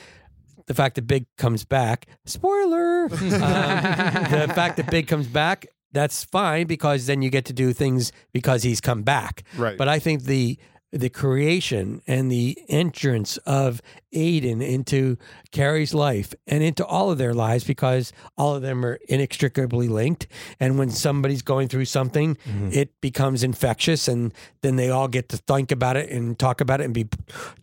the 0.67 0.73
fact 0.73 0.95
that 0.95 1.07
Big 1.07 1.25
comes 1.37 1.65
back, 1.65 2.07
spoiler. 2.25 3.03
um, 3.09 3.09
the 3.09 4.51
fact 4.53 4.77
that 4.77 4.91
Big 4.91 5.07
comes 5.07 5.27
back, 5.27 5.65
that's 5.93 6.23
fine 6.23 6.67
because 6.67 7.05
then 7.07 7.21
you 7.21 7.29
get 7.29 7.45
to 7.45 7.53
do 7.53 7.73
things 7.73 8.11
because 8.33 8.63
he's 8.63 8.81
come 8.81 9.01
back. 9.01 9.43
right. 9.57 9.77
But 9.77 9.87
I 9.87 9.99
think 9.99 10.23
the 10.23 10.59
the 10.93 11.09
creation 11.09 12.01
and 12.07 12.31
the 12.31 12.57
entrance 12.69 13.35
of 13.37 13.81
Aiden 14.13 14.65
into 14.65 15.17
Carrie's 15.51 15.93
life 15.93 16.33
and 16.47 16.63
into 16.63 16.85
all 16.85 17.11
of 17.11 17.17
their 17.17 17.33
lives 17.33 17.65
because 17.65 18.13
all 18.37 18.55
of 18.55 18.61
them 18.61 18.85
are 18.85 18.97
inextricably 19.09 19.89
linked. 19.89 20.27
And 20.59 20.79
when 20.79 20.89
somebody's 20.89 21.41
going 21.41 21.67
through 21.67 21.85
something, 21.85 22.37
it 22.71 22.99
becomes 23.01 23.43
infectious, 23.43 24.07
and 24.07 24.33
then 24.61 24.77
they 24.77 24.89
all 24.89 25.09
get 25.09 25.29
to 25.29 25.37
think 25.37 25.71
about 25.71 25.97
it 25.97 26.09
and 26.09 26.39
talk 26.39 26.61
about 26.61 26.79
it 26.79 26.85
and 26.85 26.93
be 26.93 27.07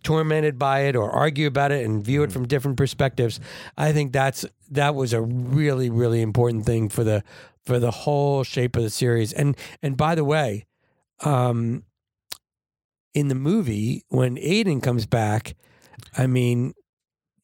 tormented 0.03 0.59
by 0.59 0.81
it 0.81 0.95
or 0.95 1.09
argue 1.09 1.47
about 1.47 1.71
it 1.71 1.83
and 1.83 2.05
view 2.05 2.21
it 2.21 2.31
from 2.31 2.47
different 2.47 2.77
perspectives. 2.77 3.39
I 3.75 3.91
think 3.91 4.13
that's 4.13 4.45
that 4.69 4.93
was 4.93 5.13
a 5.13 5.21
really 5.21 5.89
really 5.89 6.21
important 6.21 6.65
thing 6.65 6.89
for 6.89 7.03
the 7.03 7.23
for 7.65 7.79
the 7.79 7.91
whole 7.91 8.43
shape 8.43 8.75
of 8.75 8.83
the 8.83 8.89
series. 8.91 9.33
And 9.33 9.57
and 9.81 9.97
by 9.97 10.13
the 10.15 10.23
way, 10.23 10.65
um, 11.21 11.83
in 13.15 13.29
the 13.29 13.35
movie 13.35 14.03
when 14.09 14.35
Aiden 14.35 14.83
comes 14.83 15.05
back, 15.07 15.55
I 16.15 16.27
mean, 16.27 16.73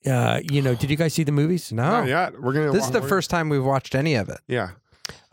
uh, 0.05 0.41
you 0.43 0.61
know, 0.61 0.75
did 0.75 0.89
you 0.91 0.97
guys 0.97 1.13
see 1.13 1.23
the 1.23 1.31
movies? 1.31 1.71
No. 1.71 1.83
Not 1.83 2.07
yet. 2.07 2.39
We're 2.39 2.53
gonna. 2.53 2.71
This 2.71 2.85
is 2.85 2.91
the 2.91 2.99
we're- 2.99 3.09
first 3.09 3.29
time 3.31 3.49
we've 3.49 3.63
watched 3.63 3.95
any 3.95 4.13
of 4.15 4.29
it. 4.29 4.39
Yeah. 4.47 4.71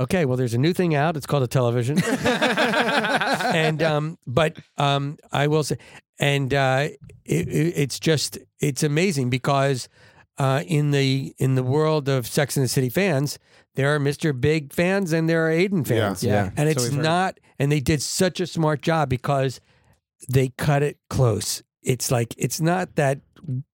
Okay, 0.00 0.24
well, 0.24 0.36
there's 0.36 0.54
a 0.54 0.58
new 0.58 0.72
thing 0.72 0.94
out. 0.94 1.16
It's 1.16 1.26
called 1.26 1.42
a 1.42 1.46
television, 1.46 1.98
and 2.12 3.82
um, 3.82 4.18
but 4.26 4.56
um, 4.76 5.18
I 5.32 5.46
will 5.46 5.62
say, 5.62 5.76
and 6.18 6.52
uh, 6.54 6.88
it, 7.24 7.48
it, 7.48 7.72
it's 7.76 7.98
just 8.00 8.38
it's 8.60 8.82
amazing 8.82 9.30
because 9.30 9.88
uh, 10.38 10.62
in 10.66 10.90
the 10.90 11.34
in 11.38 11.54
the 11.54 11.62
world 11.62 12.08
of 12.08 12.26
Sex 12.26 12.56
and 12.56 12.64
the 12.64 12.68
City 12.68 12.88
fans, 12.88 13.38
there 13.74 13.94
are 13.94 13.98
Mr. 14.00 14.38
Big 14.38 14.72
fans 14.72 15.12
and 15.12 15.28
there 15.28 15.46
are 15.46 15.50
Aiden 15.50 15.86
fans. 15.86 16.22
Yeah. 16.24 16.50
and 16.56 16.66
so 16.68 16.70
it's 16.70 16.84
we've 16.84 16.94
heard. 16.94 17.02
not, 17.04 17.40
and 17.58 17.70
they 17.70 17.80
did 17.80 18.02
such 18.02 18.40
a 18.40 18.46
smart 18.46 18.82
job 18.82 19.08
because 19.08 19.60
they 20.28 20.50
cut 20.56 20.82
it 20.82 20.98
close. 21.10 21.62
It's 21.82 22.10
like 22.10 22.34
it's 22.38 22.60
not 22.60 22.96
that 22.96 23.20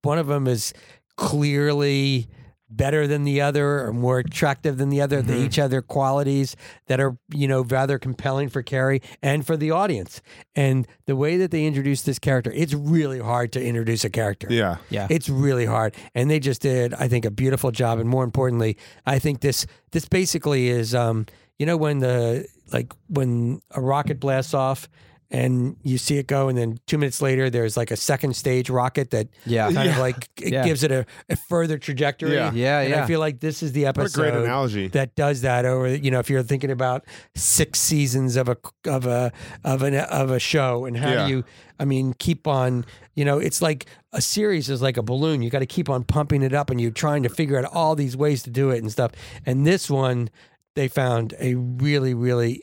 one 0.02 0.18
of 0.18 0.26
them 0.26 0.46
is 0.46 0.72
clearly 1.16 2.28
better 2.70 3.06
than 3.06 3.24
the 3.24 3.40
other 3.40 3.86
or 3.86 3.92
more 3.92 4.18
attractive 4.18 4.78
than 4.78 4.88
the 4.88 5.00
other. 5.00 5.22
They 5.22 5.42
each 5.42 5.56
have 5.56 5.70
their 5.70 5.82
qualities 5.82 6.56
that 6.86 7.00
are, 7.00 7.16
you 7.32 7.46
know, 7.46 7.62
rather 7.62 7.98
compelling 7.98 8.48
for 8.48 8.62
Carrie 8.62 9.00
and 9.22 9.46
for 9.46 9.56
the 9.56 9.70
audience. 9.70 10.20
And 10.56 10.86
the 11.06 11.14
way 11.14 11.36
that 11.36 11.50
they 11.50 11.66
introduce 11.66 12.02
this 12.02 12.18
character, 12.18 12.50
it's 12.52 12.74
really 12.74 13.20
hard 13.20 13.52
to 13.52 13.64
introduce 13.64 14.04
a 14.04 14.10
character. 14.10 14.48
Yeah. 14.50 14.78
Yeah. 14.90 15.06
It's 15.08 15.28
really 15.28 15.66
hard. 15.66 15.94
And 16.14 16.30
they 16.30 16.40
just 16.40 16.62
did, 16.62 16.94
I 16.94 17.06
think, 17.06 17.24
a 17.24 17.30
beautiful 17.30 17.70
job. 17.70 17.98
And 18.00 18.08
more 18.08 18.24
importantly, 18.24 18.76
I 19.06 19.18
think 19.18 19.40
this 19.40 19.66
this 19.92 20.06
basically 20.06 20.68
is 20.68 20.94
um, 20.94 21.26
you 21.58 21.66
know, 21.66 21.76
when 21.76 22.00
the 22.00 22.46
like 22.72 22.92
when 23.08 23.60
a 23.70 23.80
rocket 23.80 24.18
blasts 24.18 24.54
off 24.54 24.88
and 25.30 25.76
you 25.82 25.98
see 25.98 26.18
it 26.18 26.26
go 26.26 26.48
and 26.48 26.56
then 26.56 26.78
two 26.86 26.98
minutes 26.98 27.20
later 27.22 27.48
there's 27.50 27.76
like 27.76 27.90
a 27.90 27.96
second 27.96 28.36
stage 28.36 28.68
rocket 28.70 29.10
that 29.10 29.28
Yeah. 29.46 29.72
kind 29.72 29.88
of 29.90 29.98
like 29.98 30.28
it 30.40 30.52
Yeah. 30.52 30.64
gives 30.64 30.82
it 30.84 30.92
a, 30.92 31.06
a 31.28 31.36
further 31.36 31.78
trajectory. 31.78 32.34
Yeah. 32.34 32.52
Yeah, 32.52 32.80
And 32.80 32.90
yeah. 32.90 33.04
I 33.04 33.06
feel 33.06 33.20
like 33.20 33.40
this 33.40 33.62
is 33.62 33.72
the 33.72 33.86
episode 33.86 34.20
great 34.20 34.34
analogy. 34.34 34.88
that 34.88 35.14
does 35.16 35.40
that 35.40 35.64
over 35.64 35.88
you 35.94 36.10
know 36.10 36.18
if 36.18 36.28
you're 36.30 36.42
thinking 36.42 36.70
about 36.70 37.04
six 37.34 37.80
seasons 37.80 38.36
of 38.36 38.48
a 38.48 38.56
of 38.86 39.06
a 39.06 39.32
of 39.64 39.82
an 39.82 39.94
of 39.96 40.30
a 40.30 40.38
show 40.38 40.84
and 40.84 40.96
how 40.96 41.10
Yeah. 41.10 41.26
do 41.26 41.32
you 41.32 41.44
I 41.80 41.84
mean 41.84 42.14
keep 42.18 42.46
on 42.46 42.84
you 43.14 43.24
know 43.24 43.38
it's 43.38 43.60
like 43.62 43.86
a 44.12 44.20
series 44.20 44.68
is 44.68 44.82
like 44.82 44.96
a 44.96 45.02
balloon 45.02 45.42
you 45.42 45.50
got 45.50 45.58
to 45.60 45.66
keep 45.66 45.88
on 45.88 46.04
pumping 46.04 46.42
it 46.42 46.52
up 46.54 46.70
and 46.70 46.80
you're 46.80 46.90
trying 46.92 47.22
to 47.24 47.28
figure 47.28 47.58
out 47.58 47.64
all 47.72 47.94
these 47.96 48.16
ways 48.16 48.42
to 48.44 48.50
do 48.50 48.70
it 48.70 48.78
and 48.82 48.92
stuff 48.92 49.10
and 49.46 49.66
this 49.66 49.90
one 49.90 50.28
they 50.76 50.86
found 50.86 51.34
a 51.40 51.54
really 51.54 52.14
really 52.14 52.62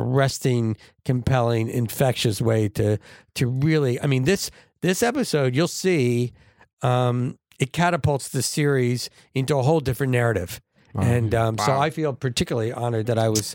arresting 0.00 0.76
compelling 1.04 1.68
infectious 1.68 2.40
way 2.40 2.68
to 2.68 2.98
to 3.34 3.46
really 3.46 4.00
I 4.00 4.06
mean 4.06 4.24
this 4.24 4.50
this 4.80 5.02
episode 5.02 5.54
you'll 5.54 5.68
see 5.68 6.32
um 6.82 7.38
it 7.60 7.72
catapults 7.72 8.30
the 8.30 8.42
series 8.42 9.10
into 9.34 9.56
a 9.56 9.62
whole 9.62 9.80
different 9.80 10.12
narrative. 10.12 10.60
And 10.94 11.34
um, 11.34 11.58
so 11.58 11.78
I 11.78 11.90
feel 11.90 12.12
particularly 12.14 12.72
honored 12.72 13.06
that 13.06 13.18
I 13.18 13.28
was 13.28 13.54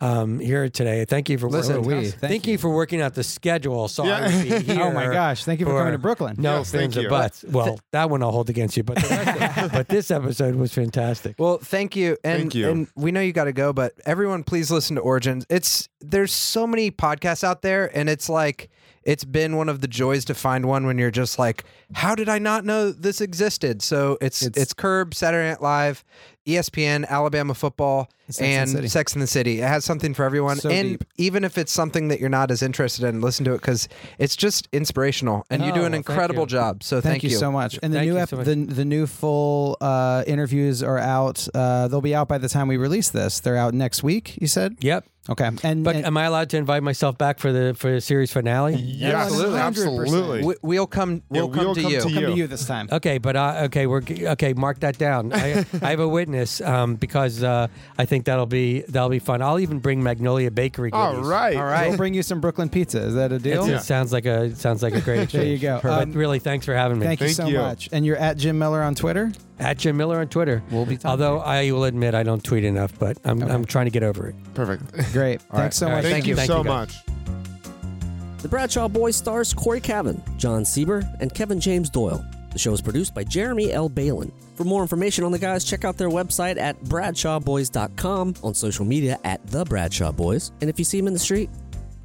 um, 0.00 0.38
here 0.40 0.68
today. 0.68 1.04
Thank 1.06 1.28
you 1.30 1.38
for 1.38 1.48
Listen, 1.48 1.76
working. 1.82 1.98
we- 1.98 2.04
thank, 2.08 2.20
thank 2.20 2.46
you. 2.46 2.52
you. 2.52 2.58
for 2.58 2.68
working 2.70 3.00
out 3.00 3.14
the 3.14 3.24
schedule. 3.24 3.88
So 3.88 4.04
Yeah. 4.04 4.18
I 4.18 4.20
would 4.26 4.42
be 4.66 4.72
here. 4.74 4.82
Oh 4.86 4.92
my 4.92 5.06
gosh! 5.06 5.44
Thank 5.44 5.60
you 5.60 5.66
for, 5.66 5.72
coming 5.78 5.92
to 5.92 5.98
Brooklyn. 5.98 6.36
No 6.38 6.58
Yes, 6.58 6.70
thank 6.70 6.82
fins 6.92 6.98
or 6.98 7.02
you. 7.02 7.08
buts. 7.08 7.44
Well, 7.44 7.78
that 7.92 8.10
one 8.10 8.22
I'll 8.22 8.30
hold 8.32 8.50
against 8.50 8.76
you, 8.76 8.82
but 8.82 8.96
the 8.96 9.08
rest 9.08 9.58
of- 9.58 9.72
but 9.78 9.88
this 9.88 10.10
episode 10.10 10.54
was 10.56 10.72
fantastic. 10.74 11.36
Well, 11.38 11.58
thank 11.58 11.96
you. 11.96 12.16
And, 12.24 12.38
Thank 12.40 12.54
you. 12.54 12.68
and 12.70 12.88
we 12.94 13.10
know 13.12 13.20
you 13.20 13.32
got 13.32 13.44
to 13.44 13.52
go, 13.52 13.72
but 13.72 13.94
everyone, 14.04 14.44
please 14.44 14.70
listen 14.70 14.96
to 14.96 15.02
Origins. 15.02 15.46
It's 15.48 15.88
there's 16.00 16.32
so 16.32 16.66
many 16.66 16.90
podcasts 16.90 17.42
out 17.42 17.62
there, 17.62 17.90
and 17.96 18.08
it's 18.10 18.28
like 18.28 18.68
it's 19.02 19.24
been 19.24 19.56
one 19.56 19.68
of 19.68 19.80
the 19.80 19.88
joys 19.88 20.24
to 20.26 20.34
find 20.34 20.66
one 20.66 20.84
when 20.84 20.98
you're 20.98 21.10
just 21.12 21.38
like, 21.38 21.64
how 21.94 22.14
did 22.14 22.28
I 22.28 22.38
not 22.40 22.64
know 22.64 22.90
this 22.90 23.20
existed? 23.20 23.80
So 23.80 24.18
it's 24.20 24.42
it's, 24.42 24.56
It's- 24.58 24.74
Curb, 24.74 25.14
Saturday 25.14 25.48
Night 25.48 25.62
Live, 25.62 26.04
ESPN, 26.46 27.06
Alabama 27.08 27.54
football, 27.54 28.10
Sex 28.28 28.40
and 28.72 28.78
and. 28.80 28.90
Sex 28.90 29.14
in 29.14 29.20
the 29.20 29.26
City. 29.26 29.60
It 29.60 29.68
has 29.68 29.84
something 29.84 30.14
for 30.14 30.24
everyone. 30.24 30.56
So 30.56 30.68
and 30.70 30.98
deep. 30.98 31.04
even 31.16 31.44
if 31.44 31.56
it's 31.58 31.72
something 31.72 32.08
that 32.08 32.18
you're 32.20 32.28
not 32.28 32.50
as 32.50 32.62
interested 32.62 33.04
in, 33.04 33.20
listen 33.20 33.44
to 33.44 33.52
it 33.54 33.58
because 33.60 33.88
it's 34.18 34.34
just 34.36 34.68
inspirational, 34.72 35.44
and 35.50 35.62
you 35.64 35.70
Oh, 35.72 35.74
do 35.74 35.84
an 35.84 35.92
thank 35.92 36.08
incredible 36.08 36.42
you. 36.42 36.46
job. 36.48 36.82
So 36.82 37.00
Thank, 37.00 37.22
thank, 37.22 37.22
you. 37.24 37.30
so 37.38 37.52
much. 37.52 37.78
And 37.82 37.92
the 37.92 37.98
Thank 37.98 38.10
new 38.10 38.18
ep- 38.18 38.28
so 38.28 38.36
the 38.42 38.54
the 38.54 38.84
new 38.84 39.06
full 39.06 39.76
uh, 39.80 40.24
interviews 40.26 40.82
are 40.82 40.98
out. 40.98 41.46
Uh, 41.54 41.88
they'll 41.88 42.00
be 42.00 42.14
out 42.14 42.28
by 42.28 42.38
the 42.38 42.48
time 42.48 42.68
we 42.68 42.76
release 42.76 43.10
this. 43.10 43.40
They're 43.40 43.56
out 43.56 43.74
next 43.74 44.02
week. 44.02 44.36
You 44.40 44.46
said 44.48 44.76
Yep. 44.80 45.04
okay. 45.30 45.50
And, 45.62 45.84
But 45.84 45.96
and 45.96 46.06
am 46.06 46.16
I 46.16 46.24
allowed 46.24 46.50
to 46.50 46.56
invite 46.56 46.82
myself 46.82 47.18
back 47.18 47.38
for 47.38 47.52
the 47.52 47.74
for 47.74 47.90
the 47.92 48.00
series 48.00 48.32
finale? 48.32 48.74
Yeah, 48.76 49.22
absolutely. 49.24 49.58
absolutely. 49.60 50.44
We, 50.44 50.54
we'll 50.62 50.86
come. 50.86 51.22
We'll 51.28 51.48
Yeah, 51.48 51.54
come 51.54 51.64
we'll 51.66 51.74
to 51.74 51.82
come 51.82 51.90
you. 51.92 51.98
to 52.00 52.04
come 52.04 52.14
to 52.14 52.20
you. 52.30 52.34
you 52.36 52.46
this 52.46 52.66
time. 52.66 52.88
Okay, 52.90 53.18
but 53.18 53.36
uh, 53.36 53.62
okay, 53.66 53.86
we're 53.86 54.02
okay. 54.34 54.52
Mark 54.54 54.80
that 54.80 54.96
down. 54.98 55.32
I, 55.32 55.64
I 55.82 55.90
have 55.90 56.00
a 56.00 56.08
witness 56.08 56.60
um, 56.60 56.94
because 56.96 57.42
uh, 57.42 57.66
I 57.98 58.04
think 58.06 58.15
that'll 58.24 58.46
be 58.46 58.80
that'll 58.88 59.08
be 59.10 59.18
fun. 59.18 59.42
I'll 59.42 59.60
even 59.60 59.78
bring 59.78 60.02
Magnolia 60.02 60.50
Bakery. 60.50 60.90
All 60.92 61.12
goodies. 61.12 61.26
right. 61.28 61.56
All 61.56 61.64
right. 61.64 61.88
We'll 61.88 61.96
bring 61.98 62.14
you 62.14 62.22
some 62.22 62.40
Brooklyn 62.40 62.68
pizza. 62.68 63.00
Is 63.02 63.14
that 63.14 63.30
a 63.32 63.38
deal? 63.38 63.64
It's- 63.64 63.82
It 63.82 63.86
sounds 63.86 64.12
like 64.12 64.24
a 64.26 64.54
sounds 64.56 64.82
like 64.82 64.94
a 64.94 65.00
great 65.00 65.20
exchange. 65.20 65.32
There 65.44 65.52
you 65.52 65.58
go. 65.58 65.80
But 65.82 66.02
Um, 66.04 66.12
really, 66.12 66.38
thanks 66.38 66.64
for 66.66 66.74
having 66.74 66.98
me. 66.98 67.06
Thank 67.06 67.20
you 67.20 67.28
so 67.28 67.46
you. 67.46 67.58
much. 67.58 67.88
And 67.92 68.04
you're 68.06 68.16
at 68.16 68.36
Jim 68.38 68.58
Miller 68.58 68.82
on 68.82 68.94
Twitter. 68.94 69.30
At 69.58 69.78
Jim 69.78 69.96
Miller 69.96 70.18
on 70.20 70.28
Twitter. 70.28 70.62
We'll 70.70 70.86
be 70.86 70.96
talking. 70.96 71.10
Although 71.10 71.40
I 71.40 71.70
will 71.70 71.84
admit 71.84 72.14
I 72.14 72.22
don't 72.22 72.42
tweet 72.42 72.64
enough, 72.64 72.98
but 72.98 73.18
I'm 73.24 73.42
I'm 73.42 73.64
trying 73.64 73.86
to 73.86 73.90
get 73.92 74.02
over 74.02 74.28
it. 74.28 74.34
Perfect. 74.54 75.12
Great. 75.12 75.40
All 75.50 75.58
right. 75.58 75.62
Thanks 75.62 75.76
so 75.76 75.86
All 75.86 75.92
much. 75.92 76.04
right. 76.04 76.10
Thank, 76.10 76.24
Thank 76.24 76.26
you 76.26 76.30
you. 76.30 76.36
Thank 76.36 76.46
so 76.48 76.58
you, 76.58 76.64
guys. 76.64 77.02
much. 77.04 78.42
The 78.42 78.48
Bradshaw 78.48 78.86
Boys 78.88 79.16
stars 79.16 79.52
Corey 79.52 79.80
Cavan, 79.80 80.22
John 80.36 80.62
Sieber, 80.62 81.02
and 81.20 81.34
Kevin 81.34 81.58
James 81.58 81.90
Doyle. 81.90 82.24
The 82.56 82.60
show 82.60 82.72
is 82.72 82.80
produced 82.80 83.14
by 83.14 83.22
Jeremy 83.22 83.70
L. 83.70 83.90
Balin. 83.90 84.32
For 84.54 84.64
more 84.64 84.80
information 84.80 85.24
on 85.24 85.30
the 85.30 85.38
guys, 85.38 85.62
check 85.62 85.84
out 85.84 85.98
their 85.98 86.08
website 86.08 86.56
at 86.56 86.82
bradshawboys.com, 86.84 88.36
on 88.42 88.54
social 88.54 88.86
media 88.86 89.18
at 89.24 89.46
The 89.48 89.66
Bradshaw 89.66 90.10
Boys, 90.10 90.52
and 90.62 90.70
if 90.70 90.78
you 90.78 90.84
see 90.86 90.96
them 90.96 91.06
in 91.06 91.12
the 91.12 91.18
street, 91.18 91.50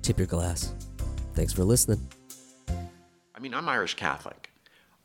tip 0.02 0.18
your 0.18 0.28
glass. 0.28 0.76
Thanks 1.36 1.54
for 1.54 1.64
listening. 1.64 2.06
I 2.68 3.40
mean, 3.40 3.54
I'm 3.54 3.70
Irish 3.70 3.94
Catholic. 3.94 4.50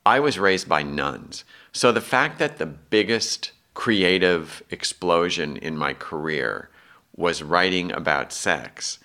I 0.05 0.18
was 0.18 0.36
raised 0.36 0.68
by 0.68 0.82
nuns. 0.82 1.44
So 1.70 1.92
the 1.92 2.01
fact 2.01 2.40
that 2.40 2.59
the 2.59 2.66
biggest 2.66 3.53
creative 3.74 4.64
explosion 4.72 5.59
in 5.59 5.76
my 5.76 5.94
career 5.94 6.70
was 7.14 7.44
writing 7.44 7.92
about 7.92 8.32
sex 8.32 8.99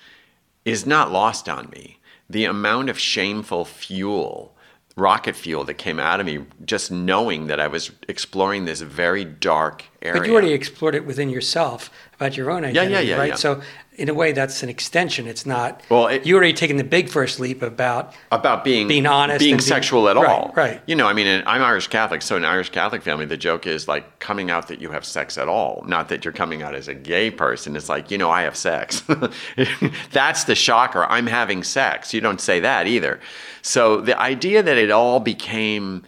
is 0.65 0.87
not 0.87 1.11
lost 1.11 1.47
on 1.47 1.69
me. 1.69 1.99
The 2.27 2.45
amount 2.45 2.89
of 2.89 2.97
shameful 2.97 3.63
fuel, 3.63 4.55
rocket 4.95 5.35
fuel 5.35 5.63
that 5.63 5.75
came 5.75 5.99
out 5.99 6.19
of 6.19 6.25
me 6.25 6.45
just 6.65 6.91
knowing 6.91 7.47
that 7.47 7.59
I 7.59 7.67
was 7.67 7.91
exploring 8.07 8.65
this 8.65 8.81
very 8.81 9.23
dark 9.25 9.83
area. 10.01 10.19
But 10.19 10.27
you 10.27 10.33
already 10.33 10.53
explored 10.53 10.95
it 10.95 11.05
within 11.05 11.29
yourself 11.29 11.89
about 12.15 12.37
your 12.37 12.51
own 12.51 12.63
yeah, 12.63 12.69
identity, 12.69 13.07
yeah, 13.07 13.17
right? 13.17 13.29
yeah. 13.29 13.35
So 13.35 13.61
in 14.01 14.09
a 14.09 14.13
way, 14.15 14.31
that's 14.31 14.63
an 14.63 14.69
extension. 14.69 15.27
It's 15.27 15.45
not. 15.45 15.81
Well, 15.89 16.07
it- 16.07 16.25
you 16.25 16.35
already 16.35 16.53
taken 16.53 16.77
the 16.77 16.83
big 16.83 17.07
first 17.07 17.39
leap 17.39 17.61
about 17.61 18.13
about 18.31 18.63
being 18.63 18.87
Being 18.87 19.05
honest 19.05 19.39
being 19.39 19.53
and 19.53 19.59
being- 19.59 19.67
sexual 19.67 20.09
at 20.09 20.15
right, 20.15 20.25
all. 20.27 20.51
right. 20.55 20.81
You 20.87 20.95
know, 20.95 21.05
I 21.07 21.13
mean, 21.13 21.43
I'm 21.45 21.61
Irish 21.61 21.87
Catholic, 21.87 22.23
so 22.23 22.35
in 22.35 22.43
an 22.43 22.49
Irish 22.49 22.69
Catholic 22.71 23.03
family, 23.03 23.25
the 23.25 23.37
joke 23.37 23.67
is 23.67 23.87
like 23.87 24.17
coming 24.19 24.49
out 24.49 24.67
that 24.69 24.81
you 24.81 24.89
have 24.91 25.05
sex 25.05 25.37
at 25.37 25.47
all, 25.47 25.83
not 25.87 26.09
that 26.09 26.25
you're 26.25 26.33
coming 26.33 26.63
out 26.63 26.73
as 26.73 26.87
a 26.87 26.95
gay 26.95 27.29
person. 27.29 27.75
It's 27.75 27.89
like, 27.89 28.09
you 28.09 28.17
know, 28.17 28.31
I 28.31 28.41
have 28.41 28.55
sex. 28.57 29.03
That's 30.11 30.45
the 30.45 30.55
shocker. 30.55 31.05
I'm 31.05 31.27
having 31.27 31.63
sex. 31.63 32.13
You 32.13 32.21
don't 32.21 32.41
say 32.41 32.59
that 32.61 32.87
either. 32.87 33.19
So 33.61 34.01
the 34.01 34.19
idea 34.19 34.63
that 34.63 34.77
it 34.77 34.89
all 34.91 35.19
became 35.19 36.03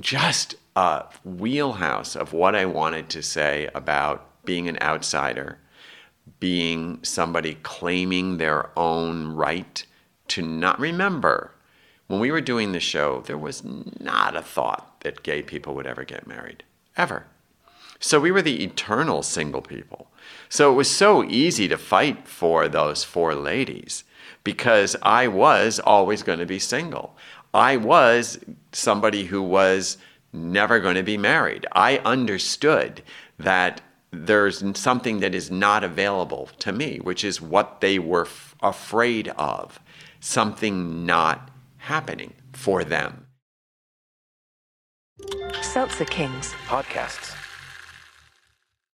just 0.00 0.54
a 0.76 1.04
wheelhouse 1.24 2.14
of 2.14 2.32
what 2.32 2.54
I 2.54 2.64
wanted 2.66 3.08
to 3.10 3.22
say 3.22 3.68
about 3.74 4.26
being 4.44 4.68
an 4.68 4.78
outsider, 4.80 5.58
being 6.40 6.98
somebody 7.02 7.58
claiming 7.62 8.38
their 8.38 8.70
own 8.78 9.28
right 9.34 9.84
to 10.28 10.42
not 10.42 10.80
remember. 10.80 11.52
When 12.06 12.18
we 12.18 12.32
were 12.32 12.40
doing 12.40 12.72
the 12.72 12.80
show, 12.80 13.22
there 13.26 13.38
was 13.38 13.62
not 13.62 14.34
a 14.34 14.42
thought 14.42 15.00
that 15.02 15.22
gay 15.22 15.42
people 15.42 15.74
would 15.74 15.86
ever 15.86 16.04
get 16.04 16.26
married, 16.26 16.64
ever. 16.96 17.26
So 18.00 18.18
we 18.18 18.32
were 18.32 18.42
the 18.42 18.64
eternal 18.64 19.22
single 19.22 19.60
people. 19.60 20.10
So 20.48 20.72
it 20.72 20.74
was 20.74 20.90
so 20.90 21.22
easy 21.22 21.68
to 21.68 21.76
fight 21.76 22.26
for 22.26 22.66
those 22.66 23.04
four 23.04 23.34
ladies 23.34 24.04
because 24.42 24.96
I 25.02 25.28
was 25.28 25.78
always 25.78 26.22
going 26.22 26.38
to 26.38 26.46
be 26.46 26.58
single. 26.58 27.16
I 27.52 27.76
was 27.76 28.38
somebody 28.72 29.26
who 29.26 29.42
was 29.42 29.98
never 30.32 30.80
going 30.80 30.94
to 30.94 31.02
be 31.02 31.18
married. 31.18 31.66
I 31.72 31.98
understood 31.98 33.02
that 33.38 33.80
there's 34.12 34.62
something 34.78 35.20
that 35.20 35.34
is 35.34 35.50
not 35.50 35.84
available 35.84 36.48
to 36.58 36.72
me, 36.72 36.98
which 36.98 37.24
is 37.24 37.40
what 37.40 37.80
they 37.80 37.98
were 37.98 38.26
f- 38.26 38.54
afraid 38.62 39.28
of 39.28 39.80
something 40.20 41.06
not 41.06 41.50
happening 41.78 42.34
for 42.52 42.84
them. 42.84 43.26
Seltzer 45.62 46.04
Kings. 46.04 46.52
Podcasts. 46.66 47.39